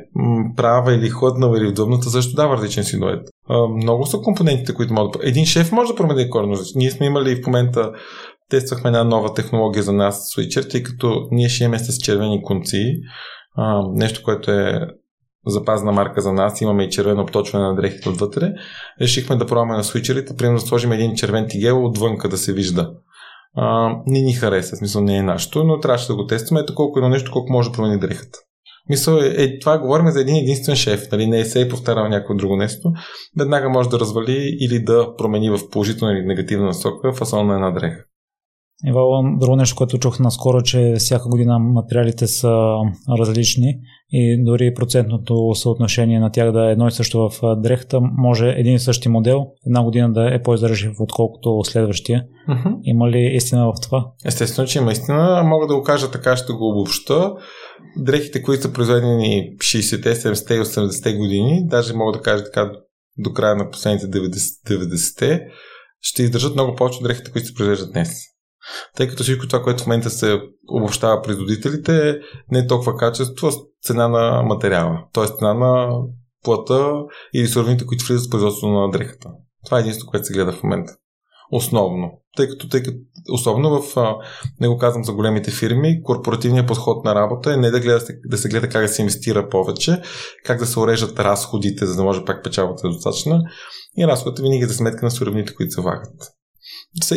права 0.56 0.94
или 0.94 1.10
хладнава 1.10 1.58
или 1.58 1.68
вдъбната, 1.68 2.10
също 2.10 2.34
дава 2.34 2.56
различен 2.56 2.84
силует. 2.84 3.28
Много 3.76 4.06
са 4.06 4.18
компонентите, 4.18 4.74
които 4.74 4.94
могат 4.94 5.12
да... 5.12 5.28
Един 5.28 5.46
шеф 5.46 5.72
може 5.72 5.92
да 5.92 5.96
промени 5.96 6.30
коренно. 6.30 6.56
Ние 6.74 6.90
сме 6.90 7.06
имали 7.06 7.42
в 7.42 7.46
момента 7.46 7.92
тествахме 8.50 8.88
една 8.88 9.04
нова 9.04 9.34
технология 9.34 9.82
за 9.82 9.92
нас, 9.92 10.34
Switcher, 10.34 10.70
тъй 10.70 10.82
като 10.82 11.28
ние 11.30 11.48
ще 11.48 11.64
имаме 11.64 11.78
с 11.78 11.98
червени 11.98 12.42
конци. 12.42 13.00
Нещо, 13.94 14.20
което 14.24 14.50
е 14.50 14.80
запазна 15.46 15.92
марка 15.92 16.20
за 16.20 16.32
нас, 16.32 16.60
имаме 16.60 16.84
и 16.84 16.90
червено 16.90 17.22
обточване 17.22 17.64
на 17.64 17.74
дрехите 17.74 18.08
отвътре, 18.08 18.52
решихме 19.00 19.36
да 19.36 19.46
пробваме 19.46 19.76
на 19.76 19.84
свичерите, 19.84 20.36
примерно 20.36 20.58
да 20.58 20.66
сложим 20.66 20.92
един 20.92 21.14
червен 21.14 21.46
тигел 21.48 21.86
отвънка 21.86 22.28
да 22.28 22.36
се 22.36 22.52
вижда. 22.52 22.90
А, 23.56 23.96
не 24.06 24.20
ни 24.20 24.32
хареса, 24.32 24.76
смисъл 24.76 25.02
не 25.02 25.16
е 25.16 25.22
нашето, 25.22 25.64
но 25.64 25.80
трябваше 25.80 26.06
да 26.06 26.14
го 26.14 26.26
тестваме. 26.26 26.60
Ето 26.60 26.74
колко 26.74 26.98
едно 26.98 27.08
нещо, 27.08 27.32
колко 27.32 27.52
може 27.52 27.70
да 27.70 27.76
промени 27.76 28.00
дрехата. 28.00 28.38
Мисъл 28.88 29.16
е, 29.16 29.42
е, 29.42 29.58
това 29.58 29.78
говорим 29.78 30.10
за 30.10 30.20
един 30.20 30.36
единствен 30.36 30.76
шеф, 30.76 31.08
нали? 31.12 31.26
не 31.26 31.40
е 31.40 31.44
се 31.44 31.60
е 31.60 31.68
повтарял 31.68 32.08
някое 32.08 32.36
друго 32.36 32.56
нещо. 32.56 32.92
Веднага 33.38 33.68
може 33.68 33.88
да 33.88 34.00
развали 34.00 34.56
или 34.60 34.84
да 34.84 35.16
промени 35.16 35.50
в 35.50 35.70
положителна 35.70 36.12
или 36.12 36.26
негативна 36.26 36.66
насока 36.66 37.12
фасон 37.12 37.46
на 37.46 37.54
една 37.54 37.70
дреха. 37.70 38.04
Ивало, 38.86 39.22
друго 39.38 39.56
нещо, 39.56 39.76
което 39.76 39.98
чух 39.98 40.20
наскоро, 40.20 40.62
че 40.62 40.94
всяка 40.98 41.28
година 41.28 41.58
материалите 41.58 42.26
са 42.26 42.52
различни 43.18 43.74
и 44.10 44.44
дори 44.44 44.74
процентното 44.74 45.54
съотношение 45.54 46.20
на 46.20 46.30
тях 46.30 46.52
да 46.52 46.68
е 46.68 46.72
едно 46.72 46.88
и 46.88 46.92
също 46.92 47.28
в 47.28 47.56
дрехта, 47.56 48.00
може 48.00 48.48
един 48.48 48.74
и 48.74 48.78
същи 48.78 49.08
модел 49.08 49.46
една 49.66 49.82
година 49.84 50.12
да 50.12 50.34
е 50.34 50.42
по-издържлив, 50.42 50.92
отколкото 51.00 51.64
следващия. 51.64 52.24
Uh-huh. 52.48 52.76
Има 52.82 53.10
ли 53.10 53.30
истина 53.34 53.66
в 53.66 53.80
това? 53.82 54.06
Естествено, 54.24 54.68
че 54.68 54.78
има 54.78 54.92
истина. 54.92 55.42
Мога 55.44 55.66
да 55.66 55.76
го 55.76 55.82
кажа 55.82 56.10
така, 56.10 56.36
ще 56.36 56.52
го 56.52 56.70
обобща. 56.70 57.32
Дрехите, 57.98 58.42
които 58.42 58.62
са 58.62 58.72
произведени 58.72 59.50
60-те, 59.56 60.14
70-те 60.14 60.54
и 60.54 60.58
80-те 60.58 61.12
години, 61.12 61.66
даже 61.66 61.94
мога 61.94 62.12
да 62.12 62.22
кажа 62.22 62.44
така 62.44 62.72
до 63.18 63.32
края 63.32 63.56
на 63.56 63.70
последните 63.70 64.06
90-те, 64.06 65.40
ще 66.00 66.22
издържат 66.22 66.54
много 66.54 66.74
повече 66.74 66.96
от 66.96 67.04
дрехите, 67.04 67.32
които 67.32 67.48
се 67.48 67.54
произвеждат 67.54 67.92
днес 67.92 68.33
тъй 68.96 69.08
като 69.08 69.22
всичко 69.22 69.46
това, 69.46 69.62
което 69.62 69.82
в 69.82 69.86
момента 69.86 70.10
се 70.10 70.40
обобщава 70.68 71.22
производителите, 71.22 72.18
не 72.50 72.58
е 72.58 72.66
толкова 72.66 72.96
качество, 72.96 73.48
а 73.48 73.52
цена 73.82 74.08
на 74.08 74.42
материала, 74.42 75.04
т.е. 75.12 75.26
цена 75.26 75.54
на 75.54 76.00
плата 76.44 76.92
или 77.34 77.46
суровините, 77.46 77.86
които 77.86 78.04
влизат 78.04 78.26
в 78.26 78.30
производството 78.30 78.72
на 78.72 78.90
дрехата. 78.90 79.28
Това 79.64 79.78
е 79.78 79.80
единството, 79.80 80.10
което 80.10 80.26
се 80.26 80.32
гледа 80.32 80.52
в 80.52 80.62
момента. 80.62 80.92
Основно. 81.52 82.10
Тъй 82.36 82.48
като, 82.48 82.68
тъй 82.68 82.82
като 82.82 82.96
особено 83.32 83.82
в, 83.82 83.96
не 84.60 84.68
го 84.68 84.78
казвам 84.78 85.04
за 85.04 85.12
големите 85.12 85.50
фирми, 85.50 86.02
корпоративният 86.02 86.66
подход 86.66 87.04
на 87.04 87.14
работа 87.14 87.52
е 87.52 87.56
не 87.56 87.70
да, 87.70 87.80
гледа, 87.80 88.06
да 88.24 88.38
се 88.38 88.48
гледа 88.48 88.68
как 88.68 88.82
да 88.82 88.88
се 88.88 89.02
инвестира 89.02 89.48
повече, 89.48 90.02
как 90.44 90.58
да 90.58 90.66
се 90.66 90.78
урежат 90.78 91.20
разходите, 91.20 91.86
за 91.86 91.96
да 91.96 92.02
може 92.02 92.24
пак 92.24 92.44
печалбата 92.44 92.88
е 92.88 92.90
достатъчна 92.90 93.42
и 93.98 94.06
разходите 94.06 94.42
винаги 94.42 94.64
за 94.64 94.74
сметка 94.74 95.04
на 95.04 95.10
суровините, 95.10 95.54
които 95.54 95.72
се 95.72 95.80
влагат. 95.80 96.14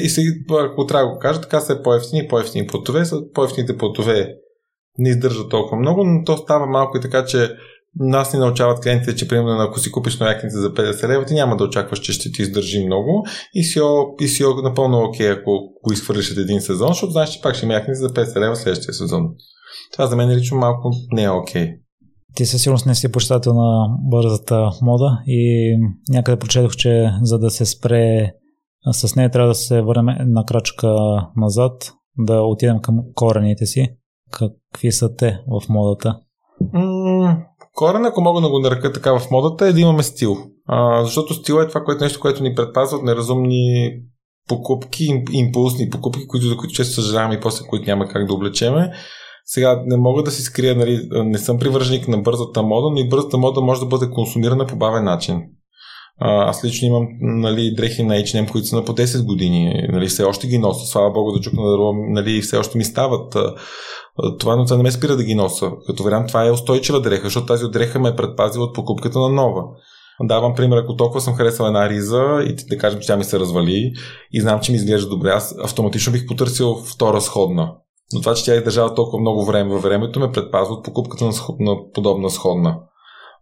И 0.02 0.10
сега, 0.10 0.30
ако 0.50 0.86
трябва 0.86 1.08
да 1.08 1.14
го 1.14 1.20
кажа, 1.20 1.42
така 1.42 1.60
са 1.60 1.82
по-ефтини 1.84 2.28
по-ефтини 2.28 2.68
плотове. 2.68 3.04
По-ефтините 3.34 3.78
плотове 3.78 4.34
не 4.98 5.10
издържат 5.10 5.50
толкова 5.50 5.78
много, 5.78 6.04
но 6.04 6.24
то 6.24 6.38
става 6.38 6.68
малко 6.68 6.98
и 6.98 7.02
така, 7.02 7.26
че 7.26 7.50
нас 8.00 8.34
ни 8.34 8.40
научават 8.40 8.84
клиентите, 8.84 9.16
че 9.16 9.28
примерно 9.28 9.62
ако 9.62 9.80
си 9.80 9.92
купиш 9.92 10.20
новякните 10.20 10.58
за 10.58 10.74
50 10.74 11.08
лева, 11.08 11.26
ти 11.26 11.34
няма 11.34 11.58
да 11.58 11.64
очакваш, 11.64 12.00
че 12.00 12.14
ще 12.14 12.32
ти 12.32 12.42
издържи 12.42 12.86
много 12.86 13.26
и 13.54 13.64
си, 13.64 13.80
и 14.22 14.28
си 14.28 14.44
напълно 14.64 15.04
окей, 15.04 15.32
ако 15.32 15.52
го 15.84 15.94
изхвърлиш 15.94 16.32
от 16.32 16.38
един 16.38 16.62
сезон, 16.62 16.88
защото 16.88 17.12
знаеш, 17.12 17.30
че 17.30 17.42
пак 17.42 17.56
ще 17.56 17.66
има 17.66 17.82
за 17.88 18.10
50 18.10 18.40
лева 18.40 18.56
следващия 18.56 18.94
сезон. 18.94 19.24
Това 19.94 20.08
за 20.08 20.16
мен 20.16 20.30
лично 20.30 20.58
малко 20.58 20.92
не 21.12 21.24
е 21.24 21.30
окей. 21.30 21.70
Ти 22.36 22.46
със 22.46 22.62
сигурност 22.62 22.86
не 22.86 22.96
си 22.96 23.12
почитател 23.12 23.54
на 23.54 23.88
бързата 24.12 24.70
мода 24.82 25.20
и 25.28 25.72
някъде 26.10 26.40
прочетох, 26.40 26.76
че 26.76 27.12
за 27.22 27.40
да 27.40 27.50
се 27.50 27.66
спре 27.66 28.32
с 28.92 29.16
нея 29.16 29.32
трябва 29.32 29.48
да 29.48 29.56
се 29.56 29.82
върнем 29.82 30.10
една 30.10 30.44
крачка 30.48 30.96
назад, 31.36 31.94
да 32.18 32.42
отидем 32.42 32.80
към 32.82 33.00
корените 33.16 33.66
си. 33.66 33.88
Какви 34.32 34.92
са 34.92 35.16
те 35.16 35.40
в 35.48 35.70
модата? 35.70 36.20
М- 36.74 37.38
корен, 37.74 38.06
ако 38.06 38.22
мога 38.22 38.42
да 38.42 38.50
го 38.50 38.60
нарека 38.60 38.94
така 38.94 39.20
в 39.20 39.32
модата, 39.32 39.68
е 39.68 39.74
да 39.74 39.80
имаме 39.80 40.04
стил. 40.04 40.36
А, 40.68 41.04
защото 41.04 41.34
стил 41.34 41.54
е 41.54 41.68
това, 41.68 41.82
което 41.82 42.04
нещо, 42.04 42.20
което 42.20 42.44
ни 42.44 42.56
предпазва 42.56 42.98
от 42.98 43.04
неразумни 43.04 43.92
покупки, 44.48 45.24
импулсни 45.32 45.90
покупки, 45.90 46.28
които, 46.28 46.46
за 46.46 46.58
които 46.58 46.74
често 46.74 47.02
съжаляваме 47.02 47.36
и 47.36 47.40
после 47.40 47.66
които 47.68 47.86
няма 47.86 48.08
как 48.08 48.28
да 48.28 48.34
облечеме. 48.34 48.92
Сега 49.46 49.84
не 49.86 49.98
мога 49.98 50.24
да 50.24 50.32
си 50.32 50.42
скрия, 50.42 50.76
нали, 50.76 51.08
не 51.12 51.38
съм 51.38 51.60
привърженик 51.60 52.08
на 52.08 52.18
бързата 52.18 52.64
мода, 52.64 52.90
но 52.92 52.98
и 52.98 53.10
бързата 53.10 53.38
мода 53.38 53.62
може 53.62 53.80
да 53.80 53.86
бъде 53.86 54.10
консумирана 54.10 54.66
по 54.66 54.76
бавен 54.76 55.04
начин. 55.04 55.44
Аз 56.20 56.64
лично 56.66 56.88
имам 56.88 57.08
нали, 57.22 57.76
дрехи 57.76 58.04
на 58.04 58.16
H&M, 58.16 58.52
които 58.52 58.68
са 58.68 58.76
на 58.76 58.86
по 58.86 58.94
10 58.94 59.26
години. 59.26 59.88
Нали, 59.92 60.08
все 60.08 60.24
още 60.24 60.48
ги 60.48 60.58
нося. 60.58 60.86
Слава 60.86 61.12
Богу 61.12 61.32
да 61.32 61.40
чукна 61.40 61.72
дърво, 61.72 61.94
нали, 61.94 62.42
все 62.42 62.58
още 62.58 62.78
ми 62.78 62.84
стават. 62.84 63.38
Това, 64.40 64.56
но 64.56 64.66
това 64.66 64.78
не 64.78 64.84
ме 64.84 64.92
спира 64.92 65.16
да 65.16 65.24
ги 65.24 65.36
нося. 65.36 65.72
Като 65.88 66.04
вариант 66.04 66.28
това 66.28 66.46
е 66.46 66.52
устойчива 66.52 67.02
дреха, 67.02 67.24
защото 67.24 67.46
тази 67.46 67.66
дреха 67.66 68.00
ме 68.00 68.10
е 68.10 68.16
предпазила 68.16 68.66
от 68.66 68.76
покупката 68.76 69.20
на 69.20 69.30
нова. 69.30 69.64
Давам 70.24 70.56
пример, 70.56 70.78
ако 70.78 70.96
толкова 70.96 71.22
съм 71.22 71.36
харесал 71.36 71.66
една 71.66 71.90
риза 71.90 72.24
и 72.50 72.56
да 72.70 72.78
кажем, 72.78 73.00
че 73.00 73.08
тя 73.08 73.18
ми 73.18 73.24
се 73.24 73.40
развали 73.40 73.94
и 74.34 74.42
знам, 74.42 74.60
че 74.60 74.72
ми 74.72 74.76
изглежда 74.76 75.10
добре, 75.10 75.30
аз 75.30 75.56
автоматично 75.64 76.14
бих 76.14 76.28
потърсил 76.28 76.76
втора 76.76 77.22
сходна. 77.22 77.74
Но 78.14 78.22
това, 78.22 78.34
че 78.34 78.46
тя 78.46 78.62
държала 78.62 78.96
толкова 78.96 79.20
много 79.20 79.46
време 79.46 79.74
във 79.74 79.84
времето, 79.84 80.20
ме 80.20 80.32
предпазва 80.32 80.74
от 80.74 80.86
покупката 80.86 81.26
на, 81.26 81.32
на 81.60 81.76
подобна 81.94 82.30
сходна. 82.30 82.80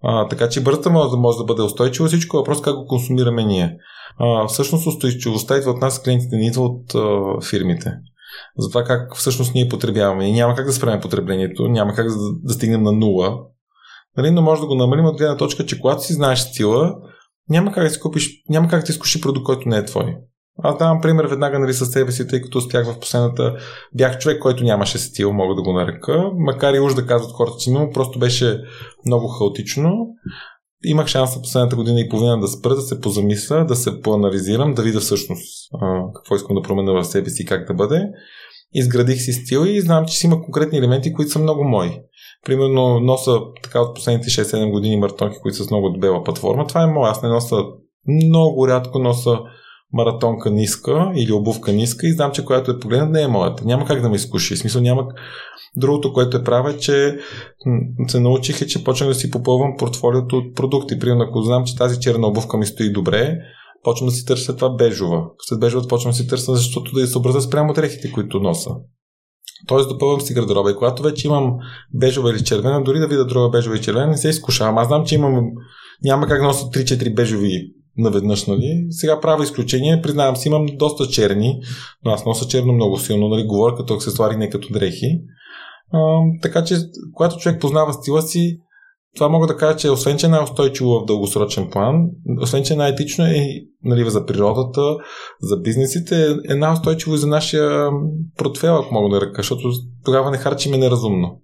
А, 0.08 0.28
така 0.28 0.50
че 0.50 0.64
бързата 0.64 0.90
може 0.90 1.10
да 1.10 1.18
може 1.18 1.38
да 1.38 1.44
бъде 1.44 1.62
устойчива, 1.62 2.08
всичко 2.08 2.38
въпрос 2.38 2.62
как 2.62 2.76
го 2.76 2.88
консумираме 2.88 3.44
ние. 3.44 3.78
А, 4.20 4.48
всъщност 4.48 4.88
устойчивостта 4.88 5.58
идва 5.58 5.72
от 5.72 5.82
нас, 5.82 6.04
клиентите 6.04 6.36
не 6.36 6.48
идва 6.48 6.64
от 6.64 6.96
а, 6.96 7.22
фирмите. 7.50 7.92
За 8.58 8.70
това 8.70 8.84
как 8.84 9.16
всъщност 9.16 9.54
ние 9.54 9.70
потребяваме. 9.70 10.30
И 10.30 10.34
няма 10.34 10.56
как 10.56 10.66
да 10.66 10.74
спреме 10.74 11.00
потреблението, 11.00 11.68
няма 11.68 11.94
как 11.94 12.08
да, 12.08 12.16
да 12.44 12.54
стигнем 12.54 12.84
на 12.84 12.92
нула. 12.92 13.40
Нали? 14.18 14.32
Но 14.32 14.42
може 14.42 14.62
да 14.62 14.68
го 14.68 14.76
намалим 14.76 15.06
от 15.06 15.18
гледна 15.18 15.38
точка, 15.38 15.66
че 15.66 15.80
когато 15.80 16.04
си 16.04 16.14
знаеш 16.14 16.40
стила, 16.40 16.96
няма 17.50 17.72
как 17.72 17.84
да 17.84 17.90
си 17.90 18.00
купиш, 18.00 18.30
няма 18.50 18.68
как 18.68 18.86
да 18.86 18.92
изкуши 18.92 19.22
продукт, 19.22 19.46
който 19.46 19.70
не 19.70 19.78
е 19.78 19.86
твой. 19.86 20.16
Аз 20.64 20.78
давам 20.78 21.02
пример 21.02 21.26
веднага 21.26 21.60
нали, 21.60 21.74
със 21.74 21.92
себе 21.92 22.12
си, 22.12 22.28
тъй 22.28 22.42
като 22.42 22.58
успях 22.58 22.86
в 22.86 23.00
последната. 23.00 23.56
Бях 23.94 24.18
човек, 24.18 24.42
който 24.42 24.64
нямаше 24.64 24.98
стил, 24.98 25.34
мога 25.34 25.56
да 25.56 25.62
го 25.62 25.74
нарека. 25.74 26.32
Макар 26.36 26.74
и 26.74 26.80
уж 26.80 26.94
да 26.94 27.06
казват 27.06 27.32
хората, 27.32 27.58
че 27.60 27.70
имам, 27.70 27.90
просто 27.94 28.20
беше 28.20 28.62
много 29.06 29.28
хаотично. 29.28 30.08
Имах 30.84 31.08
шанс 31.08 31.36
на 31.36 31.42
последната 31.42 31.76
година 31.76 32.00
и 32.00 32.10
половина 32.10 32.40
да 32.40 32.48
спра, 32.48 32.76
да 32.76 32.82
се 32.82 33.02
позамисля, 33.02 33.66
да 33.66 33.76
се 33.76 34.02
поанализирам, 34.02 34.74
да 34.74 34.84
видя 34.84 35.00
всъщност 35.00 35.70
какво 36.16 36.36
искам 36.36 36.56
да 36.56 36.62
променя 36.62 36.92
в 36.92 37.04
себе 37.04 37.30
си 37.30 37.44
и 37.44 37.46
как 37.46 37.68
да 37.68 37.74
бъде. 37.74 38.10
Изградих 38.74 39.22
си 39.22 39.34
стил 39.34 39.66
и 39.66 39.82
знам, 39.82 40.06
че 40.06 40.18
си 40.18 40.26
има 40.28 40.42
конкретни 40.42 40.78
елементи, 40.78 41.14
които 41.14 41.32
са 41.32 41.40
много 41.40 41.64
мои. 41.64 42.02
Примерно 42.46 43.00
носа 43.00 43.40
така 43.64 43.82
от 43.82 43.96
последните 43.96 44.30
6-7 44.30 44.72
години 44.72 44.98
мартонки, 44.98 45.38
които 45.42 45.58
са 45.58 45.64
с 45.64 45.72
много 45.72 45.90
дебела 45.90 46.24
платформа. 46.24 46.68
Това 46.68 46.84
е 46.84 46.88
моя. 46.88 47.12
Аз 47.12 47.22
не 47.22 47.30
носа 47.30 47.56
много 48.08 48.68
рядко 48.68 49.00
носа 49.00 49.40
маратонка 49.94 50.52
ниска 50.52 51.12
или 51.16 51.32
обувка 51.32 51.72
ниска 51.72 52.08
и 52.08 52.14
знам, 52.14 52.32
че 52.32 52.46
която 52.46 52.72
е 52.72 52.80
погледнат 52.80 53.12
не 53.12 53.22
е 53.22 53.28
моята. 53.28 53.66
Няма 53.66 53.86
как 53.86 54.02
да 54.02 54.10
ме 54.10 54.16
изкуши. 54.16 54.56
В 54.56 54.60
смисъл 54.60 54.82
няма... 54.82 55.08
Другото, 55.78 56.14
което 56.14 56.38
е 56.38 56.44
правя, 56.44 56.72
е, 56.72 56.78
че 56.78 57.18
се 58.08 58.20
научих 58.20 58.62
е, 58.62 58.68
че 58.68 58.84
почвам 58.84 59.10
да 59.10 59.16
си 59.16 59.32
попълвам 59.32 59.76
портфолиото 59.78 60.38
от 60.38 60.56
продукти. 60.56 61.00
Примерно, 61.00 61.24
ако 61.24 61.42
знам, 61.42 61.66
че 61.66 61.76
тази 61.76 62.00
черна 62.00 62.28
обувка 62.28 62.58
ми 62.58 62.66
стои 62.66 62.92
добре, 62.92 63.38
почвам 63.84 64.10
да 64.10 64.16
си 64.16 64.26
търся 64.26 64.56
това 64.56 64.76
бежова. 64.76 65.24
След 65.40 65.60
бежовата 65.60 65.88
почвам 65.88 66.12
да 66.12 66.18
си 66.18 66.28
търся, 66.28 66.56
защото 66.56 66.92
да 66.92 67.02
я 67.02 67.08
съобразя 67.08 67.42
спрямо 67.42 67.74
дрехите, 67.74 68.12
които 68.12 68.40
носа. 68.40 68.70
Тоест 69.68 69.90
допълвам 69.90 70.22
си 70.22 70.34
гардероба 70.34 70.72
и 70.72 70.76
когато 70.76 71.04
вече 71.04 71.28
имам 71.28 71.54
бежова 71.94 72.32
или 72.32 72.44
червена, 72.44 72.84
дори 72.84 73.00
да 73.00 73.08
видя 73.08 73.26
друга 73.26 73.50
бежова 73.50 73.78
и 73.78 73.82
червена, 73.82 74.08
не 74.08 74.18
се 74.18 74.30
изкушавам. 74.30 74.78
Аз 74.78 74.88
знам, 74.88 75.06
че 75.06 75.16
имам 75.16 75.42
няма 76.04 76.28
как 76.28 76.42
да 76.42 76.48
нося 76.48 76.66
3-4 76.66 77.16
бежови 77.16 77.72
наведнъж, 77.98 78.46
нали. 78.46 78.88
Сега 78.90 79.20
правя 79.20 79.44
изключение, 79.44 80.02
признавам 80.02 80.36
си, 80.36 80.48
имам 80.48 80.66
доста 80.74 81.08
черни, 81.08 81.60
но 82.06 82.12
аз 82.12 82.26
нося 82.26 82.48
черно 82.48 82.74
много 82.74 82.98
силно, 82.98 83.28
нали, 83.28 83.48
говоря 83.48 83.76
като 83.76 83.94
аксесуари, 83.94 84.38
не 84.38 84.50
като 84.50 84.74
дрехи. 84.74 85.20
А, 85.94 86.20
така 86.42 86.64
че, 86.64 86.76
когато 87.14 87.38
човек 87.38 87.62
познава 87.62 87.94
стила 87.94 88.22
си, 88.22 88.60
това 89.16 89.30
мога 89.30 89.48
да 89.48 89.58
кажа, 89.58 89.78
че 89.78 89.90
освен, 89.90 90.18
че 90.18 90.26
е 90.26 90.30
най-устойчиво 90.30 90.90
в 90.90 91.06
дългосрочен 91.06 91.70
план, 91.72 91.96
освен, 92.42 92.64
че 92.64 92.74
е 92.74 92.78
най-етично 92.78 93.26
е 93.26 93.46
нали, 93.84 94.10
за 94.10 94.26
природата, 94.26 94.82
за 95.42 95.58
бизнесите, 95.58 96.36
е 96.50 96.56
най-устойчиво 96.56 97.16
и 97.16 97.18
за 97.18 97.28
нашия 97.28 97.90
портфел, 98.38 98.76
ако 98.76 98.94
мога 98.94 99.16
да 99.16 99.26
ръка, 99.26 99.42
защото 99.42 99.70
тогава 100.06 100.32
не 100.32 100.38
харчиме 100.38 100.78
неразумно. 100.78 101.42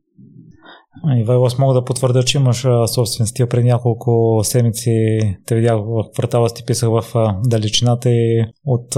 Ивайло, 1.17 1.45
аз 1.45 1.57
мога 1.57 1.73
да 1.73 1.83
потвърдя, 1.83 2.23
че 2.23 2.37
имаш 2.37 2.67
собствен 2.87 3.27
стил. 3.27 3.47
Преди 3.47 3.67
няколко 3.67 4.39
седмици 4.43 5.19
те 5.45 5.55
видях 5.55 5.77
в 5.77 6.03
квартала, 6.13 6.49
ти 6.49 6.63
писах 6.65 6.89
в 6.89 7.03
далечината 7.45 8.09
и 8.09 8.45
от 8.65 8.97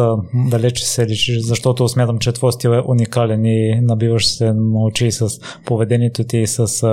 далече 0.50 0.86
седиш, 0.86 1.32
защото 1.40 1.88
смятам, 1.88 2.20
че 2.20 2.32
твой 2.32 2.52
стил 2.52 2.70
е 2.70 2.84
уникален 2.88 3.46
и 3.46 3.82
набиваш 3.82 4.28
се 4.28 4.54
на 4.54 4.84
очи 4.86 5.12
с 5.12 5.28
поведението 5.66 6.24
ти 6.24 6.38
и 6.38 6.48
с 6.48 6.88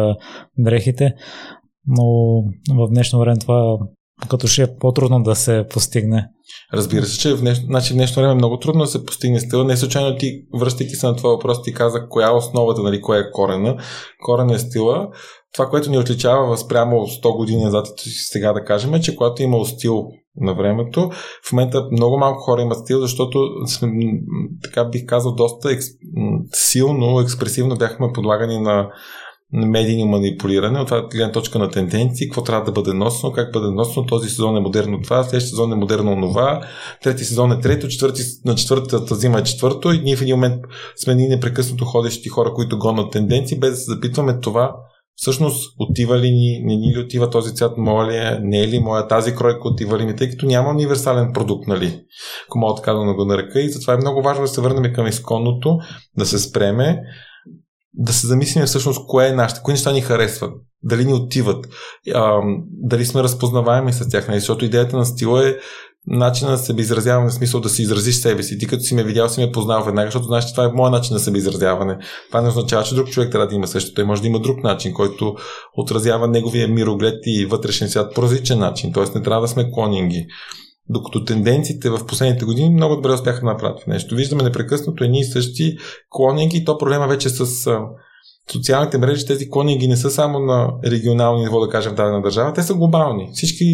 дрехите. 0.59 1.15
Но 1.87 2.05
в 2.71 2.89
днешно 2.91 3.19
време 3.19 3.39
това 3.39 3.79
като 4.29 4.47
ще 4.47 4.63
е 4.63 4.79
по-трудно 4.81 5.23
да 5.23 5.37
се 5.37 5.67
постигне. 5.71 6.29
Разбира 6.75 7.07
се, 7.07 7.19
че 7.19 7.35
в 7.35 7.41
днешно, 7.41 7.65
значи 7.67 7.95
днешно 7.95 8.23
време 8.23 8.33
е 8.33 8.35
много 8.35 8.59
трудно 8.59 8.81
да 8.81 8.87
се 8.87 9.07
постигне 9.07 9.41
стила. 9.41 9.65
Не 9.65 9.77
случайно 9.77 10.17
ти, 10.19 10.43
връщайки 10.55 10.95
се 10.95 11.07
на 11.07 11.17
това 11.17 11.31
въпрос, 11.31 11.63
ти 11.63 11.75
каза 11.75 12.09
коя 12.09 12.29
е 12.29 12.35
основата, 12.35 12.83
нали, 12.83 13.01
коя 13.01 13.21
е 13.21 13.31
корена. 13.31 13.77
Корен 14.25 14.51
е 14.51 14.59
стила. 14.59 15.09
Това, 15.53 15.67
което 15.67 15.91
ни 15.91 15.99
отличава 15.99 16.59
спрямо 16.59 16.97
100 16.97 17.37
години 17.37 17.65
назад, 17.65 17.87
сега 18.31 18.53
да 18.53 18.65
кажем, 18.65 18.95
е, 18.95 19.01
че 19.01 19.17
когато 19.17 19.43
е 19.43 19.45
имал 19.45 19.65
стил 19.65 20.07
на 20.37 20.55
времето, 20.55 21.11
в 21.49 21.53
момента 21.53 21.89
много 21.93 22.19
малко 22.19 22.41
хора 22.41 22.63
имат 22.63 22.79
стил, 22.79 23.01
защото 23.01 23.49
така 24.63 24.85
бих 24.85 25.07
казал 25.07 25.35
доста 25.35 25.73
екс, 25.73 25.89
силно, 26.53 27.21
експресивно 27.21 27.77
бяхме 27.77 28.13
подлагани 28.15 28.61
на 28.61 28.91
медийно 29.53 30.07
манипулиране, 30.07 30.81
от 30.81 30.87
това 30.87 31.03
гледна 31.03 31.33
точка 31.33 31.59
на 31.59 31.71
тенденции, 31.71 32.29
какво 32.29 32.43
трябва 32.43 32.65
да 32.65 32.73
бъде 32.73 32.93
носено, 32.93 33.33
как 33.33 33.53
бъде 33.53 33.71
носено, 33.71 34.07
този 34.07 34.29
сезон 34.29 34.57
е 34.57 34.61
модерно 34.61 35.03
това, 35.03 35.23
следващия 35.23 35.51
сезон 35.51 35.73
е 35.73 35.77
модерно 35.77 36.21
това, 36.21 36.61
трети 37.03 37.25
сезон 37.25 37.53
е 37.53 37.61
трето, 37.61 37.89
четвърти, 37.89 38.23
на 38.45 38.55
четвъртата 38.55 39.15
зима 39.15 39.39
е 39.39 39.45
четвърто 39.45 39.93
и 39.93 40.01
ние 40.01 40.17
в 40.17 40.23
един 40.23 40.35
момент 40.35 40.65
сме 40.97 41.15
ние 41.15 41.29
непрекъснато 41.29 41.85
ходещи 41.85 42.29
хора, 42.29 42.53
които 42.55 42.79
гонят 42.79 43.13
тенденции, 43.13 43.59
без 43.59 43.71
да 43.71 43.77
се 43.77 43.91
запитваме 43.91 44.41
това 44.41 44.73
всъщност 45.21 45.75
отива 45.79 46.19
ли 46.19 46.31
ни, 46.31 46.63
не 46.65 46.77
ни 46.77 46.95
ли 46.95 46.99
отива 46.99 47.31
този 47.31 47.55
цвят, 47.55 47.79
моя 47.79 48.11
ли 48.11 48.17
е, 48.17 48.39
не 48.43 48.61
е 48.61 48.69
ли 48.69 48.79
моя, 48.79 49.09
тази 49.09 49.35
кройка 49.35 49.69
отива 49.69 49.99
ли 49.99 50.07
ми, 50.07 50.17
тъй 50.17 50.31
като 50.31 50.47
няма 50.47 50.71
универсален 50.71 51.33
продукт, 51.33 51.67
нали, 51.67 52.01
ако 52.49 52.59
мога 52.59 52.75
така 52.75 52.93
да 52.93 53.15
го 53.15 53.25
нарека. 53.25 53.61
И 53.61 53.71
затова 53.71 53.95
е 53.95 53.97
много 53.97 54.23
важно 54.23 54.43
да 54.43 54.49
се 54.49 54.61
върнем 54.61 54.93
към 54.93 55.07
изконното, 55.07 55.79
да 56.19 56.27
се 56.27 56.39
спреме, 56.39 57.03
да 57.95 58.13
се 58.13 58.27
замислим 58.27 58.67
всъщност 58.67 59.07
кое 59.07 59.29
е 59.29 59.33
нашето, 59.33 59.63
кои 59.63 59.73
неща 59.73 59.93
ни 59.93 60.01
харесват, 60.01 60.53
дали 60.83 61.05
ни 61.05 61.15
отиват, 61.15 61.69
а, 62.15 62.41
дали 62.67 63.07
сме 63.07 63.23
разпознаваеми 63.23 63.93
с 63.93 64.09
тях, 64.09 64.29
нали? 64.29 64.41
защото 64.41 64.65
идеята 64.65 64.97
на 64.97 65.07
стила 65.07 65.49
е 65.49 65.55
начина 66.07 66.51
да 66.51 66.59
се 66.59 66.75
изразяване, 66.79 67.31
в 67.31 67.35
смисъл 67.35 67.61
да 67.61 67.69
си 67.69 67.83
изразиш 67.83 68.15
себе 68.15 68.43
си. 68.43 68.59
Ти 68.59 68.67
като 68.67 68.83
си 68.83 68.95
ме 68.95 69.05
видял, 69.05 69.29
си 69.29 69.41
ме 69.41 69.53
познал 69.53 69.85
веднага, 69.85 70.07
защото 70.07 70.27
знаеш, 70.27 70.45
че 70.45 70.55
това 70.55 70.65
е 70.65 70.73
моят 70.73 70.93
начин 70.93 71.15
на 71.15 71.21
себе 71.21 71.39
изразяване. 71.39 71.99
Това 72.29 72.41
не 72.41 72.49
означава, 72.49 72.85
че 72.85 72.95
друг 72.95 73.09
човек 73.09 73.33
трябва 73.33 73.47
да 73.47 73.55
има 73.55 73.67
също. 73.67 73.95
Той 73.95 74.05
може 74.05 74.23
да 74.23 74.29
има 74.29 74.41
друг 74.41 74.63
начин, 74.63 74.95
който 74.95 75.35
отразява 75.77 76.29
неговия 76.29 76.69
мироглед 76.69 77.21
и 77.27 77.47
вътрешен 77.47 77.89
свят 77.89 78.15
по 78.15 78.23
различен 78.23 78.59
начин. 78.59 78.93
Тоест 78.93 79.15
не 79.15 79.23
трябва 79.23 79.43
да 79.43 79.49
сме 79.49 79.71
клонинги. 79.73 80.27
Докато 80.93 81.25
тенденциите 81.25 81.91
в 81.91 82.07
последните 82.07 82.45
години 82.45 82.71
много 82.71 82.97
добре 82.97 83.13
успяха 83.13 83.41
да 83.41 83.47
направят 83.47 83.87
нещо. 83.87 84.15
Виждаме 84.15 84.43
непрекъснато 84.43 85.05
едни 85.05 85.21
и 85.21 85.25
същи 85.25 85.77
клонинги 86.09 86.65
то 86.65 86.79
проблема 86.79 87.09
вече 87.09 87.29
с 87.29 87.47
социалните 88.53 88.99
мрежи, 88.99 89.27
тези 89.27 89.51
клонинги 89.51 89.89
не 89.89 89.97
са 89.97 90.11
само 90.11 90.39
на 90.39 90.73
регионални 90.85 91.43
ниво, 91.43 91.61
да 91.61 91.69
кажем, 91.69 91.93
в 91.93 91.95
дадена 91.95 92.23
държава, 92.23 92.53
те 92.53 92.63
са 92.63 92.75
глобални. 92.75 93.31
Всички 93.33 93.65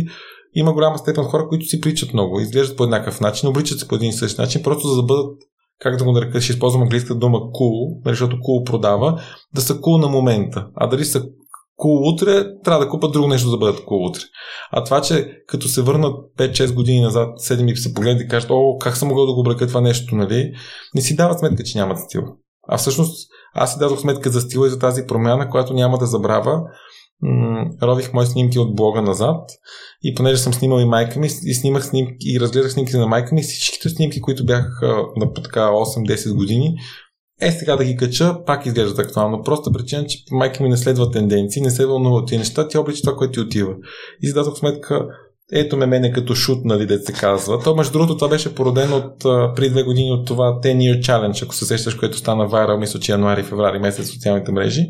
има 0.55 0.73
голяма 0.73 0.99
степен 0.99 1.25
хора, 1.25 1.49
които 1.49 1.67
си 1.67 1.81
причат 1.81 2.13
много, 2.13 2.41
изглеждат 2.41 2.77
по 2.77 2.85
еднакъв 2.85 3.21
начин, 3.21 3.49
обличат 3.49 3.79
се 3.79 3.89
по 3.89 3.95
един 3.95 4.11
и 4.11 4.13
същи 4.13 4.41
начин, 4.41 4.63
просто 4.63 4.89
за 4.89 4.97
да 4.97 5.03
бъдат, 5.03 5.37
как 5.81 5.97
да 5.97 6.05
го 6.05 6.13
нарека, 6.13 6.41
ще 6.41 6.53
използвам 6.53 6.83
английската 6.83 7.15
дума 7.15 7.39
cool, 7.39 8.05
нали, 8.05 8.13
защото 8.13 8.37
cool 8.37 8.65
продава, 8.65 9.21
да 9.55 9.61
са 9.61 9.75
cool 9.75 10.01
на 10.01 10.09
момента. 10.09 10.67
А 10.75 10.87
дали 10.87 11.05
са 11.05 11.25
кул 11.77 12.09
утре, 12.09 12.45
трябва 12.65 12.85
да 12.85 12.91
купат 12.91 13.13
друго 13.13 13.29
нещо, 13.29 13.51
да 13.51 13.59
бъдат 13.59 13.85
кул 13.85 14.07
утре. 14.07 14.23
А 14.71 14.85
това, 14.85 15.01
че 15.01 15.31
като 15.47 15.69
се 15.69 15.83
върнат 15.83 16.15
5-6 16.39 16.75
години 16.75 17.01
назад, 17.01 17.39
7 17.39 17.73
и 17.73 17.77
се 17.77 17.95
погледнат 17.95 18.23
и 18.23 18.29
кажат, 18.29 18.51
о, 18.51 18.79
как 18.81 18.97
съм 18.97 19.09
могъл 19.09 19.27
да 19.27 19.35
го 19.35 19.41
облека 19.41 19.67
това 19.67 19.81
нещо, 19.81 20.17
нали? 20.17 20.53
Не 20.95 21.01
си 21.01 21.17
дават 21.17 21.39
сметка, 21.39 21.65
че 21.65 21.79
нямат 21.79 21.99
стил. 21.99 22.23
А 22.69 22.77
всъщност 22.77 23.29
аз 23.55 23.73
си 23.73 23.79
дадох 23.79 24.01
сметка 24.01 24.31
за 24.31 24.41
стила 24.41 24.67
и 24.67 24.71
за 24.71 24.79
тази 24.79 25.07
промяна, 25.07 25.51
която 25.51 25.75
няма 25.75 25.99
да 25.99 26.07
забравя. 26.07 26.63
М- 27.23 27.65
рових 27.83 28.13
мои 28.13 28.27
снимки 28.27 28.59
от 28.59 28.77
блога 28.77 29.03
назад 29.03 29.51
и 30.03 30.15
понеже 30.15 30.37
съм 30.37 30.55
снимал 30.55 30.79
и 30.79 30.85
майка 30.85 31.21
ми 31.21 31.27
и 31.27 31.55
снимах 31.55 31.87
снимки 31.87 32.17
и 32.35 32.41
разгледах 32.41 32.73
снимки 32.73 32.97
на 32.97 33.07
майка 33.07 33.35
ми, 33.35 33.43
всичките 33.43 33.89
снимки, 33.89 34.21
които 34.21 34.47
бяха 34.47 35.03
на 35.17 35.33
така 35.33 35.61
8-10 35.61 36.37
години, 36.37 36.77
е 37.41 37.51
сега 37.51 37.77
да 37.77 37.85
ги 37.85 37.97
кача, 37.97 38.45
пак 38.47 38.67
изглежда 38.67 39.03
актуално. 39.03 39.43
Просто 39.43 39.73
причина, 39.73 40.07
че 40.07 40.19
майка 40.31 40.63
ми 40.63 40.69
не 40.69 40.77
следва 40.77 41.11
тенденции, 41.11 41.63
не 41.63 41.71
се 41.71 41.87
вълнува 41.87 42.17
от 42.17 42.29
тези 42.29 42.39
неща, 42.39 42.69
тя 42.69 42.81
облича 42.81 43.01
това, 43.03 43.17
което 43.17 43.33
ти 43.33 43.41
отива. 43.41 43.75
И 44.23 44.27
си 44.27 44.35
сметка, 44.55 45.07
ето 45.53 45.77
ме 45.77 45.87
мене 45.87 46.13
като 46.13 46.35
шут, 46.35 46.65
нали, 46.65 46.87
да 46.87 46.99
се 46.99 47.13
казва. 47.13 47.63
То, 47.63 47.77
между 47.77 47.93
другото, 47.93 48.17
това 48.17 48.29
беше 48.29 48.55
породено 48.55 48.97
от 48.97 49.19
при 49.57 49.71
две 49.71 49.83
години 49.83 50.13
от 50.13 50.27
това 50.27 50.45
10 50.45 50.77
Year 50.77 51.01
Challenge, 51.01 51.45
ако 51.45 51.55
се 51.55 51.67
сещаш, 51.67 51.95
което 51.95 52.19
стана 52.19 52.47
вайрал, 52.47 52.79
мисля, 52.79 53.01
че 53.01 53.13
януари, 53.13 53.43
феврари 53.43 53.79
месец 53.79 54.07
в 54.07 54.13
социалните 54.13 54.53
мрежи. 54.53 54.83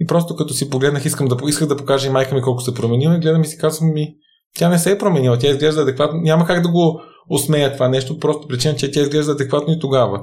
И 0.00 0.06
просто 0.06 0.36
като 0.36 0.54
си 0.54 0.70
погледнах, 0.70 1.04
искам 1.04 1.28
да, 1.28 1.36
исках 1.48 1.68
да 1.68 1.76
покажа 1.76 2.06
и 2.06 2.10
майка 2.10 2.34
ми 2.34 2.42
колко 2.42 2.62
се 2.62 2.74
променила 2.74 3.14
и 3.14 3.20
гледам 3.20 3.42
и 3.42 3.46
си 3.46 3.58
казвам 3.58 3.92
ми, 3.92 4.14
тя 4.58 4.68
не 4.68 4.78
се 4.78 4.92
е 4.92 4.98
променила, 4.98 5.38
тя 5.38 5.48
изглежда 5.48 5.82
адекватно. 5.82 6.20
Няма 6.20 6.46
как 6.46 6.62
да 6.62 6.68
го 6.68 7.00
усмея 7.30 7.72
това 7.72 7.88
нещо, 7.88 8.18
просто 8.18 8.48
причина, 8.48 8.76
че 8.76 8.90
тя 8.90 9.00
изглежда 9.00 9.32
адекватно 9.32 9.74
и 9.74 9.78
тогава. 9.80 10.20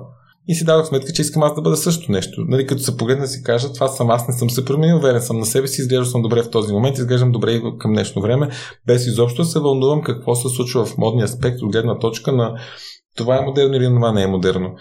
И 0.48 0.56
си 0.56 0.66
дадох 0.66 0.88
сметка, 0.88 1.14
че 1.14 1.22
искам 1.22 1.44
аз 1.44 1.56
да 1.56 1.62
бъда 1.62 1.78
също 1.78 2.12
нещо. 2.12 2.42
Нали, 2.48 2.68
като 2.68 2.82
се 2.82 2.98
погледна 2.98 3.28
си 3.28 3.44
кажа, 3.44 3.74
това 3.74 3.88
съм 3.88 4.10
аз, 4.10 4.28
не 4.28 4.34
съм 4.34 4.50
се 4.50 4.66
променил, 4.66 4.98
уверен 4.98 5.22
съм 5.22 5.40
на 5.40 5.46
себе 5.46 5.68
си, 5.68 5.82
изглеждам 5.82 6.06
съм 6.06 6.22
добре 6.22 6.44
в 6.44 6.50
този 6.50 6.74
момент, 6.74 6.98
изглеждам 6.98 7.32
добре 7.32 7.52
и 7.52 7.62
към 7.80 7.94
днешно 7.94 8.22
време, 8.22 8.50
без 8.88 9.08
изобщо 9.08 9.44
се 9.44 9.60
вълнувам 9.60 10.02
какво 10.02 10.36
се 10.36 10.50
случва 10.50 10.86
в 10.86 10.98
модния 10.98 11.26
аспект 11.26 11.62
от 11.62 11.72
гледна 11.72 12.00
точка 12.00 12.32
на 12.32 12.56
това 13.18 13.38
е 13.38 13.42
модерно 13.42 13.76
или 13.76 13.86
това 13.86 14.12
не 14.12 14.24
е 14.24 14.28
модерно. 14.28 14.76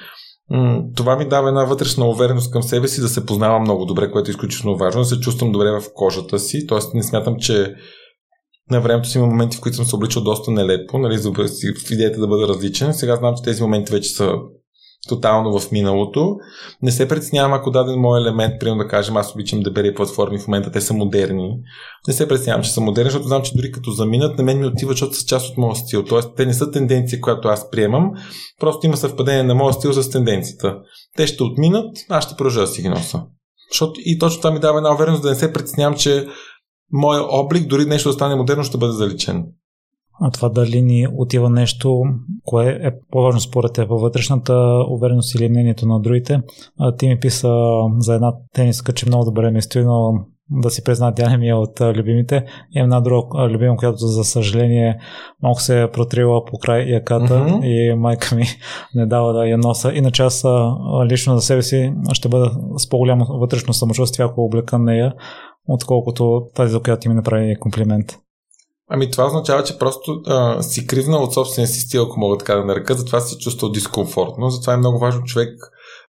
Това 0.97 1.17
ми 1.17 1.29
дава 1.29 1.49
една 1.49 1.65
вътрешна 1.65 2.07
увереност 2.07 2.51
към 2.51 2.63
себе 2.63 2.89
си 2.89 3.01
да 3.01 3.09
се 3.09 3.27
познавам 3.27 3.63
много 3.63 3.85
добре, 3.85 4.11
което 4.11 4.31
е 4.31 4.33
изключително 4.33 4.77
важно, 4.77 5.01
да 5.01 5.07
се 5.07 5.21
чувствам 5.21 5.53
добре 5.53 5.71
в 5.71 5.83
кожата 5.95 6.39
си, 6.39 6.67
т.е. 6.67 6.79
не 6.95 7.03
смятам, 7.03 7.37
че 7.39 7.75
на 8.71 8.81
времето 8.81 9.09
си 9.09 9.19
има 9.19 9.27
моменти, 9.27 9.57
в 9.57 9.61
които 9.61 9.77
съм 9.77 9.87
се 9.87 9.97
обличал 9.97 10.23
доста 10.23 10.51
нелепо, 10.51 10.99
нали, 10.99 11.19
за 11.19 11.33
идеята 11.91 12.21
да 12.21 12.27
бъда 12.27 12.49
различен. 12.49 12.95
Сега 12.95 13.17
знам, 13.17 13.35
че 13.37 13.43
тези 13.43 13.63
моменти 13.63 13.93
вече 13.93 14.11
са 14.11 14.33
тотално 15.09 15.59
в 15.59 15.73
миналото. 15.73 16.37
Не 16.83 16.91
се 16.91 17.09
притеснявам, 17.09 17.53
ако 17.53 17.71
даден 17.71 18.01
мой 18.01 18.21
елемент, 18.21 18.55
примерно 18.61 18.83
да 18.83 18.89
кажем, 18.89 19.17
аз 19.17 19.35
обичам 19.35 19.61
да 19.61 19.95
платформи 19.95 20.39
в 20.39 20.49
момента, 20.49 20.71
те 20.71 20.81
са 20.81 20.95
модерни. 20.95 21.51
Не 22.09 22.15
се 22.15 22.29
притеснявам, 22.29 22.63
че 22.63 22.71
са 22.71 22.81
модерни, 22.81 23.11
защото 23.11 23.29
знам, 23.29 23.43
че 23.43 23.57
дори 23.57 23.73
като 23.73 23.91
заминат, 23.91 24.39
на 24.39 24.45
мен 24.45 24.59
ми 24.59 24.67
отива, 24.67 24.93
защото 24.93 25.15
са 25.15 25.27
част 25.27 25.51
от 25.51 25.57
моя 25.57 25.77
стил. 25.77 26.05
Тоест, 26.05 26.29
те 26.37 26.47
не 26.47 26.55
са 26.55 26.71
тенденции, 26.71 27.21
която 27.21 27.49
аз 27.49 27.71
приемам, 27.71 28.11
просто 28.61 28.87
има 28.87 28.97
съвпадение 28.97 29.43
на 29.43 29.55
моя 29.55 29.73
стил 29.73 29.93
с 29.93 30.11
тенденцията. 30.11 30.77
Те 31.17 31.27
ще 31.27 31.43
отминат, 31.43 31.97
аз 32.09 32.25
ще 32.25 32.37
продължа 32.37 32.61
да 32.61 32.67
си 32.67 32.83
ги 32.83 32.89
носа. 32.89 33.23
Защото 33.73 34.01
и 34.05 34.19
точно 34.19 34.41
това 34.41 34.51
ми 34.51 34.61
дава 34.61 34.79
една 34.79 34.95
увереност 34.95 35.23
да 35.23 35.29
не 35.29 35.35
се 35.35 35.53
притеснявам, 35.53 35.97
че 35.97 36.27
моя 36.93 37.23
облик, 37.23 37.67
дори 37.67 37.85
нещо 37.85 38.09
да 38.09 38.13
стане 38.13 38.37
модерно, 38.37 38.65
ще 38.65 38.79
бъде 38.79 38.93
заличен. 38.93 39.45
А 40.21 40.31
това 40.31 40.49
дали 40.49 40.83
ни 40.83 41.07
отива 41.16 41.51
нещо, 41.51 42.03
кое 42.45 42.68
е 42.68 42.91
по-важно 43.11 43.41
според 43.41 43.73
теб, 43.73 43.89
вътрешната 43.91 44.85
увереност 44.91 45.35
или 45.35 45.49
мнението 45.49 45.87
на 45.87 46.01
другите. 46.01 46.41
А, 46.79 46.97
ти 46.97 47.09
ми 47.09 47.21
писа 47.21 47.53
за 47.99 48.14
една 48.14 48.33
тениска, 48.55 48.93
че 48.93 49.07
много 49.07 49.25
добре 49.25 49.51
ми 49.51 49.62
стои, 49.62 49.85
но 49.85 50.12
да 50.51 50.71
си 50.71 50.85
призна, 50.85 51.14
тя 51.14 51.31
не 51.31 51.39
ми 51.39 51.49
е 51.49 51.55
от 51.55 51.81
любимите. 51.81 52.45
Имам 52.75 52.85
една 52.85 53.01
друга 53.01 53.49
любима, 53.49 53.77
която 53.77 53.97
за 53.97 54.25
съжаление 54.25 54.99
малко 55.43 55.61
се 55.61 55.83
е 55.83 55.91
протрила 55.91 56.45
по 56.45 56.59
край 56.59 56.83
яката 56.83 57.35
mm-hmm. 57.35 57.64
и 57.64 57.95
майка 57.95 58.35
ми 58.35 58.45
не 58.95 59.07
дава 59.07 59.33
да 59.33 59.47
я 59.47 59.59
носа. 59.59 59.93
Иначе 59.95 60.23
аз 60.23 60.45
лично 61.11 61.35
за 61.35 61.41
себе 61.41 61.62
си 61.62 61.93
ще 62.12 62.29
бъда 62.29 62.51
с 62.77 62.89
по-голямо 62.89 63.25
вътрешно 63.39 63.75
самочувствие, 63.75 64.27
ако 64.27 64.45
облека 64.45 64.79
нея, 64.79 65.14
отколкото 65.68 66.43
тази, 66.55 66.73
за 66.73 66.81
която 66.81 67.01
ти 67.01 67.09
ми 67.09 67.14
направи 67.14 67.57
комплимент. 67.61 68.07
Ами 68.93 69.11
това 69.11 69.26
означава, 69.26 69.64
че 69.64 69.78
просто 69.78 70.22
а, 70.26 70.62
си 70.62 70.86
кривнал 70.86 71.22
от 71.22 71.34
собствения 71.34 71.68
си 71.68 71.80
стил, 71.80 72.03
ако 72.03 72.20
мога 72.20 72.38
така 72.38 72.55
да 72.55 72.64
нарека, 72.64 72.95
затова 72.95 73.20
си 73.20 73.38
чувствал 73.38 73.72
дискомфортно. 73.72 74.51
Затова 74.51 74.72
е 74.72 74.76
много 74.76 74.99
важно 74.99 75.24
човек 75.24 75.49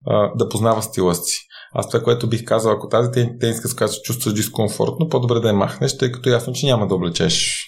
а, 0.08 0.32
да 0.36 0.50
познава 0.50 0.82
стила 0.82 1.16
си. 1.16 1.40
Аз 1.74 1.88
това, 1.88 2.04
което 2.04 2.30
бих 2.30 2.46
казал, 2.46 2.72
ако 2.72 2.90
тази 2.90 3.12
тениска, 3.40 3.68
с 3.68 3.76
която 3.76 3.94
се 3.94 4.02
чувстваш 4.02 4.34
дискомфортно, 4.34 5.10
по-добре 5.10 5.40
да 5.40 5.48
я 5.48 5.54
махнеш, 5.54 5.98
тъй 5.98 6.12
като 6.12 6.30
е 6.30 6.32
ясно, 6.32 6.54
че 6.54 6.66
няма 6.66 6.88
да 6.88 6.96
облечеш 6.96 7.59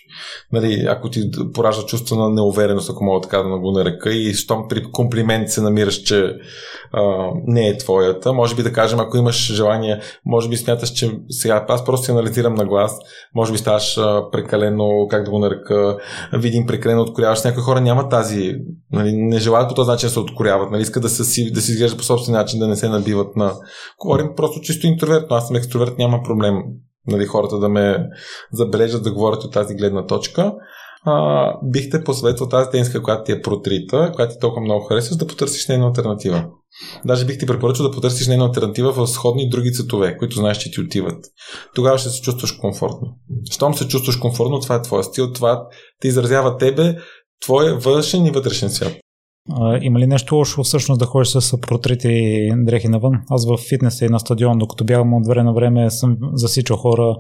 нали, 0.52 0.86
ако 0.90 1.10
ти 1.10 1.32
поражда 1.54 1.86
чувство 1.86 2.16
на 2.16 2.30
неувереност, 2.30 2.90
ако 2.90 3.04
мога 3.04 3.22
така 3.22 3.38
да 3.38 3.60
го 3.60 3.72
нарека, 3.72 4.14
и 4.14 4.34
щом 4.34 4.68
при 4.68 4.84
комплимент 4.84 5.50
се 5.50 5.62
намираш, 5.62 5.96
че 5.96 6.34
а, 6.94 7.30
не 7.46 7.68
е 7.68 7.78
твоята, 7.78 8.34
може 8.34 8.56
би 8.56 8.64
да 8.64 8.74
кажем, 8.74 9.00
ако 9.00 9.18
имаш 9.18 9.54
желание, 9.54 10.00
може 10.26 10.50
би 10.50 10.58
смяташ, 10.58 10.90
че 10.90 11.12
сега 11.30 11.66
аз 11.70 11.86
просто 11.86 12.06
си 12.06 12.12
анализирам 12.12 12.54
на 12.54 12.66
глас, 12.66 12.98
може 13.36 13.52
би 13.52 13.58
ставаш 13.58 13.98
а, 13.98 14.24
прекалено, 14.32 15.08
как 15.10 15.24
да 15.24 15.32
го 15.32 15.40
нарека, 15.40 15.98
видим 16.34 16.66
прекалено 16.66 17.02
откоряваш. 17.02 17.44
Някои 17.44 17.64
хора 17.64 17.82
нямат 17.82 18.10
тази, 18.10 18.56
нали, 18.92 19.12
не 19.14 19.40
желаят 19.40 19.70
по 19.70 19.76
този 19.76 19.90
начин 19.90 20.08
да 20.08 20.14
се 20.14 20.20
откоряват, 20.20 20.72
нали, 20.72 20.82
искат 20.82 21.04
да 21.04 21.10
се, 21.10 21.52
да 21.52 21.62
се 21.62 21.72
изглежда 21.72 21.98
по 21.98 22.04
собствен 22.04 22.36
начин, 22.36 22.60
да 22.60 22.68
не 22.68 22.76
се 22.76 22.90
набиват 22.90 23.36
на... 23.36 23.54
Говорим 24.02 24.28
просто 24.36 24.62
чисто 24.62 24.88
интровертно, 24.88 25.36
аз 25.36 25.48
съм 25.48 25.56
екстроверт, 25.56 25.98
няма 25.98 26.24
проблем 26.24 26.56
нали, 27.08 27.26
хората 27.26 27.60
да 27.60 27.70
ме 27.70 28.10
забележат 28.54 29.04
да 29.04 29.14
говорят 29.14 29.44
от 29.44 29.54
тази 29.54 29.76
гледна 29.76 30.06
точка, 30.06 30.54
а, 31.06 31.54
бихте 31.64 32.04
посъветвал 32.04 32.50
тази 32.50 32.70
тениска, 32.70 33.04
която 33.04 33.24
ти 33.24 33.32
е 33.32 33.42
протрита, 33.42 34.12
която 34.16 34.34
ти 34.34 34.40
толкова 34.40 34.62
много 34.62 34.86
харесваш, 34.86 35.18
да 35.18 35.28
потърсиш 35.28 35.68
нейна 35.68 35.86
альтернатива. 35.86 36.46
Даже 37.06 37.26
бих 37.26 37.40
ти 37.40 37.46
препоръчал 37.46 37.88
да 37.88 37.96
потърсиш 37.96 38.28
нейна 38.28 38.46
альтернатива 38.46 38.92
в 38.92 39.08
сходни 39.08 39.50
други 39.50 39.74
цветове, 39.74 40.18
които 40.18 40.36
знаеш, 40.36 40.58
че 40.58 40.72
ти 40.72 40.82
отиват. 40.82 41.26
Тогава 41.76 41.98
ще 41.98 42.10
се 42.10 42.22
чувстваш 42.22 42.52
комфортно. 42.52 43.08
Щом 43.52 43.74
се 43.74 43.88
чувстваш 43.88 44.16
комфортно, 44.16 44.60
това 44.60 44.76
е 44.76 44.82
твоя 44.82 45.04
стил, 45.04 45.32
това 45.32 45.68
те 46.02 46.08
изразява 46.08 46.58
тебе, 46.58 46.96
твоя 47.42 47.76
външен 47.76 48.26
и 48.26 48.32
вътрешен 48.32 48.70
свят. 48.70 48.94
Има 49.82 50.00
ли 50.00 50.08
нещо 50.08 50.36
лошо 50.36 50.64
всъщност 50.64 51.00
да 51.00 51.06
ходиш 51.06 51.28
с 51.28 51.62
протрити 51.62 52.50
дрехи 52.56 52.88
навън? 52.88 53.14
Аз 53.30 53.46
в 53.48 53.58
фитнеса 53.70 54.06
и 54.06 54.10
на 54.10 54.20
стадион, 54.20 54.58
докато 54.58 54.86
бягам 54.86 55.14
от 55.14 55.28
време 55.28 55.44
на 55.44 55.54
време, 55.54 55.90
съм 55.90 56.18
засичал 56.34 56.78
хора, 56.78 57.16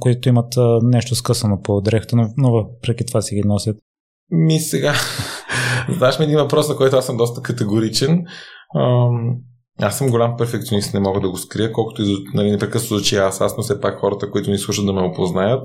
които 0.00 0.28
имат 0.28 0.54
нещо 0.82 1.14
скъсано 1.14 1.60
по 1.62 1.80
дрехата, 1.80 2.16
но, 2.16 2.28
но 2.36 2.52
въпреки 2.52 3.06
това 3.06 3.22
си 3.22 3.34
ги 3.34 3.42
носят. 3.44 3.76
Ми 4.30 4.60
сега, 4.60 4.94
знаеш 5.96 6.18
ми 6.18 6.24
един 6.24 6.38
въпрос, 6.38 6.68
на 6.68 6.76
който 6.76 6.96
аз 6.96 7.06
съм 7.06 7.16
доста 7.16 7.42
категоричен. 7.42 8.24
Аз 9.80 9.98
съм 9.98 10.10
голям 10.10 10.36
перфекционист, 10.36 10.94
не 10.94 11.00
мога 11.00 11.20
да 11.20 11.30
го 11.30 11.36
скрия, 11.36 11.72
колкото 11.72 12.02
и 12.02 12.24
нали, 12.34 12.50
непрекъснато 12.50 12.94
звучи 12.94 13.16
аз, 13.16 13.40
аз, 13.40 13.56
но 13.56 13.62
все 13.62 13.80
пак 13.80 14.00
хората, 14.00 14.30
които 14.30 14.50
ни 14.50 14.58
слушат 14.58 14.86
да 14.86 14.92
ме 14.92 15.02
опознаят. 15.02 15.62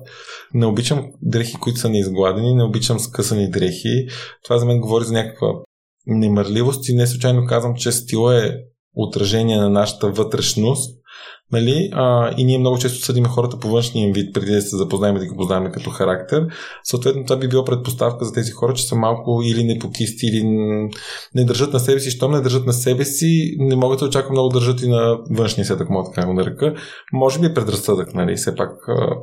Не 0.53 0.65
обичам 0.65 1.07
дрехи, 1.21 1.53
които 1.53 1.79
са 1.79 1.89
неизгладени, 1.89 2.55
не 2.55 2.63
обичам 2.63 2.99
скъсани 2.99 3.49
дрехи. 3.49 4.07
Това 4.43 4.57
за 4.57 4.65
мен 4.65 4.79
говори 4.79 5.05
за 5.05 5.13
някаква 5.13 5.47
немърливост 6.09 6.89
и 6.89 6.95
не 6.95 7.07
случайно 7.07 7.45
казвам, 7.45 7.75
че 7.75 7.91
стила 7.91 8.45
е 8.45 8.51
отражение 8.95 9.57
на 9.57 9.69
нашата 9.69 10.09
вътрешност. 10.09 10.99
Нали? 11.51 11.89
А, 11.93 12.33
и 12.37 12.43
ние 12.43 12.57
много 12.57 12.77
често 12.77 13.05
съдим 13.05 13.25
хората 13.25 13.59
по 13.59 13.67
външния 13.67 14.07
им 14.07 14.13
вид, 14.13 14.33
преди 14.33 14.51
да 14.51 14.61
се 14.61 14.77
запознаем 14.77 15.15
и 15.15 15.19
да 15.19 15.25
ги 15.25 15.35
познаем 15.37 15.71
като 15.71 15.89
характер. 15.89 16.47
Съответно, 16.83 17.23
това 17.25 17.37
би 17.37 17.47
било 17.47 17.65
предпоставка 17.65 18.25
за 18.25 18.33
тези 18.33 18.51
хора, 18.51 18.73
че 18.73 18.87
са 18.87 18.95
малко 18.95 19.41
или 19.45 19.63
непокисти, 19.63 20.27
или 20.27 20.43
не 21.35 21.45
държат 21.45 21.73
на 21.73 21.79
себе 21.79 21.99
си. 21.99 22.11
Щом 22.11 22.31
не 22.31 22.41
държат 22.41 22.65
на 22.65 22.73
себе 22.73 23.05
си, 23.05 23.55
не 23.59 23.75
могат 23.75 23.99
да 23.99 24.05
очакват 24.05 24.31
много 24.31 24.49
държат 24.49 24.81
и 24.81 24.87
на 24.87 25.17
външния 25.31 25.65
свят, 25.65 25.81
ако 25.81 25.93
мога 25.93 26.11
така 26.11 26.27
го 26.27 26.33
нарека. 26.33 26.73
Може 27.13 27.39
би 27.39 27.45
е 27.45 27.53
предразсъдък, 27.53 28.13
нали? 28.13 28.35
Все 28.35 28.55
пак. 28.55 28.71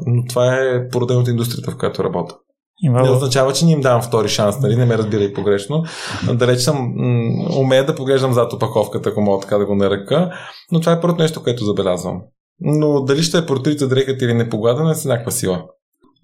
Но 0.07 0.25
това 0.29 0.55
е 0.55 0.89
породено 0.89 1.21
от 1.21 1.29
индустрията, 1.29 1.71
в 1.71 1.79
която 1.79 2.05
работя. 2.05 2.35
Има... 2.83 3.03
Не 3.03 3.11
означава, 3.11 3.53
че 3.53 3.65
ни 3.65 3.73
им 3.73 3.81
давам 3.81 4.03
втори 4.03 4.29
шанс, 4.29 4.61
нали? 4.61 4.77
Не 4.77 4.85
ме 4.85 4.99
разбирай 4.99 5.33
погрешно. 5.33 5.85
Далеч 6.33 6.61
съм, 6.61 6.93
м- 6.97 7.59
умея 7.59 7.87
да 7.87 7.95
поглеждам 7.95 8.33
зад 8.33 8.53
опаковката, 8.53 9.09
ако 9.09 9.21
мога 9.21 9.41
така 9.41 9.59
да 9.59 9.67
го 9.67 9.75
нарека, 9.75 10.31
но 10.73 10.81
това 10.81 10.93
е 10.93 11.01
първото 11.01 11.23
нещо, 11.23 11.43
което 11.43 11.65
забелязвам. 11.65 12.21
Но 12.61 13.05
дали 13.05 13.23
ще 13.23 13.39
е 13.39 13.47
портрица 13.47 13.89
дрехата 13.89 14.25
или 14.25 14.35
непогладена, 14.35 14.91
е 14.91 14.95
с 14.95 15.05
някаква 15.05 15.31
сила. 15.31 15.65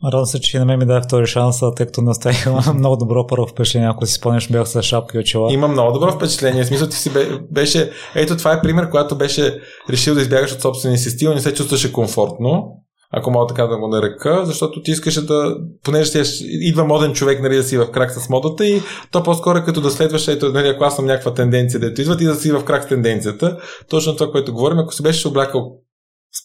Радвам 0.05 0.27
се, 0.27 0.41
че 0.41 0.59
на 0.59 0.65
мен 0.65 0.79
ми 0.79 0.87
даде 0.87 1.01
втори 1.07 1.27
шанс, 1.27 1.61
тъй 1.77 1.87
като 1.87 2.03
не 2.03 2.11
оставих 2.11 2.47
много 2.75 2.97
добро 2.97 3.27
първо 3.27 3.47
впечатление. 3.47 3.89
Ако 3.89 4.07
си 4.07 4.13
спомняш, 4.13 4.51
бях 4.51 4.69
с 4.69 4.83
шапка 4.83 5.19
и 5.19 5.21
очила. 5.21 5.53
Има 5.53 5.69
много 5.69 5.93
добро 5.93 6.13
впечатление. 6.13 6.65
В 6.65 6.67
смисъл 6.67 6.89
ти 6.89 6.97
си 6.97 7.11
беше... 7.51 7.91
Ето 8.15 8.37
това 8.37 8.53
е 8.53 8.61
пример, 8.61 8.91
когато 8.91 9.19
беше 9.19 9.61
решил 9.91 10.15
да 10.15 10.21
избягаш 10.21 10.53
от 10.53 10.61
собствения 10.61 10.99
си 10.99 11.11
стил 11.11 11.35
не 11.35 11.41
се 11.41 11.55
чувстваше 11.55 11.93
комфортно 11.93 12.82
ако 13.13 13.31
мога 13.31 13.47
така 13.47 13.67
да 13.67 13.79
го 13.79 13.89
нарека, 13.89 14.47
защото 14.47 14.83
ти 14.83 14.91
искаше 14.91 15.27
да, 15.27 15.57
понеже 15.85 16.25
си 16.25 16.45
идва 16.45 16.85
моден 16.85 17.13
човек, 17.13 17.43
нали, 17.43 17.57
да 17.57 17.63
си 17.63 17.79
в 17.79 17.91
крак 17.91 18.11
с 18.11 18.29
модата 18.29 18.67
и 18.67 18.83
то 19.11 19.23
по-скоро 19.23 19.59
е 19.59 19.65
като 19.65 19.81
да 19.81 19.91
следваш, 19.91 20.29
ето, 20.29 20.49
нали, 20.49 20.69
ако 20.69 20.85
аз 20.85 20.97
съм 20.97 21.05
някаква 21.05 21.35
тенденция, 21.35 21.81
да 21.81 22.03
идва 22.03 22.17
и 22.21 22.25
да 22.25 22.35
си 22.35 22.53
в 22.53 22.65
крак 22.65 22.85
с 22.85 22.89
тенденцията. 22.89 23.59
Точно 23.91 24.17
това, 24.17 24.31
което 24.31 24.53
говорим, 24.53 24.79
ако 24.79 24.95
си 24.95 25.03
беше 25.03 25.29
облякал 25.29 25.73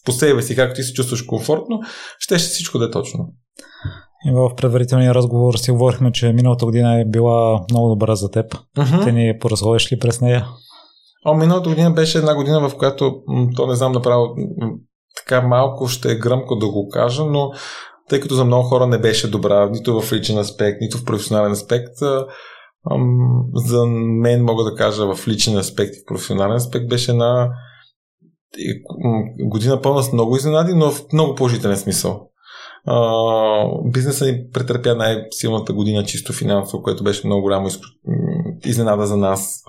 по 0.05 0.11
себе 0.11 0.41
си, 0.41 0.55
както 0.55 0.75
ти 0.75 0.83
се 0.83 0.93
чувстваш 0.93 1.21
комфортно, 1.21 1.79
ще 2.19 2.39
ще 2.39 2.49
всичко 2.49 2.77
да 2.77 2.85
е 2.85 2.91
точно. 2.91 3.33
И 4.25 4.31
в 4.31 4.55
предварителния 4.55 5.13
разговор 5.13 5.55
си 5.55 5.71
говорихме, 5.71 6.11
че 6.11 6.33
миналата 6.33 6.65
година 6.65 7.01
е 7.01 7.05
била 7.05 7.65
много 7.71 7.89
добра 7.89 8.15
за 8.15 8.31
теб. 8.31 8.55
Uh-huh. 8.77 9.03
Те 9.03 9.11
ни 9.11 9.33
поразходиш 9.39 9.91
ли 9.91 9.99
през 9.99 10.21
нея? 10.21 10.45
О, 11.25 11.33
миналата 11.33 11.69
година 11.69 11.91
беше 11.91 12.17
една 12.17 12.35
година, 12.35 12.69
в 12.69 12.77
която, 12.77 13.15
то 13.55 13.67
не 13.67 13.75
знам 13.75 13.91
направо, 13.91 14.35
така 15.27 15.47
малко 15.47 15.87
ще 15.87 16.11
е 16.11 16.15
гръмко 16.15 16.55
да 16.55 16.67
го 16.67 16.89
кажа, 16.89 17.25
но 17.25 17.51
тъй 18.09 18.19
като 18.19 18.35
за 18.35 18.45
много 18.45 18.63
хора 18.63 18.87
не 18.87 18.97
беше 18.97 19.31
добра, 19.31 19.69
нито 19.69 20.01
в 20.01 20.13
личен 20.13 20.37
аспект, 20.37 20.77
нито 20.81 20.97
в 20.97 21.05
професионален 21.05 21.51
аспект, 21.51 21.97
за 23.55 23.85
мен 24.21 24.43
мога 24.43 24.63
да 24.63 24.75
кажа 24.75 25.15
в 25.15 25.27
личен 25.27 25.57
аспект 25.57 25.95
и 25.95 25.99
в 25.99 26.05
професионален 26.07 26.55
аспект 26.55 26.87
беше 26.87 27.13
на 27.13 27.49
година 29.39 29.81
пълна 29.81 30.03
с 30.03 30.13
много 30.13 30.35
изненади, 30.35 30.73
но 30.73 30.91
в 30.91 31.05
много 31.13 31.35
положителен 31.35 31.77
смисъл. 31.77 32.29
Бизнеса 33.85 34.25
ни 34.25 34.43
претърпя 34.53 34.95
най-силната 34.95 35.73
година 35.73 36.03
чисто 36.03 36.33
финансово, 36.33 36.83
което 36.83 37.03
беше 37.03 37.27
много 37.27 37.41
голямо 37.41 37.69
изненада 38.65 39.07
за 39.07 39.17
нас, 39.17 39.63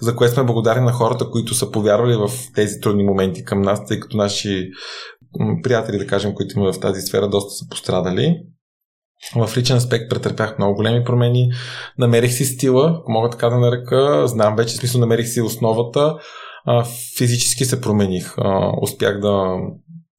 за 0.00 0.16
което 0.16 0.34
сме 0.34 0.44
благодарни 0.44 0.84
на 0.84 0.92
хората, 0.92 1.30
които 1.30 1.54
са 1.54 1.70
повярвали 1.70 2.16
в 2.16 2.30
тези 2.54 2.80
трудни 2.80 3.04
моменти 3.04 3.44
към 3.44 3.62
нас, 3.62 3.86
тъй 3.86 4.00
като 4.00 4.16
наши 4.16 4.70
приятели, 5.62 5.98
да 5.98 6.06
кажем, 6.06 6.34
които 6.34 6.58
има 6.58 6.72
в 6.72 6.80
тази 6.80 7.00
сфера, 7.00 7.28
доста 7.28 7.50
са 7.50 7.68
пострадали. 7.70 8.36
В 9.36 9.56
личен 9.56 9.76
аспект 9.76 10.10
претърпях 10.10 10.58
много 10.58 10.74
големи 10.74 11.04
промени. 11.04 11.50
Намерих 11.98 12.32
си 12.32 12.44
стила, 12.44 13.02
мога 13.08 13.30
така 13.30 13.48
да 13.48 13.58
нарека. 13.58 14.28
Знам 14.28 14.56
вече, 14.56 14.74
в 14.74 14.78
смисъл 14.78 15.00
намерих 15.00 15.28
си 15.28 15.40
основата. 15.40 16.14
Физически 17.18 17.64
се 17.64 17.80
промених. 17.80 18.34
Успях 18.82 19.20
да 19.20 19.56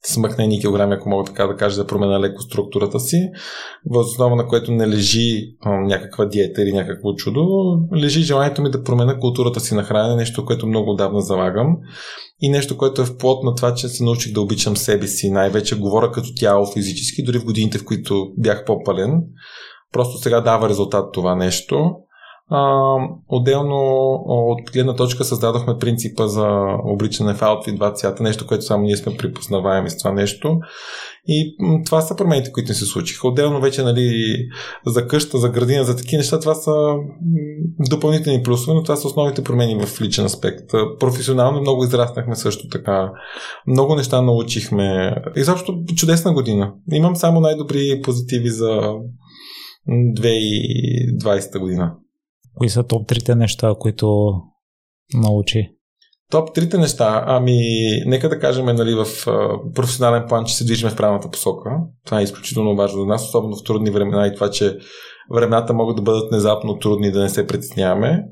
смъкна 0.06 0.44
едни 0.44 0.60
килограми, 0.60 0.94
ако 0.94 1.10
мога 1.10 1.24
така 1.24 1.48
да 1.48 1.56
кажа, 1.56 1.78
да 1.78 1.88
променя 1.88 2.20
леко 2.20 2.42
структурата 2.42 3.00
си, 3.00 3.30
въз 3.92 4.08
основа 4.08 4.36
на 4.36 4.48
което 4.48 4.72
не 4.72 4.88
лежи 4.88 5.56
а, 5.62 5.72
някаква 5.72 6.26
диета 6.26 6.62
или 6.62 6.74
някакво 6.74 7.14
чудо, 7.14 7.46
лежи 7.96 8.22
желанието 8.22 8.62
ми 8.62 8.72
да 8.72 8.84
променя 8.84 9.20
културата 9.20 9.60
си 9.60 9.76
на 9.76 9.84
хранене, 9.84 10.16
нещо, 10.16 10.46
което 10.46 10.68
много 10.68 10.92
отдавна 10.92 11.22
залагам 11.22 11.78
и 12.42 12.50
нещо, 12.50 12.78
което 12.78 13.02
е 13.02 13.06
в 13.06 13.18
плод 13.18 13.44
на 13.44 13.56
това, 13.56 13.74
че 13.74 13.88
се 13.88 14.04
научих 14.04 14.34
да 14.34 14.42
обичам 14.42 14.78
себе 14.78 15.08
си, 15.08 15.30
най-вече 15.30 15.80
говоря 15.80 16.12
като 16.12 16.30
тяло 16.36 16.66
физически, 16.74 17.24
дори 17.24 17.40
в 17.40 17.46
годините, 17.46 17.78
в 17.78 17.86
които 17.86 18.32
бях 18.38 18.66
по-пален. 18.66 19.22
Просто 19.94 20.18
сега 20.18 20.42
дава 20.42 20.70
резултат 20.70 21.14
това 21.14 21.36
нещо. 21.36 21.92
А, 22.50 22.96
отделно 23.28 23.78
от 24.26 24.72
гледна 24.74 24.96
точка 24.96 25.24
създадохме 25.24 25.78
принципа 25.80 26.28
за 26.28 26.48
обличане 26.84 27.34
в 27.34 27.42
аутфит 27.42 27.76
два 27.76 27.94
цвята, 27.94 28.24
нещо, 28.24 28.48
което 28.48 28.66
само 28.66 28.84
ние 28.84 28.98
сме 28.98 29.18
припознаваеми 29.18 29.90
с 29.90 29.98
това 29.98 30.12
нещо. 30.12 30.60
И 31.28 31.56
това 31.86 32.02
са 32.02 32.16
промените, 32.16 32.52
които 32.52 32.70
не 32.70 32.76
се 32.76 32.86
случиха. 32.86 33.28
Отделно 33.28 33.62
вече 33.62 33.84
нали, 33.84 34.38
за 34.86 35.08
къща, 35.08 35.38
за 35.38 35.50
градина, 35.50 35.84
за 35.84 35.98
такива 35.98 36.18
неща, 36.18 36.40
това 36.40 36.56
са 36.56 36.96
допълнителни 37.90 38.44
плюсове, 38.44 38.74
но 38.74 38.84
това 38.84 38.96
са 38.96 39.08
основните 39.08 39.44
промени 39.44 39.86
в 39.86 40.02
личен 40.02 40.26
аспект. 40.26 40.72
Професионално 41.00 41.62
много 41.62 41.84
израснахме 41.84 42.36
също 42.36 42.68
така. 42.68 43.12
Много 43.68 43.96
неща 43.96 44.22
научихме. 44.22 45.16
Изобщо 45.36 45.84
чудесна 45.96 46.34
година. 46.34 46.74
Имам 46.92 47.16
само 47.16 47.40
най-добри 47.40 48.02
позитиви 48.04 48.50
за 48.50 48.94
2020 49.90 51.60
година. 51.60 51.96
Кои 52.56 52.70
са 52.70 52.84
топ 52.84 53.08
трите 53.08 53.36
неща, 53.36 53.74
които 53.80 54.34
научи? 55.14 55.70
Топ 56.32 56.54
трите 56.54 56.78
неща, 56.78 57.24
ами 57.28 57.58
нека 58.06 58.30
да 58.30 58.40
кажем 58.40 58.66
нали, 58.66 58.94
в 58.94 59.06
професионален 59.76 60.24
план, 60.28 60.46
че 60.46 60.56
се 60.56 60.66
движим 60.66 60.90
в 60.90 60.96
правилната 60.96 61.30
посока. 61.30 61.70
Това 62.06 62.20
е 62.20 62.24
изключително 62.24 62.76
важно 62.76 63.00
за 63.00 63.06
нас, 63.06 63.28
особено 63.28 63.56
в 63.56 63.64
трудни 63.64 63.92
времена 63.92 64.28
и 64.28 64.36
това, 64.36 64.50
че 64.50 64.78
времената 65.34 65.74
могат 65.74 65.96
да 65.96 66.02
бъдат 66.02 66.30
внезапно 66.30 66.80
трудни, 66.80 67.12
да 67.12 67.22
не 67.22 67.30
се 67.30 67.48
притесняваме. 67.48 68.24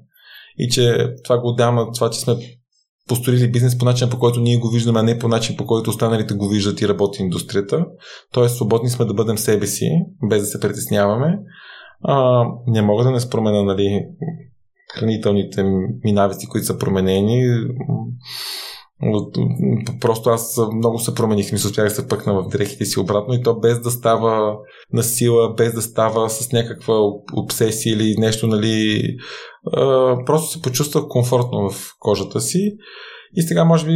И 0.57 0.69
че 0.69 1.13
това 1.24 1.39
го 1.39 1.47
отдавам 1.47 1.89
това, 1.93 2.09
че 2.09 2.19
сме 2.19 2.36
построили 3.07 3.51
бизнес 3.51 3.78
по 3.78 3.86
начин, 3.86 4.09
по 4.09 4.19
който 4.19 4.39
ние 4.39 4.57
го 4.57 4.69
виждаме, 4.69 4.99
а 4.99 5.03
не 5.03 5.19
по 5.19 5.28
начин, 5.28 5.57
по 5.57 5.65
който 5.65 5.89
останалите 5.89 6.34
го 6.34 6.47
виждат 6.47 6.82
и 6.82 6.88
работи 6.88 7.22
индустрията. 7.22 7.86
Тоест, 8.34 8.55
свободни 8.55 8.89
сме 8.89 9.05
да 9.05 9.13
бъдем 9.13 9.38
себе 9.38 9.67
си, 9.67 9.89
без 10.30 10.41
да 10.41 10.47
се 10.47 10.59
притесняваме. 10.59 11.39
А, 12.04 12.45
не 12.68 12.82
мога 12.82 13.04
да 13.04 13.12
не 13.12 13.20
спомена 13.20 13.64
нали, 13.64 14.06
хранителните 14.99 15.64
ми 16.04 16.12
навици, 16.12 16.47
които 16.47 16.68
са 16.68 16.78
променени. 16.78 17.43
Просто 20.02 20.30
аз 20.30 20.60
много 20.74 20.99
се 20.99 21.16
промених, 21.16 21.52
мисля, 21.52 21.68
успях 21.68 21.86
да 21.86 21.95
се 21.95 22.08
пъкна 22.08 22.34
в 22.34 22.47
дрехите 22.47 22.86
си 22.86 22.99
обратно 22.99 23.34
и 23.34 23.43
то 23.43 23.60
без 23.60 23.82
да 23.82 23.91
става 23.91 24.58
на 24.93 25.04
сила, 25.04 25.54
без 25.54 25.74
да 25.74 25.82
става 25.82 26.30
с 26.30 26.52
някаква 26.52 26.95
обсесия 27.34 27.93
или 27.93 28.18
нещо, 28.18 28.47
нали. 28.47 29.04
Просто 30.26 30.52
се 30.52 30.62
почувствах 30.62 31.08
комфортно 31.08 31.70
в 31.70 31.95
кожата 31.99 32.41
си. 32.41 32.78
И 33.36 33.41
сега, 33.41 33.63
може 33.63 33.86
би, 33.86 33.93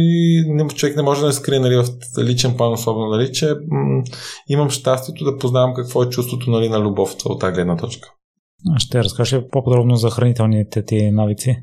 човек 0.74 0.96
не 0.96 1.02
може 1.02 1.20
да 1.20 1.26
не 1.26 1.32
скрие 1.32 1.58
нали, 1.58 1.76
в 1.76 1.84
личен 2.18 2.56
план, 2.56 2.72
особено, 2.72 3.06
нали, 3.06 3.32
че 3.32 3.46
м- 3.46 4.02
имам 4.48 4.70
щастието 4.70 5.24
да 5.24 5.36
познавам 5.36 5.74
какво 5.74 6.02
е 6.02 6.08
чувството 6.08 6.50
нали, 6.50 6.68
на 6.68 6.80
любов 6.80 7.14
от 7.24 7.40
тази 7.40 7.54
гледна 7.54 7.76
точка. 7.76 8.08
Ще 8.76 9.04
разкажеш 9.04 9.42
по-подробно 9.52 9.96
за 9.96 10.10
хранителните 10.10 10.84
ти 10.84 11.10
навици? 11.10 11.56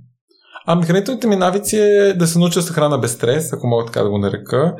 Ами 0.67 0.85
хранителните 0.85 1.27
ми 1.27 1.35
навици 1.35 1.77
е 1.77 2.13
да 2.13 2.27
се 2.27 2.39
науча 2.39 2.59
да 2.59 2.63
се 2.63 2.73
храна 2.73 2.97
без 2.97 3.13
стрес, 3.13 3.53
ако 3.53 3.67
мога 3.67 3.85
така 3.85 4.03
да 4.03 4.09
го 4.09 4.17
нарека, 4.17 4.75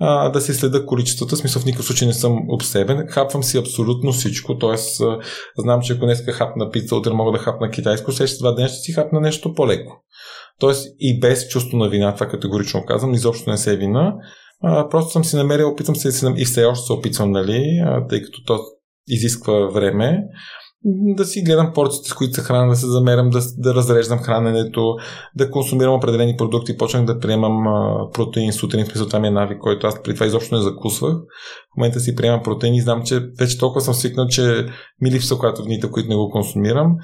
а, 0.00 0.28
да 0.28 0.40
си 0.40 0.54
следа 0.54 0.86
количествата, 0.86 1.36
смисъл 1.36 1.62
в 1.62 1.64
никакъв 1.64 1.86
случай 1.86 2.08
не 2.08 2.14
съм 2.14 2.38
обсебен, 2.48 3.06
хапвам 3.08 3.42
си 3.42 3.58
абсолютно 3.58 4.12
всичко, 4.12 4.58
т.е. 4.58 4.76
знам, 5.58 5.80
че 5.82 5.92
ако 5.92 6.04
днеска 6.04 6.32
хапна 6.32 6.70
пица, 6.70 6.96
утре 6.96 7.12
мога 7.12 7.32
да 7.32 7.44
хапна 7.44 7.70
китайско, 7.70 8.12
следващите 8.12 8.42
два 8.42 8.52
дни 8.52 8.68
ще 8.68 8.76
си 8.76 8.92
хапна 8.92 9.20
нещо 9.20 9.54
по-леко. 9.54 10.02
Тоест 10.60 10.94
и 10.98 11.20
без 11.20 11.48
чувство 11.48 11.76
на 11.76 11.88
вина, 11.88 12.14
това 12.14 12.26
категорично 12.26 12.84
казвам, 12.86 13.14
изобщо 13.14 13.50
не 13.50 13.56
се 13.56 13.72
е 13.72 13.76
вина. 13.76 14.14
А, 14.62 14.88
просто 14.88 15.10
съм 15.10 15.24
си 15.24 15.36
намерил, 15.36 15.68
опитвам 15.68 15.96
се 15.96 16.32
и 16.36 16.44
все 16.44 16.64
още 16.64 16.86
се 16.86 16.92
опитвам, 16.92 17.30
нали, 17.30 17.82
а, 17.84 18.06
тъй 18.06 18.22
като 18.22 18.44
то 18.44 18.58
изисква 19.08 19.66
време 19.66 20.22
да 20.84 21.24
си 21.24 21.42
гледам 21.42 21.72
порциите, 21.74 22.08
с 22.08 22.14
които 22.14 22.34
се 22.34 22.40
храня, 22.40 22.68
да 22.68 22.76
се 22.76 22.86
замерям, 22.86 23.30
да, 23.30 23.40
да 23.58 23.74
разреждам 23.74 24.18
храненето, 24.18 24.94
да 25.36 25.50
консумирам 25.50 25.94
определени 25.94 26.36
продукти. 26.36 26.76
Почнах 26.76 27.04
да 27.04 27.18
приемам 27.18 27.66
а, 27.66 28.10
протеин 28.12 28.52
сутрин, 28.52 28.84
в 28.84 28.88
смисъл 28.88 29.06
това 29.06 29.18
ми 29.18 29.28
е 29.28 29.30
навик, 29.30 29.58
който 29.58 29.86
аз 29.86 30.02
при 30.02 30.14
това 30.14 30.26
изобщо 30.26 30.54
не 30.54 30.62
закусвах. 30.62 31.14
В 31.14 31.76
момента 31.76 32.00
си 32.00 32.16
приемам 32.16 32.42
протеин 32.42 32.74
и 32.74 32.80
знам, 32.80 33.02
че 33.04 33.20
вече 33.38 33.58
толкова 33.58 33.80
съм 33.80 33.94
свикнал, 33.94 34.26
че 34.26 34.66
ми 35.00 35.10
липсва 35.10 35.36
когато 35.36 35.62
в 35.62 35.64
дните, 35.64 35.90
които 35.90 36.08
не 36.08 36.16
го 36.16 36.30
консумирам. 36.30 36.96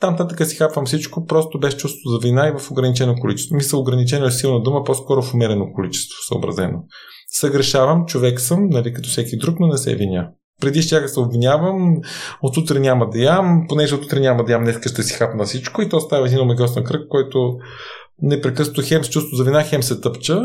Там 0.00 0.10
нататък 0.10 0.46
си 0.46 0.56
хапвам 0.56 0.86
всичко, 0.86 1.26
просто 1.26 1.58
без 1.58 1.76
чувство 1.76 2.10
за 2.10 2.18
вина 2.18 2.48
и 2.48 2.58
в 2.58 2.70
ограничено 2.70 3.14
количество. 3.20 3.56
Мисля, 3.56 3.78
ограничено 3.78 4.26
е 4.26 4.30
силна 4.30 4.62
дума, 4.62 4.84
по-скоро 4.84 5.22
в 5.22 5.34
умерено 5.34 5.72
количество, 5.74 6.16
съобразено. 6.28 6.78
Съгрешавам, 7.28 8.06
човек 8.06 8.40
съм, 8.40 8.68
нали, 8.70 8.92
като 8.92 9.08
всеки 9.08 9.36
друг, 9.38 9.60
но 9.60 9.66
не 9.66 9.78
се 9.78 9.94
виня 9.94 10.28
преди 10.60 10.82
ще 10.82 11.08
се 11.08 11.20
обвинявам, 11.20 11.96
от 12.42 12.56
утре 12.56 12.80
няма 12.80 13.10
да 13.10 13.18
ям, 13.18 13.64
понеже 13.68 13.94
от 13.94 14.12
няма 14.12 14.44
да 14.44 14.52
ям, 14.52 14.64
днес 14.64 14.76
ще 14.86 15.02
си 15.02 15.14
хапна 15.14 15.44
всичко 15.44 15.82
и 15.82 15.88
то 15.88 16.00
става 16.00 16.26
един 16.26 16.40
омегосен 16.40 16.84
кръг, 16.84 17.08
който 17.08 17.56
непрекъснато 18.22 18.82
хем 18.84 19.04
с 19.04 19.08
чувство 19.08 19.36
за 19.36 19.44
вина, 19.44 19.64
хем 19.64 19.82
се 19.82 20.00
тъпча. 20.00 20.42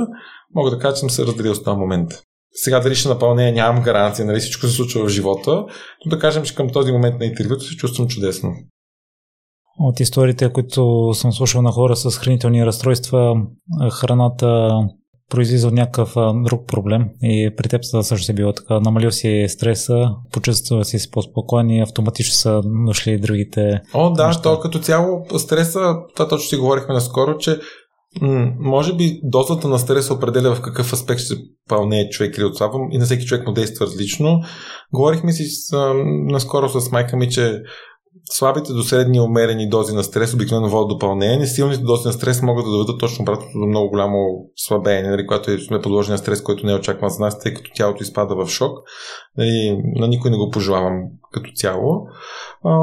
Мога 0.56 0.72
да 0.72 0.80
кажа, 0.80 0.93
че 0.95 0.99
съм 0.99 1.10
се 1.10 1.26
разделил 1.26 1.56
с 1.56 1.64
този 1.64 1.78
момент. 1.78 2.10
Сега 2.51 2.80
дали 2.80 2.95
ще 2.95 3.10
напълня, 3.10 3.51
нямам 3.51 3.84
гаранция, 3.84 4.26
нали 4.26 4.39
всичко 4.39 4.68
се 4.68 4.74
случва 4.74 5.06
в 5.06 5.10
живота, 5.10 5.66
но 6.06 6.10
да 6.10 6.20
кажем, 6.20 6.43
че 6.43 6.56
към 6.56 6.70
този 6.70 6.91
момент 6.91 7.20
на 7.20 7.26
интервюто 7.26 7.64
се 7.64 7.76
чувствам 7.76 8.08
чудесно. 8.08 8.49
От 9.80 10.00
историите, 10.00 10.54
които 10.54 11.12
съм 11.14 11.34
слушал 11.34 11.62
на 11.62 11.72
хора 11.72 11.96
с 11.96 12.18
хранителни 12.18 12.66
разстройства, 12.66 13.36
храната 13.92 14.72
произлиза 15.30 15.68
от 15.68 15.74
някакъв 15.74 16.14
друг 16.44 16.68
проблем 16.68 17.06
и 17.24 17.54
при 17.58 17.70
теб 17.70 17.82
също 17.84 18.26
се 18.26 18.34
било 18.34 18.54
така. 18.54 18.80
Намалил 18.80 19.12
си 19.12 19.46
стреса, 19.50 20.10
почувства 20.32 20.86
си 20.86 21.12
по-спокоен 21.12 21.70
и 21.70 21.82
автоматично 21.82 22.34
са 22.34 22.62
дошли 22.88 23.20
другите. 23.20 23.82
О, 23.94 24.10
да, 24.10 24.28
неща. 24.28 24.42
то 24.42 24.60
като 24.60 24.80
цяло 24.80 25.26
стреса, 25.38 25.96
това 26.16 26.28
точно 26.28 26.50
си 26.50 26.56
говорихме 26.56 26.94
наскоро, 26.94 27.38
че 27.38 27.60
м- 28.22 28.52
може 28.60 28.94
би 28.94 29.20
дозата 29.24 29.68
на 29.68 29.80
стрес 29.80 30.12
определя 30.12 30.56
в 30.56 30.62
какъв 30.62 30.94
аспект 30.94 31.22
ще 31.22 31.36
пълне 31.70 32.10
човек 32.10 32.38
или 32.38 32.46
отслабвам 32.46 32.88
и 32.92 32.98
на 32.98 33.06
всеки 33.06 33.26
човек 33.26 33.48
му 33.48 33.54
действа 33.54 33.86
различно. 33.86 34.42
Говорихме 34.94 35.32
си 35.32 35.46
с, 35.46 35.78
наскоро 36.32 36.70
с 36.70 36.92
майка 36.92 37.18
ми, 37.18 37.30
че 37.30 37.62
слабите 38.30 38.74
до 38.74 38.84
средни 38.84 39.22
умерени 39.22 39.70
дози 39.70 39.96
на 39.96 40.04
стрес 40.04 40.34
обикновено 40.34 40.70
водят 40.70 40.90
допълнение. 40.90 41.48
Силните 41.48 41.84
дози 41.84 42.08
на 42.08 42.14
стрес 42.14 42.42
могат 42.42 42.66
да 42.66 42.72
доведат 42.72 43.00
точно 43.00 43.24
обратното 43.24 43.60
до 43.60 43.66
много 43.66 43.90
голямо 43.90 44.18
слабение, 44.56 45.10
нали, 45.10 45.28
когато 45.28 45.52
е, 45.52 45.60
сме 45.60 45.82
подложени 45.82 46.12
на 46.12 46.18
стрес, 46.18 46.44
който 46.44 46.66
не 46.66 46.72
е 46.72 46.76
очакван 46.76 47.10
за 47.10 47.24
нас, 47.24 47.40
тъй 47.40 47.54
като 47.54 47.72
тялото 47.76 48.04
изпада 48.04 48.36
в 48.36 48.50
шок. 48.50 48.80
Нали, 49.38 49.82
на 49.96 50.08
никой 50.08 50.32
не 50.32 50.38
го 50.38 50.50
пожелавам 50.52 51.02
като 51.32 51.52
цяло. 51.56 52.08
А, 52.64 52.80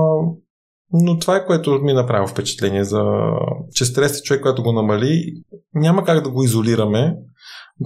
но 0.93 1.19
това 1.19 1.37
е 1.37 1.47
което 1.47 1.71
ми 1.71 1.93
направи 1.93 2.27
впечатление, 2.27 2.85
за, 2.85 3.03
че 3.75 3.85
стрес 3.85 4.19
е 4.19 4.23
човек, 4.23 4.43
който 4.43 4.63
го 4.63 4.73
намали, 4.73 5.33
няма 5.75 6.05
как 6.05 6.23
да 6.23 6.31
го 6.31 6.43
изолираме, 6.43 7.17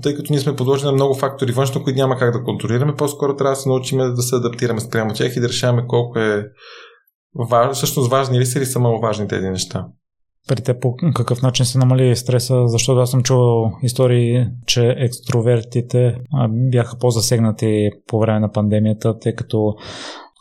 тъй 0.03 0.15
като 0.15 0.33
ние 0.33 0.41
сме 0.41 0.57
подложени 0.57 0.87
на 0.87 0.93
много 0.93 1.15
фактори 1.15 1.53
външно, 1.53 1.85
които 1.85 1.99
няма 1.99 2.17
как 2.17 2.33
да 2.33 2.45
контролираме, 2.45 2.95
по-скоро 2.95 3.37
трябва 3.37 3.53
да 3.53 3.61
се 3.61 3.69
научим 3.69 3.99
да 3.99 4.23
се 4.23 4.37
адаптираме 4.37 4.81
спрямо 4.81 5.15
тях 5.15 5.37
и 5.37 5.41
да 5.41 5.49
решаваме 5.49 5.87
колко 5.89 6.19
е 6.19 6.47
Важ, 7.39 7.77
всъщност 7.77 8.11
важни 8.11 8.41
ли 8.41 8.47
са 8.47 8.59
или 8.59 8.67
са 8.67 8.79
маловажни 8.79 9.29
тези 9.29 9.49
неща? 9.49 9.87
При 10.49 10.63
те 10.63 10.79
по 10.79 10.95
какъв 11.15 11.43
начин 11.43 11.67
се 11.67 11.79
намали 11.79 12.17
стреса, 12.17 12.67
защото 12.67 13.01
аз 13.01 13.11
съм 13.11 13.23
чувал 13.23 13.73
истории, 13.83 14.47
че 14.67 14.95
екстровертите 14.99 16.17
бяха 16.49 16.99
по-засегнати 16.99 17.91
по 18.07 18.19
време 18.19 18.41
на 18.41 18.53
пандемията, 18.53 19.19
тъй 19.19 19.35
като 19.35 19.75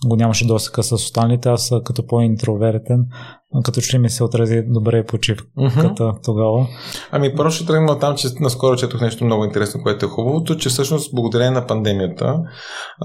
го 0.07 0.15
нямаше 0.15 0.47
досека 0.47 0.83
с 0.83 0.91
останалите, 0.91 1.49
аз 1.49 1.71
като 1.85 2.07
по-интровертен 2.07 3.05
като 3.63 3.81
че 3.81 3.99
ми 3.99 4.09
се 4.09 4.23
отрази 4.23 4.63
добре 4.67 5.05
почивката 5.05 5.49
mm-hmm. 5.57 6.23
тогава. 6.23 6.67
Ами 7.11 7.35
първо 7.35 7.51
ще 7.51 7.65
тръгна 7.65 7.99
там, 7.99 8.15
че 8.15 8.27
наскоро 8.39 8.75
четох 8.75 9.01
нещо 9.01 9.25
много 9.25 9.45
интересно, 9.45 9.83
което 9.83 10.05
е 10.05 10.09
хубавото, 10.09 10.57
че 10.57 10.69
всъщност 10.69 11.15
благодарение 11.15 11.51
на 11.51 11.67
пандемията 11.67 12.39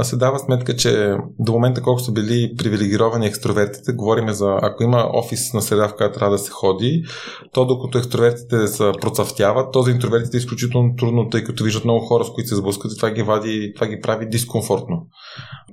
се 0.03 0.17
дава 0.17 0.39
сметка, 0.39 0.77
че 0.77 1.17
до 1.39 1.53
момента 1.53 1.83
колко 1.83 2.01
са 2.01 2.13
били 2.13 2.55
привилегировани 2.59 3.27
екстровертите, 3.27 3.93
говориме 3.93 4.33
за 4.33 4.59
ако 4.63 4.83
има 4.83 5.11
офис 5.13 5.53
на 5.55 5.63
среда, 5.63 5.89
в 5.89 5.97
която 5.97 6.19
трябва 6.19 6.37
да 6.37 6.39
се 6.39 6.51
ходи, 6.51 7.05
то 7.53 7.65
докато 7.65 7.99
екстровертите 7.99 8.67
са 8.67 8.93
процъфтяват, 9.01 9.73
то 9.73 9.83
за 9.83 9.91
интровертите 9.91 10.37
е 10.37 10.39
изключително 10.39 10.95
трудно, 10.99 11.29
тъй 11.29 11.45
като 11.45 11.65
виждат 11.65 11.85
много 11.85 12.01
хора, 12.01 12.25
с 12.25 12.31
които 12.31 12.49
се 12.49 12.57
сблъскат 12.57 12.93
и 12.93 12.97
това 12.97 13.11
ги, 13.11 13.23
вади, 13.23 13.73
това 13.75 13.87
ги 13.87 14.01
прави 14.01 14.29
дискомфортно. 14.29 15.07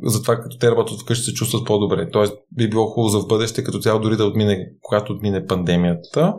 Затова 0.04 0.36
като 0.36 0.58
те 0.58 0.72
работят 0.72 1.02
вкъщи 1.02 1.26
се 1.26 1.34
чувстват 1.34 1.66
по-добре. 1.66 2.10
Тоест 2.12 2.34
би 2.58 2.70
било 2.70 2.86
хубаво 2.88 3.10
за 3.10 3.20
в 3.20 3.28
бъдеще, 3.28 3.64
като 3.64 3.80
цяло 3.80 4.00
дори 4.00 4.18
да 4.18 4.26
отмине, 4.26 4.67
когато 4.82 5.14
отмине 5.14 5.46
пандемията, 5.46 6.34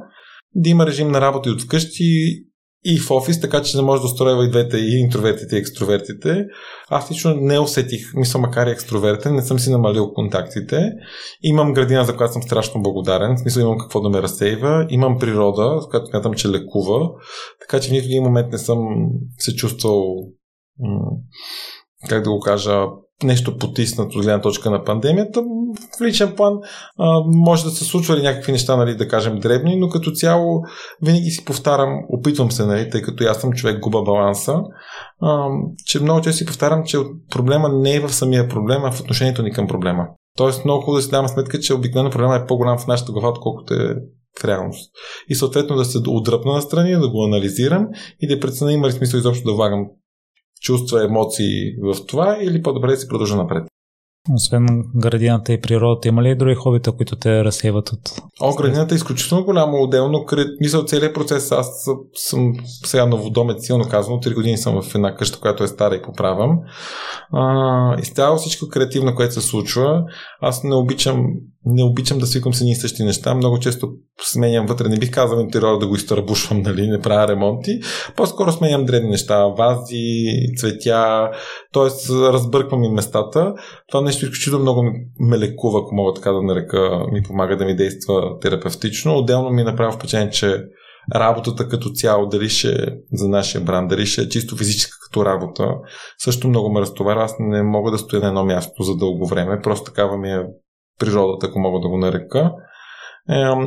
да 0.54 0.70
има 0.70 0.86
режим 0.86 1.10
на 1.10 1.20
работа 1.20 1.48
и 1.48 1.52
от 1.52 1.62
вкъщи 1.62 2.04
и 2.84 2.98
в 2.98 3.10
офис, 3.10 3.40
така 3.40 3.62
че 3.62 3.76
да 3.76 3.82
може 3.82 4.00
да 4.00 4.06
устроява 4.06 4.44
и 4.44 4.50
двете, 4.50 4.76
и 4.76 5.00
интровертите, 5.00 5.56
и 5.56 5.58
екстровертите. 5.58 6.46
Аз 6.88 7.10
лично 7.10 7.34
не 7.34 7.58
усетих, 7.58 8.14
мисля, 8.14 8.40
макар 8.40 8.66
и 8.66 8.70
екстровертен, 8.70 9.34
не 9.34 9.42
съм 9.42 9.58
си 9.58 9.70
намалил 9.70 10.12
контактите. 10.12 10.92
Имам 11.42 11.72
градина, 11.72 12.04
за 12.04 12.16
която 12.16 12.32
съм 12.32 12.42
страшно 12.42 12.82
благодарен, 12.82 13.36
в 13.36 13.40
смисъл 13.40 13.60
имам 13.60 13.78
какво 13.78 14.00
да 14.00 14.08
ме 14.08 14.22
разсейва, 14.22 14.86
имам 14.90 15.18
природа, 15.18 15.82
с 15.82 15.88
която 15.88 16.06
смятам, 16.06 16.34
че 16.34 16.48
лекува, 16.48 17.10
така 17.60 17.80
че 17.80 17.88
в 17.88 17.92
нито 17.92 18.06
един 18.06 18.22
момент 18.22 18.52
не 18.52 18.58
съм 18.58 18.78
се 19.38 19.56
чувствал 19.56 20.28
как 22.08 22.24
да 22.24 22.30
го 22.30 22.40
кажа, 22.40 22.84
нещо 23.22 23.56
потиснато 23.56 24.18
от 24.18 24.24
гледна 24.24 24.40
точка 24.40 24.70
на 24.70 24.84
пандемията. 24.84 25.42
В 25.98 26.00
личен 26.02 26.34
план 26.36 26.58
а, 26.98 27.20
може 27.26 27.64
да 27.64 27.70
се 27.70 27.84
случвали 27.84 28.22
някакви 28.22 28.52
неща, 28.52 28.76
нали, 28.76 28.96
да 28.96 29.08
кажем 29.08 29.38
дребни, 29.38 29.76
но 29.76 29.88
като 29.88 30.10
цяло 30.10 30.62
винаги 31.02 31.30
си 31.30 31.44
повтарям, 31.44 31.98
опитвам 32.08 32.50
се, 32.50 32.66
нали, 32.66 32.90
тъй 32.90 33.02
като 33.02 33.24
аз 33.24 33.40
съм 33.40 33.52
човек, 33.52 33.80
губа 33.80 34.02
баланса, 34.02 34.60
а, 35.20 35.48
че 35.84 36.02
много 36.02 36.20
често 36.20 36.38
си 36.38 36.46
повтарям, 36.46 36.84
че 36.84 36.98
проблема 37.30 37.68
не 37.68 37.94
е 37.94 38.00
в 38.00 38.14
самия 38.14 38.48
проблем, 38.48 38.84
а 38.84 38.92
в 38.92 39.00
отношението 39.00 39.42
ни 39.42 39.52
към 39.52 39.66
проблема. 39.66 40.06
Тоест 40.36 40.64
много 40.64 40.80
хубаво 40.82 40.96
да 40.96 41.02
си 41.02 41.10
давам 41.10 41.28
сметка, 41.28 41.60
че 41.60 41.74
обикновено 41.74 42.10
проблема 42.10 42.36
е 42.36 42.46
по-голям 42.46 42.78
в 42.78 42.86
нашата 42.86 43.12
глава, 43.12 43.28
отколкото 43.28 43.74
е 43.74 43.96
в 44.40 44.44
реалност. 44.44 44.90
И 45.28 45.34
съответно 45.34 45.76
да 45.76 45.84
се 45.84 45.98
отдръпна 46.06 46.52
на 46.52 46.62
страни, 46.62 46.90
да 46.92 47.10
го 47.10 47.24
анализирам 47.24 47.86
и 48.20 48.28
да 48.28 48.40
преценя 48.40 48.72
има 48.72 48.88
ли 48.88 48.92
смисъл 48.92 49.18
изобщо 49.18 49.44
да 49.44 49.54
влагам 49.54 49.86
чувства, 50.60 51.04
емоции 51.04 51.72
в 51.82 52.06
това 52.06 52.38
или 52.42 52.62
по-добре 52.62 52.90
да 52.90 52.96
си 52.96 53.08
продължа 53.08 53.36
напред. 53.36 53.64
Освен 54.34 54.66
градината 54.94 55.52
и 55.52 55.60
природата, 55.60 56.08
има 56.08 56.22
ли 56.22 56.36
други 56.36 56.54
хобита, 56.54 56.92
които 56.92 57.16
те 57.16 57.44
разсейват 57.44 57.92
от... 57.92 58.00
О, 58.40 58.54
градината 58.54 58.94
е 58.94 58.96
изключително 58.96 59.44
голямо 59.44 59.82
отделно. 59.82 60.26
Мисля, 60.60 60.84
целият 60.84 61.14
процес, 61.14 61.52
аз 61.52 61.86
съм 62.14 62.52
сега 62.84 63.06
новодомец, 63.06 63.66
силно 63.66 63.84
казвам, 63.90 64.20
3 64.20 64.34
години 64.34 64.58
съм 64.58 64.82
в 64.82 64.94
една 64.94 65.14
къща, 65.14 65.40
която 65.40 65.64
е 65.64 65.68
стара 65.68 65.94
и 65.94 66.02
поправям. 66.02 66.58
А, 67.32 68.00
изцяло 68.00 68.36
всичко 68.36 68.68
креативно, 68.68 69.14
което 69.14 69.34
се 69.34 69.40
случва. 69.40 70.04
Аз 70.40 70.64
не 70.64 70.74
обичам 70.74 71.26
не 71.68 71.84
обичам 71.84 72.18
да 72.18 72.26
свикам 72.26 72.54
с 72.54 72.60
едни 72.60 72.72
и 72.72 72.76
същи 72.76 73.04
неща. 73.04 73.34
Много 73.34 73.58
често 73.58 73.88
сменям 74.22 74.66
вътре. 74.66 74.88
Не 74.88 74.98
бих 74.98 75.10
казал 75.10 75.40
интериора 75.40 75.78
да 75.78 75.86
го 75.86 75.94
изтърбушвам, 75.94 76.62
нали, 76.64 76.88
не 76.88 77.00
правя 77.00 77.28
ремонти. 77.28 77.80
По-скоро 78.16 78.52
сменям 78.52 78.84
древни 78.84 79.10
неща. 79.10 79.46
Вази, 79.46 80.26
цветя, 80.56 81.30
т.е. 81.72 82.12
разбърквам 82.32 82.84
и 82.84 82.90
местата. 82.90 83.54
Това 83.88 84.00
нещо 84.04 84.24
изключително 84.24 84.62
много 84.62 84.84
ме 85.20 85.38
лекува, 85.38 85.80
ако 85.80 85.94
мога 85.94 86.14
така 86.14 86.32
да 86.32 86.42
нарека, 86.42 87.06
ми 87.12 87.22
помага 87.22 87.56
да 87.56 87.64
ми 87.64 87.76
действа 87.76 88.38
терапевтично. 88.40 89.18
Отделно 89.18 89.50
ми 89.50 89.64
направи 89.64 89.92
впечатление, 89.92 90.30
че 90.30 90.64
работата 91.14 91.68
като 91.68 91.90
цяло, 91.90 92.26
дали 92.26 92.48
ще 92.48 92.68
е 92.68 92.86
за 93.12 93.28
нашия 93.28 93.60
бранд, 93.60 93.88
дали 93.88 94.06
ще 94.06 94.22
е 94.22 94.28
чисто 94.28 94.56
физическа 94.56 94.96
като 95.04 95.24
работа, 95.24 95.68
също 96.18 96.48
много 96.48 96.72
ме 96.72 96.80
разтоваря. 96.80 97.22
Аз 97.22 97.34
не 97.38 97.62
мога 97.62 97.90
да 97.90 97.98
стоя 97.98 98.22
на 98.22 98.28
едно 98.28 98.44
място 98.44 98.82
за 98.82 98.96
дълго 98.96 99.26
време. 99.26 99.60
Просто 99.62 99.84
такава 99.84 100.18
ми 100.18 100.30
е 100.30 100.42
природата, 100.98 101.46
ако 101.46 101.58
мога 101.58 101.80
да 101.80 101.88
го 101.88 101.98
нарека. 101.98 102.50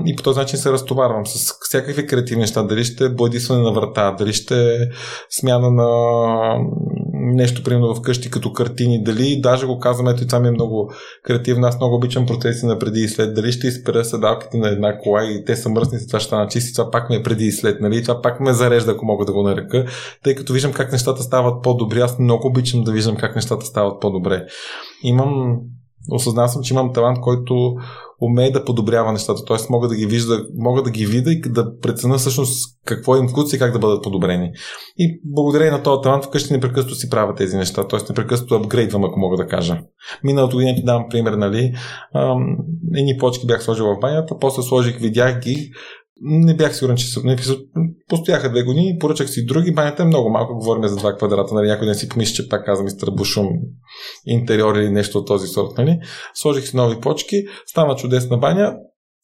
И 0.06 0.16
по 0.16 0.24
този 0.24 0.40
начин 0.40 0.60
се 0.60 0.72
разтоварвам 0.72 1.26
с 1.26 1.54
всякакви 1.62 2.08
креативни 2.08 2.42
неща. 2.42 2.64
Дали 2.64 2.84
ще 2.84 3.06
е 3.06 3.10
бладисване 3.10 3.62
на 3.62 3.72
врата, 3.72 4.12
дали 4.12 4.34
ще 4.34 4.90
смяна 5.30 5.72
на 5.72 5.88
нещо, 7.14 7.64
примерно 7.64 7.96
вкъщи 7.96 8.32
като 8.32 8.54
картини, 8.54 9.04
дали 9.04 9.42
даже 9.42 9.66
го 9.66 9.80
казвам, 9.80 10.08
ето 10.08 10.24
и 10.24 10.28
това 10.28 10.40
ми 10.40 10.48
е 10.48 10.52
много 10.52 10.92
креативно. 11.24 11.68
Аз 11.68 11.78
много 11.80 11.96
обичам 11.96 12.26
процеси 12.26 12.66
на 12.66 12.80
преди 12.80 13.00
и 13.00 13.08
след. 13.08 13.36
Дали 13.36 13.52
ще 13.52 13.68
изпера 13.68 14.06
седалките 14.06 14.58
на 14.58 14.70
една 14.70 14.98
кола 14.98 15.24
и 15.24 15.46
те 15.46 15.56
са 15.56 15.70
мръсни, 15.70 16.08
това 16.08 16.20
ще 16.20 16.28
стана 16.28 16.48
чисти, 16.48 16.74
това 16.74 16.92
пак 16.92 17.10
ме 17.10 17.16
е 17.16 17.24
преди 17.24 17.46
и 17.46 17.52
след. 17.52 17.82
Нали? 17.82 18.04
Това 18.04 18.22
пак 18.22 18.40
ме 18.40 18.54
зарежда, 18.54 18.92
ако 18.92 19.06
мога 19.06 19.26
да 19.26 19.34
го 19.34 19.44
нарека, 19.44 19.86
тъй 20.24 20.36
като 20.36 20.54
виждам 20.54 20.74
как 20.74 20.92
нещата 20.92 21.24
стават 21.24 21.64
по-добри. 21.64 22.00
Аз 22.00 22.20
много 22.20 22.48
обичам 22.48 22.84
да 22.84 22.92
виждам 22.92 23.16
как 23.16 23.36
нещата 23.36 23.66
стават 23.66 24.02
по-добре. 24.02 24.46
Имам 25.04 25.58
осъзнал 26.10 26.48
съм, 26.48 26.62
че 26.62 26.74
имам 26.74 26.94
талант, 26.94 27.20
който 27.22 27.76
умее 28.22 28.52
да 28.52 28.66
подобрява 28.66 29.12
нещата. 29.12 29.46
Т.е. 29.46 29.58
мога 29.70 29.88
да 29.88 29.96
ги 29.96 30.06
вижда, 30.06 30.46
мога 30.58 30.84
да 30.84 30.92
ги 30.92 31.06
видя 31.06 31.32
и 31.32 31.42
да 31.42 31.78
преценя 31.80 32.18
всъщност 32.18 32.80
какво 32.86 33.16
им 33.16 33.28
вкус 33.28 33.54
и 33.54 33.60
как 33.60 33.74
да 33.74 33.80
бъдат 33.80 34.04
подобрени. 34.04 34.52
И 34.98 35.22
благодарение 35.26 35.72
на 35.72 35.84
този 35.84 36.02
талант 36.02 36.26
вкъщи 36.26 36.54
непрекъснато 36.54 36.96
си 36.96 37.10
правя 37.10 37.36
тези 37.36 37.58
неща, 37.58 37.88
т.е. 37.88 38.00
непрекъснато 38.10 38.56
апгрейдвам, 38.56 39.06
ако 39.06 39.20
мога 39.20 39.38
да 39.38 39.48
кажа. 39.48 39.80
Миналото 40.24 40.56
година 40.56 40.76
ти 40.76 40.84
давам 40.84 41.06
пример, 41.10 41.34
нали? 41.34 41.74
едни 42.96 43.18
почки 43.20 43.48
бях 43.48 43.64
сложил 43.64 43.86
в 43.86 44.00
банята, 44.02 44.36
после 44.40 44.62
сложих, 44.62 44.98
видях 45.00 45.40
ги, 45.40 45.72
не 46.24 46.56
бях 46.56 46.76
сигурен, 46.76 46.98
че 46.98 47.08
са. 47.08 47.22
Постояха 48.10 48.50
две 48.50 48.64
години, 48.64 48.98
поръчах 49.00 49.30
си 49.30 49.46
други. 49.46 49.74
Банята 49.74 50.04
е 50.04 50.06
много 50.06 50.30
малко, 50.30 50.54
говорим 50.54 50.88
за 50.88 50.96
два 50.96 51.16
квадрата. 51.16 51.54
Нали? 51.54 51.68
Някой 51.68 51.88
ден 51.88 51.96
си 51.96 52.10
помисли, 52.10 52.36
че 52.36 52.50
пак 52.50 52.66
казвам 52.66 52.86
мистер 52.86 53.08
Бушум 53.12 53.48
интериор 54.26 54.76
или 54.76 54.90
нещо 54.90 55.18
от 55.18 55.28
този 55.28 55.48
сорт. 55.48 55.78
Нали? 55.78 56.00
Сложих 56.34 56.68
си 56.68 56.76
нови 56.76 57.00
почки, 57.00 57.44
стана 57.66 57.96
чудесна 57.96 58.38
баня, 58.38 58.76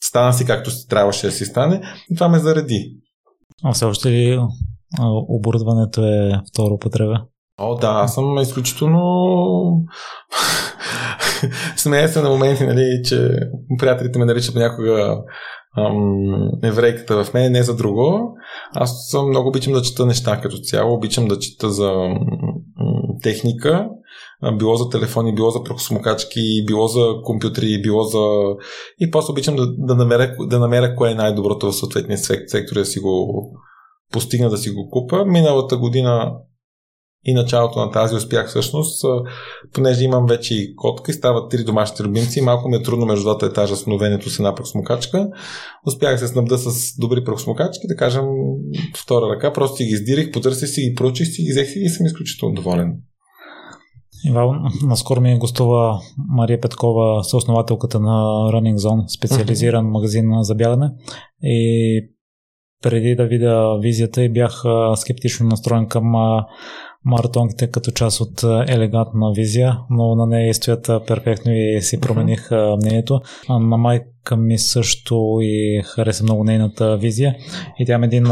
стана 0.04 0.34
си 0.34 0.46
както 0.46 0.72
трябваше 0.90 1.28
да 1.28 1.32
си 1.32 1.46
стане 1.46 1.82
и 2.12 2.16
това 2.16 2.30
ме 2.30 2.40
зареди. 2.40 2.98
А 3.64 3.74
все 3.74 3.86
още 3.86 4.12
ли 4.12 4.40
оборудването 5.30 6.04
е 6.04 6.42
второ 6.54 6.74
употреба? 6.74 7.22
О, 7.60 7.76
да, 7.76 7.88
аз 7.88 8.14
съм 8.14 8.38
изключително 8.38 9.04
смея 11.78 12.10
се 12.10 12.22
на 12.22 12.30
моменти, 12.30 12.66
нали, 12.66 13.02
че 13.06 13.40
приятелите 13.80 14.20
ме 14.20 14.26
наричат 14.26 14.56
някога 14.56 15.18
ам, 15.78 16.50
еврейката 16.64 17.24
в 17.24 17.34
мен, 17.34 17.52
не 17.52 17.64
за 17.64 17.76
друго. 17.76 18.34
Аз 18.74 19.08
съм 19.10 19.30
много 19.30 19.50
обичам 19.50 19.74
да 19.74 19.82
чета 19.82 20.06
неща 20.06 20.42
като 20.42 20.58
цяло, 20.58 20.94
обичам 20.94 21.28
да 21.28 21.40
чета 21.40 21.70
за 21.70 21.92
техника, 23.24 23.90
било 24.58 24.76
за 24.76 24.90
телефони, 24.90 25.36
било 25.36 25.50
за 25.50 25.64
прокосмокачки, 25.64 26.66
било 26.68 26.88
за 26.88 27.06
компютри, 27.24 27.82
било 27.82 28.04
за... 28.04 28.24
И 29.00 29.12
после 29.12 29.32
обичам 29.32 29.56
да, 29.56 29.68
да, 29.78 29.96
намеря, 29.96 30.36
да 30.40 30.60
намеря 30.60 30.96
кое 30.96 31.12
е 31.12 31.16
най-доброто 31.16 31.72
в 31.72 31.76
съответния 31.76 32.18
сектор, 32.18 32.76
да 32.76 32.86
си 32.86 33.00
го 33.00 33.44
постигна 34.12 34.50
да 34.50 34.58
си 34.58 34.70
го 34.70 34.90
купа. 34.90 35.26
Миналата 35.26 35.78
година 35.78 36.34
и 37.28 37.34
началото 37.34 37.80
на 37.80 37.92
тази 37.92 38.16
успях 38.16 38.48
всъщност, 38.48 39.06
понеже 39.74 40.04
имам 40.04 40.26
вече 40.26 40.56
и 40.56 40.76
котка 40.76 41.12
и 41.12 41.14
стават 41.14 41.52
три 41.52 41.64
домашни 41.64 42.06
любимци, 42.06 42.42
малко 42.42 42.70
ми 42.70 42.76
е 42.76 42.82
трудно 42.82 43.06
между 43.06 43.24
двата 43.24 43.46
етажа 43.46 43.76
с 43.76 43.88
новенето 43.88 44.30
с 44.30 44.40
една 44.40 44.56
пръхсмокачка. 44.56 45.28
Успях 45.88 46.20
се 46.20 46.28
снабда 46.28 46.58
с 46.58 46.98
добри 47.00 47.24
пръхсмокачки, 47.24 47.88
да 47.88 47.96
кажем 47.96 48.26
втора 48.98 49.36
ръка, 49.36 49.54
просто 49.54 49.78
си 49.78 49.86
ги 49.86 49.94
издирих, 49.94 50.32
потърсих 50.32 50.70
си 50.70 50.82
ги, 50.82 50.96
проучих 50.96 51.28
си 51.28 51.44
ги, 51.44 51.52
взех 51.52 51.68
си 51.68 51.80
и 51.80 51.90
съм 51.90 52.06
изключително 52.06 52.56
доволен. 52.56 52.98
Ивал, 54.26 54.54
наскоро 54.84 55.22
ми 55.22 55.32
е 55.32 55.38
гостува 55.38 56.00
Мария 56.30 56.62
Петкова, 56.62 57.24
съоснователката 57.24 58.00
на 58.00 58.26
Running 58.54 58.76
Zone, 58.76 59.18
специализиран 59.18 59.86
uh-huh. 59.86 59.92
магазин 59.92 60.26
за 60.42 60.56
бягане. 60.56 60.90
И 61.44 62.10
преди 62.84 63.16
да 63.16 63.26
видя 63.26 63.78
визията 63.82 64.24
и 64.24 64.34
бях 64.34 64.64
скептично 64.96 65.48
настроен 65.48 65.88
към 65.88 66.04
маратонките 67.08 67.72
като 67.72 67.92
част 67.92 68.22
от 68.22 68.44
елегантна 68.68 69.32
визия, 69.36 69.78
но 69.90 70.16
на 70.16 70.26
нея 70.26 70.54
стоят 70.54 70.90
перфектно 71.08 71.52
и 71.54 71.82
си 71.82 72.00
промених 72.00 72.50
uh-huh. 72.50 72.76
мнението. 72.76 73.22
На 73.50 73.78
майка 73.78 74.38
ми 74.38 74.58
също 74.58 75.38
и 75.42 75.82
хареса 75.86 76.24
много 76.24 76.44
нейната 76.44 76.98
визия. 76.98 77.36
И 77.80 77.86
тя 77.86 77.94
има 77.94 78.06
един 78.06 78.24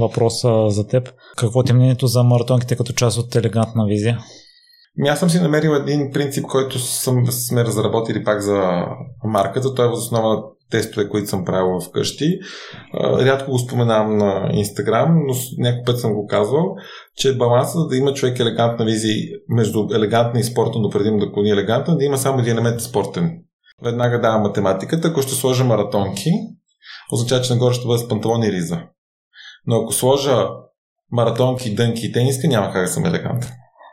въпрос 0.00 0.42
за 0.68 0.86
теб. 0.88 1.12
Какво 1.36 1.62
ти 1.62 1.72
е 1.72 1.74
мнението 1.74 2.06
за 2.06 2.22
маратонките 2.22 2.76
като 2.76 2.92
част 2.92 3.18
от 3.18 3.36
елегантна 3.36 3.86
визия? 3.86 4.18
Ми 4.96 5.08
аз 5.08 5.18
съм 5.18 5.30
си 5.30 5.40
намерил 5.40 5.70
един 5.70 6.10
принцип, 6.12 6.44
който 6.44 6.78
съм, 6.78 7.26
сме 7.26 7.64
разработили 7.64 8.24
пак 8.24 8.40
за 8.40 8.86
марката. 9.24 9.74
Той 9.74 9.86
е 9.86 9.88
въз 9.88 9.98
основа 9.98 10.28
на 10.28 10.42
тестове, 10.70 11.08
които 11.08 11.28
съм 11.28 11.44
правил 11.44 11.80
вкъщи. 11.80 12.38
Рядко 13.00 13.50
го 13.50 13.58
споменавам 13.58 14.16
на 14.16 14.50
Инстаграм, 14.52 15.14
но 15.26 15.34
някой 15.58 15.82
път 15.86 16.00
съм 16.00 16.14
го 16.14 16.26
казвал, 16.26 16.76
че 17.16 17.36
балансът 17.36 17.88
да 17.88 17.96
има 17.96 18.14
човек 18.14 18.40
елегантна 18.40 18.84
визия 18.84 19.38
между 19.48 19.86
елегантна 19.94 20.40
и 20.40 20.44
спортна, 20.44 20.80
но 20.80 20.90
предимно 20.90 21.18
да 21.18 21.32
клони 21.32 21.50
елегантна, 21.50 21.96
да 21.96 22.04
има 22.04 22.18
само 22.18 22.38
един 22.38 22.52
елемент 22.52 22.80
спортен. 22.80 23.38
Веднага 23.82 24.20
давам 24.20 24.42
математиката. 24.42 25.08
Ако 25.08 25.22
ще 25.22 25.34
сложа 25.34 25.64
маратонки, 25.64 26.30
означава, 27.12 27.42
че 27.42 27.52
нагоре 27.52 27.74
ще 27.74 27.86
бъде 27.86 27.98
с 27.98 28.08
панталони 28.08 28.46
и 28.46 28.52
риза. 28.52 28.78
Но 29.66 29.76
ако 29.76 29.92
сложа 29.92 30.48
маратонки, 31.12 31.74
дънки 31.74 32.06
и 32.06 32.12
тениска, 32.12 32.48
няма 32.48 32.72
как 32.72 32.82
да 32.82 32.88
съм 32.88 33.04
елегантен. 33.04 33.50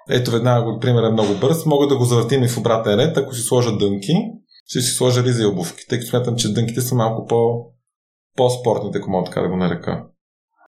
Ето 0.09 0.31
веднага 0.31 0.71
го 0.71 0.79
пример 0.79 1.03
е 1.03 1.11
много 1.11 1.33
бърз. 1.33 1.65
Мога 1.65 1.87
да 1.87 1.97
го 1.97 2.05
завъртим 2.05 2.43
и 2.43 2.47
в 2.47 2.57
обратен 2.57 2.99
ред. 2.99 3.17
Ако 3.17 3.33
си 3.35 3.41
сложа 3.41 3.77
дънки, 3.77 4.13
ще 4.65 4.81
си 4.81 4.91
сложа 4.91 5.23
риза 5.23 5.43
и 5.43 5.45
обувки, 5.45 5.87
тъй 5.89 5.99
като 5.99 6.09
смятам, 6.09 6.35
че 6.35 6.53
дънките 6.53 6.81
са 6.81 6.95
малко 6.95 7.27
по, 7.27 7.65
по-спортните, 8.37 8.97
ако 8.97 9.09
мога 9.09 9.25
така 9.25 9.41
да 9.41 9.49
го 9.49 9.57
нарека. 9.57 10.05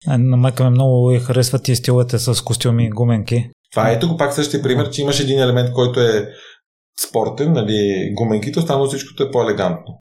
На 0.07 0.37
майка 0.37 0.65
ми 0.65 0.71
много 0.71 1.11
и 1.13 1.21
харесват 1.21 1.69
и 1.69 1.77
стиловете 1.77 2.19
с 2.19 2.45
костюми 2.45 2.87
и 2.87 2.91
гуменки. 2.91 3.51
Това 3.73 3.91
е 3.91 3.99
тук 3.99 4.19
пак 4.19 4.33
същия 4.33 4.63
пример, 4.63 4.91
че 4.91 5.03
имаш 5.03 5.21
един 5.21 5.41
елемент, 5.41 5.73
който 5.73 6.01
е 6.01 6.29
спортен, 7.09 7.53
нали, 7.53 8.11
гуменките, 8.15 8.59
останало 8.59 8.87
всичкото 8.87 9.23
е 9.23 9.31
по-елегантно. 9.31 9.99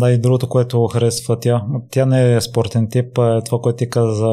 Да, 0.00 0.10
и 0.10 0.20
другото, 0.20 0.48
което 0.48 0.86
харесва 0.86 1.40
тя. 1.40 1.62
Тя 1.90 2.06
не 2.06 2.36
е 2.36 2.40
спортен 2.40 2.88
тип, 2.90 3.18
е 3.18 3.44
това, 3.46 3.58
което 3.62 3.76
ти 3.76 3.90
каза 3.90 4.12
за 4.12 4.28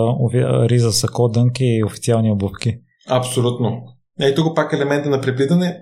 риза, 0.69 0.91
сако, 0.91 1.27
дънки 1.27 1.65
и 1.65 1.84
официални 1.84 2.32
обувки. 2.32 2.77
Абсолютно. 3.09 3.84
И 4.19 4.36
тук 4.36 4.55
пак 4.55 4.73
елемента 4.73 5.09
на 5.09 5.21
преплитане. 5.21 5.82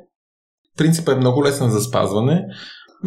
Принципът 0.77 1.15
е 1.15 1.19
много 1.19 1.43
лесен 1.43 1.69
за 1.69 1.81
спазване. 1.81 2.45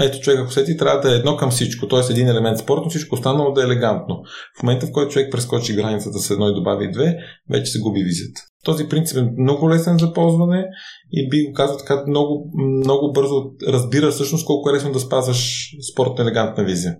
Ето 0.01 0.20
човек, 0.20 0.41
ако 0.41 0.53
сети, 0.53 0.76
трябва 0.76 1.01
да 1.01 1.14
е 1.14 1.18
едно 1.18 1.36
към 1.36 1.51
всичко. 1.51 1.88
Т.е. 1.88 2.12
един 2.12 2.28
елемент 2.28 2.59
спортно, 2.59 2.91
всичко 2.91 3.14
останало 3.14 3.53
да 3.53 3.62
е 3.62 3.64
елегантно. 3.64 4.22
В 4.59 4.62
момента, 4.62 4.86
в 4.86 4.93
който 4.93 5.12
човек 5.12 5.32
прескочи 5.32 5.74
границата 5.74 6.18
с 6.18 6.30
едно 6.30 6.49
и 6.49 6.55
добави 6.55 6.91
две, 6.93 7.16
вече 7.51 7.70
се 7.70 7.80
губи 7.80 8.03
визията. 8.03 8.41
Този 8.64 8.88
принцип 8.88 9.16
е 9.16 9.30
много 9.38 9.70
лесен 9.70 9.99
за 9.99 10.12
ползване 10.12 10.66
и 11.12 11.28
би 11.28 11.47
го 11.47 11.53
казал 11.53 11.76
така 11.76 12.05
много, 12.07 12.51
много 12.55 13.12
бързо 13.12 13.45
разбира 13.68 14.11
всъщност 14.11 14.47
колко 14.47 14.70
е 14.70 14.72
лесно 14.72 14.93
да 14.93 15.01
спазваш 15.01 15.70
спортна 15.93 16.24
елегантна 16.24 16.64
визия. 16.64 16.97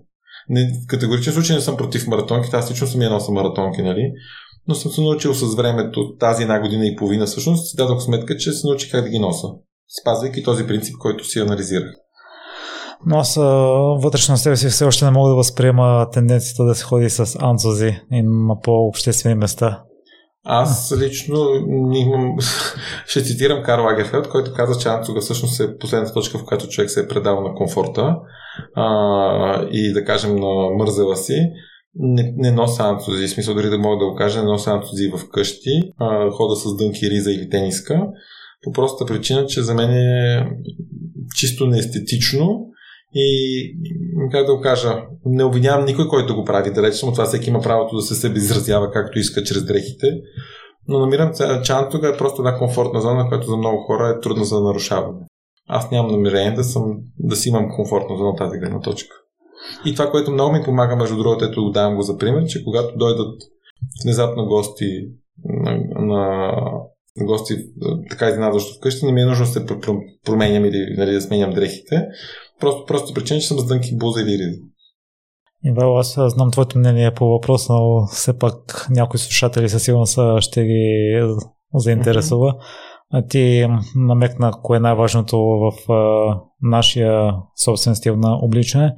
Не, 0.49 0.61
в 0.61 0.87
категоричен 0.87 1.33
случай 1.33 1.55
не 1.55 1.61
съм 1.61 1.77
против 1.77 2.07
маратонките, 2.07 2.55
аз 2.55 2.71
лично 2.71 2.87
съм 2.87 3.01
я 3.01 3.09
нося 3.09 3.31
маратонки, 3.31 3.81
нали? 3.81 4.11
Но 4.67 4.75
съм 4.75 4.91
се 4.91 5.01
научил 5.01 5.33
с 5.33 5.55
времето, 5.55 6.15
тази 6.19 6.43
една 6.43 6.59
година 6.59 6.85
и 6.87 6.95
половина 6.95 7.25
всъщност, 7.25 7.69
си 7.69 7.77
дадох 7.77 8.01
сметка, 8.01 8.37
че 8.37 8.51
се 8.51 8.67
научих 8.67 8.91
как 8.91 9.03
да 9.03 9.09
ги 9.09 9.19
нося, 9.19 9.47
спазвайки 10.01 10.43
този 10.43 10.67
принцип, 10.67 10.95
който 10.99 11.25
си 11.25 11.39
анализирах. 11.39 11.91
Но 13.05 13.17
аз 13.17 13.35
вътрешно 14.03 14.37
себе 14.37 14.55
си 14.55 14.67
все 14.67 14.85
още 14.85 15.05
не 15.05 15.11
мога 15.11 15.29
да 15.29 15.35
възприема 15.35 16.07
тенденцията 16.13 16.63
да 16.63 16.75
се 16.75 16.83
ходи 16.83 17.09
с 17.09 17.37
анцузи 17.39 18.01
и 18.11 18.21
на 18.23 18.59
по-обществени 18.63 19.35
места. 19.35 19.83
Аз 20.43 20.93
лично 20.97 21.37
имам, 21.93 22.35
ще 23.07 23.23
цитирам 23.23 23.63
Карл 23.63 23.87
Агерфелд, 23.87 24.29
който 24.29 24.53
каза, 24.53 24.79
че 24.79 24.89
анцуга 24.89 25.21
всъщност 25.21 25.59
е 25.59 25.77
последната 25.77 26.13
точка, 26.13 26.37
в 26.37 26.45
която 26.45 26.67
човек 26.67 26.89
се 26.89 26.99
е 26.99 27.07
предал 27.07 27.41
на 27.41 27.53
комфорта 27.55 28.15
а, 28.75 29.67
и 29.71 29.93
да 29.93 30.05
кажем 30.05 30.35
на 30.35 30.69
мързела 30.77 31.15
си. 31.15 31.49
Не, 31.95 32.33
не 32.37 32.51
нося 32.51 32.83
анцузи, 32.83 33.27
в 33.27 33.29
смисъл 33.29 33.53
дори 33.53 33.69
да 33.69 33.77
мога 33.77 34.05
да 34.05 34.11
го 34.11 34.15
кажа, 34.15 34.39
не 34.39 34.45
нося 34.45 34.71
анцузи 34.71 35.11
в 35.17 35.29
къщи, 35.29 35.81
а, 35.97 36.29
хода 36.31 36.55
с 36.55 36.77
дънки, 36.77 37.09
риза 37.09 37.31
или 37.31 37.49
тениска, 37.49 38.01
по 38.63 38.71
простата 38.71 39.13
причина, 39.13 39.45
че 39.45 39.61
за 39.61 39.73
мен 39.73 39.91
е 39.91 40.45
чисто 41.35 41.65
неестетично 41.65 42.70
и, 43.13 43.75
как 44.31 44.45
да 44.45 44.55
го 44.55 44.61
кажа, 44.61 45.03
не 45.25 45.43
обвинявам 45.43 45.85
никой, 45.85 46.07
който 46.07 46.35
го 46.35 46.43
прави. 46.43 46.73
Далеч 46.73 47.03
от 47.03 47.13
това 47.13 47.25
всеки 47.25 47.49
има 47.49 47.61
правото 47.61 47.95
да 47.95 48.01
се 48.01 48.15
себе 48.15 48.37
изразява 48.37 48.91
както 48.91 49.19
иска 49.19 49.43
чрез 49.43 49.65
дрехите. 49.65 50.07
Но 50.87 50.99
намирам, 50.99 51.31
че 51.63 51.73
антуга 51.73 52.09
е 52.09 52.17
просто 52.17 52.41
една 52.41 52.57
комфортна 52.57 53.01
зона, 53.01 53.27
която 53.29 53.47
за 53.47 53.57
много 53.57 53.77
хора 53.77 54.15
е 54.17 54.19
трудна 54.19 54.45
за 54.45 54.61
нарушаване. 54.61 55.25
Аз 55.67 55.91
нямам 55.91 56.11
намерение 56.11 56.51
да, 56.51 56.63
съм, 56.63 56.97
да 57.19 57.35
си 57.35 57.49
имам 57.49 57.69
комфортна 57.75 58.17
зона 58.17 58.35
тази 58.35 58.59
гледна 58.59 58.79
точка. 58.79 59.15
И 59.85 59.93
това, 59.93 60.11
което 60.11 60.31
много 60.31 60.53
ми 60.53 60.63
помага, 60.65 60.95
между 60.95 61.17
другото, 61.17 61.45
ето 61.45 61.69
давам 61.69 61.95
го 61.95 62.01
за 62.01 62.17
пример, 62.17 62.45
че 62.45 62.63
когато 62.63 62.97
дойдат 62.97 63.41
внезапно 64.03 64.45
гости 64.45 64.85
на, 65.45 65.79
на 65.95 66.51
гости 67.25 67.53
така 68.09 68.29
изненадващо 68.29 68.77
вкъщи, 68.77 69.05
не 69.05 69.11
ми 69.11 69.21
е 69.21 69.25
нужно 69.25 69.45
да 69.45 69.51
се 69.51 69.65
променям 70.25 70.65
или 70.65 70.95
нали, 70.97 71.11
да 71.11 71.21
сменям 71.21 71.51
дрехите. 71.51 72.07
Просто, 72.61 72.85
просто 72.85 73.13
причина, 73.13 73.39
че 73.39 73.47
съм 73.47 73.59
с 73.59 73.67
дънки 73.67 73.97
буза 73.97 74.21
или 74.21 74.31
риди. 74.31 74.61
Ивайло, 75.65 75.97
аз 75.97 76.17
знам 76.27 76.51
твоето 76.51 76.77
мнение 76.77 77.13
по 77.13 77.25
въпроса, 77.25 77.73
но 77.73 78.05
все 78.05 78.37
пак 78.37 78.87
някои 78.89 79.19
слушатели 79.19 79.69
със 79.69 79.83
сигурност 79.83 80.19
ще 80.39 80.63
ги 80.63 81.21
заинтересува. 81.75 82.53
Mm-hmm. 82.53 83.29
Ти 83.29 83.67
намекна 83.95 84.51
кое 84.63 84.77
е 84.77 84.79
най-важното 84.79 85.37
в 85.39 85.91
а, 85.91 86.35
нашия 86.61 87.33
собствен 87.63 87.95
стил 87.95 88.15
на 88.15 88.35
обличане. 88.41 88.93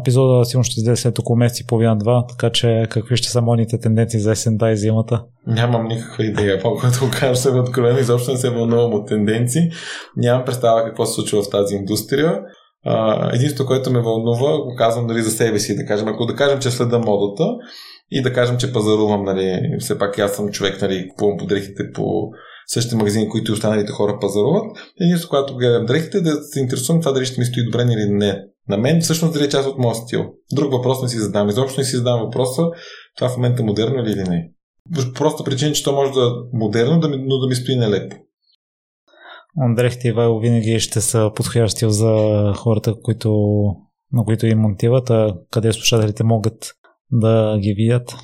Епизода 0.00 0.44
сигурно 0.44 0.64
ще 0.64 0.80
излезе 0.80 1.02
след 1.02 1.18
около 1.18 1.36
месец 1.36 1.60
и 1.60 1.66
половина-два, 1.66 2.26
така 2.26 2.50
че 2.50 2.86
какви 2.90 3.16
ще 3.16 3.28
са 3.28 3.42
модните 3.42 3.80
тенденции 3.80 4.20
за 4.20 4.32
есента 4.32 4.70
и 4.70 4.76
зимата? 4.76 5.24
Нямам 5.46 5.86
никаква 5.86 6.24
идея, 6.24 6.62
го 6.62 6.80
кажа 7.20 7.36
съм 7.36 7.58
откровен, 7.58 7.98
изобщо 7.98 8.32
не 8.32 8.36
се 8.36 8.50
вълнувам 8.50 8.94
от 8.94 9.08
тенденции. 9.08 9.62
Нямам 10.16 10.44
представа 10.44 10.84
какво 10.84 11.06
се 11.06 11.14
случва 11.14 11.42
в 11.42 11.50
тази 11.50 11.74
индустрия. 11.74 12.40
Единството, 13.32 13.66
което 13.66 13.90
ме 13.90 14.00
вълнува, 14.00 14.58
го 14.58 14.74
казвам 14.76 15.06
нали, 15.06 15.22
за 15.22 15.30
себе 15.30 15.58
си, 15.58 15.76
да 15.76 15.86
кажем, 15.86 16.08
ако 16.08 16.26
да 16.26 16.34
кажем, 16.34 16.60
че 16.60 16.70
следа 16.70 16.98
модата 16.98 17.44
и 18.10 18.22
да 18.22 18.32
кажем, 18.32 18.58
че 18.58 18.72
пазарувам, 18.72 19.24
нали, 19.24 19.76
все 19.80 19.98
пак 19.98 20.18
аз 20.18 20.36
съм 20.36 20.50
човек, 20.50 20.82
нали, 20.82 21.08
купувам 21.08 21.38
по 21.38 21.46
дрехите 21.46 21.82
по 21.94 22.30
същите 22.66 22.96
магазини, 22.96 23.28
които 23.28 23.50
и 23.50 23.54
останалите 23.54 23.92
хора 23.92 24.18
пазаруват. 24.20 24.64
Единството, 25.00 25.30
когато 25.30 25.56
гледам 25.56 25.86
дрехите, 25.86 26.20
да 26.20 26.42
се 26.42 26.60
интересувам 26.60 27.02
това 27.02 27.12
дали 27.12 27.26
ще 27.26 27.40
ми 27.40 27.46
стои 27.46 27.64
добре 27.64 27.82
или 27.82 28.10
не 28.10 28.42
на 28.70 28.76
мен 28.76 29.00
всъщност 29.00 29.34
дали 29.34 29.44
е 29.44 29.48
част 29.48 29.68
от 29.68 29.78
моят 29.78 29.96
стил. 29.96 30.24
Друг 30.52 30.72
въпрос 30.72 31.02
не 31.02 31.08
си 31.08 31.18
задам. 31.18 31.48
Изобщо 31.48 31.80
не 31.80 31.84
си 31.84 31.96
задам 31.96 32.20
въпроса, 32.20 32.62
това 33.16 33.28
в 33.28 33.36
момента 33.36 33.62
модерно 33.62 34.04
ли 34.04 34.10
или 34.10 34.22
не. 34.22 34.50
Просто 35.14 35.44
причина, 35.44 35.72
че 35.72 35.84
то 35.84 35.92
може 35.92 36.12
да 36.12 36.20
е 36.20 36.56
модерно, 36.58 37.00
но 37.18 37.38
да 37.38 37.46
ми 37.46 37.54
стои 37.54 37.76
нелепо. 37.76 38.16
Дрехите 39.56 40.08
и 40.08 40.12
Вайло 40.12 40.40
винаги 40.40 40.80
ще 40.80 41.00
са 41.00 41.30
подходящи 41.34 41.84
за 41.88 42.14
хората, 42.56 42.94
които, 43.02 43.30
на 44.12 44.24
които 44.24 44.46
им 44.46 44.58
монтиват, 44.58 45.10
а 45.10 45.34
къде 45.50 45.72
слушателите 45.72 46.24
могат 46.24 46.72
да 47.12 47.58
ги 47.58 47.74
видят. 47.74 48.16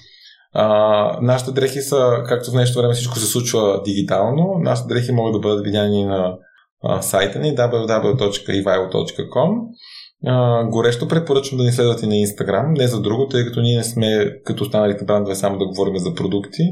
А, 0.53 1.19
нашите 1.23 1.53
дрехи 1.53 1.81
са, 1.81 2.23
както 2.27 2.51
в 2.51 2.53
днешно 2.53 2.83
време 2.83 2.95
всичко 2.95 3.19
се 3.19 3.27
случва 3.27 3.83
дигитално, 3.85 4.59
нашите 4.59 4.89
дрехи 4.89 5.13
могат 5.13 5.33
да 5.33 5.39
бъдат 5.39 5.65
видяни 5.65 6.05
на 6.05 6.37
а, 6.85 7.03
сайта 7.03 7.39
ни 7.39 7.57
www.ivailo.com 7.57 9.51
а, 10.27 10.65
горещо 10.65 11.09
препоръчвам 11.09 11.59
да 11.59 11.65
ни 11.65 11.73
следвате 11.73 12.07
на 12.07 12.17
Инстаграм, 12.17 12.73
не 12.73 12.87
за 12.87 13.03
друго, 13.03 13.29
тъй 13.29 13.45
като 13.45 13.61
ние 13.61 13.77
не 13.77 13.85
сме 13.85 14.33
като 14.45 14.65
останалите 14.65 15.05
брандове 15.05 15.35
само 15.35 15.59
да 15.59 15.67
говорим 15.67 15.99
за 15.99 16.15
продукти. 16.15 16.63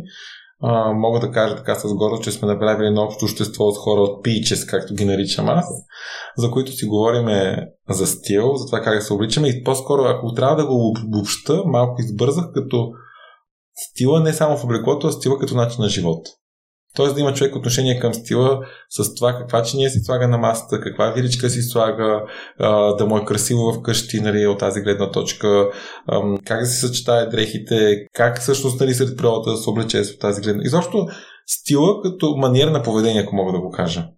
А, 0.67 0.93
мога 0.93 1.21
да 1.21 1.31
кажа 1.31 1.57
така 1.57 1.75
с 1.75 1.95
гордост, 1.95 2.23
че 2.23 2.31
сме 2.31 2.49
направили 2.49 2.87
едно 2.87 3.03
общо 3.03 3.25
общество 3.25 3.65
от 3.65 3.77
хора 3.77 4.01
от 4.01 4.25
пичес, 4.25 4.67
както 4.67 4.95
ги 4.95 5.05
наричам 5.05 5.49
аз, 5.49 5.67
за 6.37 6.51
които 6.51 6.73
си 6.73 6.87
говорим 6.87 7.27
за 7.91 8.07
стил, 8.07 8.55
за 8.55 8.67
това 8.67 8.81
как 8.81 8.95
да 8.95 9.01
се 9.01 9.13
обличаме 9.13 9.49
и 9.49 9.65
по-скоро, 9.65 10.03
ако 10.03 10.35
трябва 10.35 10.57
да 10.57 10.67
го 10.67 10.95
обобща, 11.07 11.63
малко 11.67 12.01
избързах, 12.01 12.45
като 12.55 12.91
стила 13.75 14.21
не 14.21 14.33
само 14.33 14.57
в 14.57 14.65
облеклото, 14.65 15.07
а 15.07 15.13
стила 15.13 15.39
като 15.39 15.55
начин 15.55 15.83
на 15.83 15.89
живот. 15.89 16.27
Тоест 16.97 17.15
да 17.15 17.21
има 17.21 17.35
човек 17.35 17.57
отношение 17.57 18.01
към 18.01 18.15
стила 18.15 18.61
с 18.89 19.15
това 19.15 19.33
каква 19.33 19.63
чиния 19.63 19.91
си 19.91 20.01
слага 20.01 20.29
на 20.29 20.39
масата, 20.39 20.81
каква 20.81 21.11
виричка 21.11 21.51
си 21.51 21.63
слага, 21.63 22.23
да 22.99 23.07
му 23.09 23.19
е 23.19 23.25
красиво 23.25 23.73
вкъщи 23.73 24.21
нали, 24.21 24.47
от 24.47 24.59
тази 24.59 24.81
гледна 24.81 25.11
точка, 25.11 25.71
как 26.45 26.61
да 26.61 26.67
се 26.67 26.87
съчетае 26.87 27.27
дрехите, 27.27 28.07
как 28.15 28.41
всъщност 28.41 28.81
нали, 28.81 28.95
сред 28.95 29.17
природата 29.19 29.51
да 29.51 29.57
се 29.57 29.71
облече 29.71 30.01
от 30.01 30.21
тази 30.21 30.43
гледна. 30.43 30.63
Изобщо 30.65 31.07
стила 31.47 32.03
като 32.03 32.37
маниер 32.37 32.69
на 32.69 32.83
поведение, 32.83 33.23
ако 33.23 33.37
мога 33.37 33.53
да 33.53 33.61
го 33.61 33.71
кажа. 33.71 34.09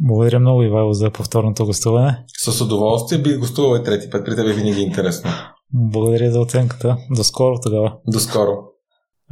Благодаря 0.00 0.38
много, 0.38 0.62
Ивайло, 0.62 0.92
за 0.92 1.10
повторното 1.10 1.66
гостуване. 1.66 2.24
С 2.38 2.60
удоволствие 2.60 3.18
бих 3.18 3.38
гостувал 3.38 3.80
и 3.80 3.84
трети 3.84 4.10
път. 4.10 4.24
При 4.24 4.36
тебе 4.36 4.52
винаги 4.52 4.80
е 4.80 4.84
интересно. 4.84 5.30
Благодаря 5.72 6.30
за 6.30 6.40
оценката. 6.40 6.96
До 7.16 7.24
скоро 7.24 7.60
тогава. 7.62 7.96
До 8.06 8.20
скоро. 8.20 8.50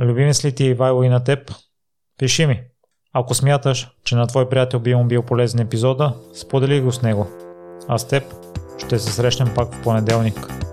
Любими 0.00 0.32
ли 0.44 0.52
ти 0.54 0.64
Ивайло 0.64 1.02
и 1.02 1.08
на 1.08 1.24
теб? 1.24 1.52
Пиши 2.18 2.46
ми. 2.46 2.62
Ако 3.12 3.34
смяташ, 3.34 3.90
че 4.04 4.16
на 4.16 4.26
твой 4.26 4.48
приятел 4.48 4.80
би 4.80 4.94
му 4.94 5.04
бил 5.04 5.22
полезен 5.22 5.60
епизода, 5.60 6.14
сподели 6.34 6.80
го 6.80 6.92
с 6.92 7.02
него. 7.02 7.26
А 7.88 7.98
с 7.98 8.08
теб 8.08 8.24
ще 8.78 8.98
се 8.98 9.12
срещнем 9.12 9.54
пак 9.54 9.74
в 9.74 9.82
понеделник. 9.82 10.65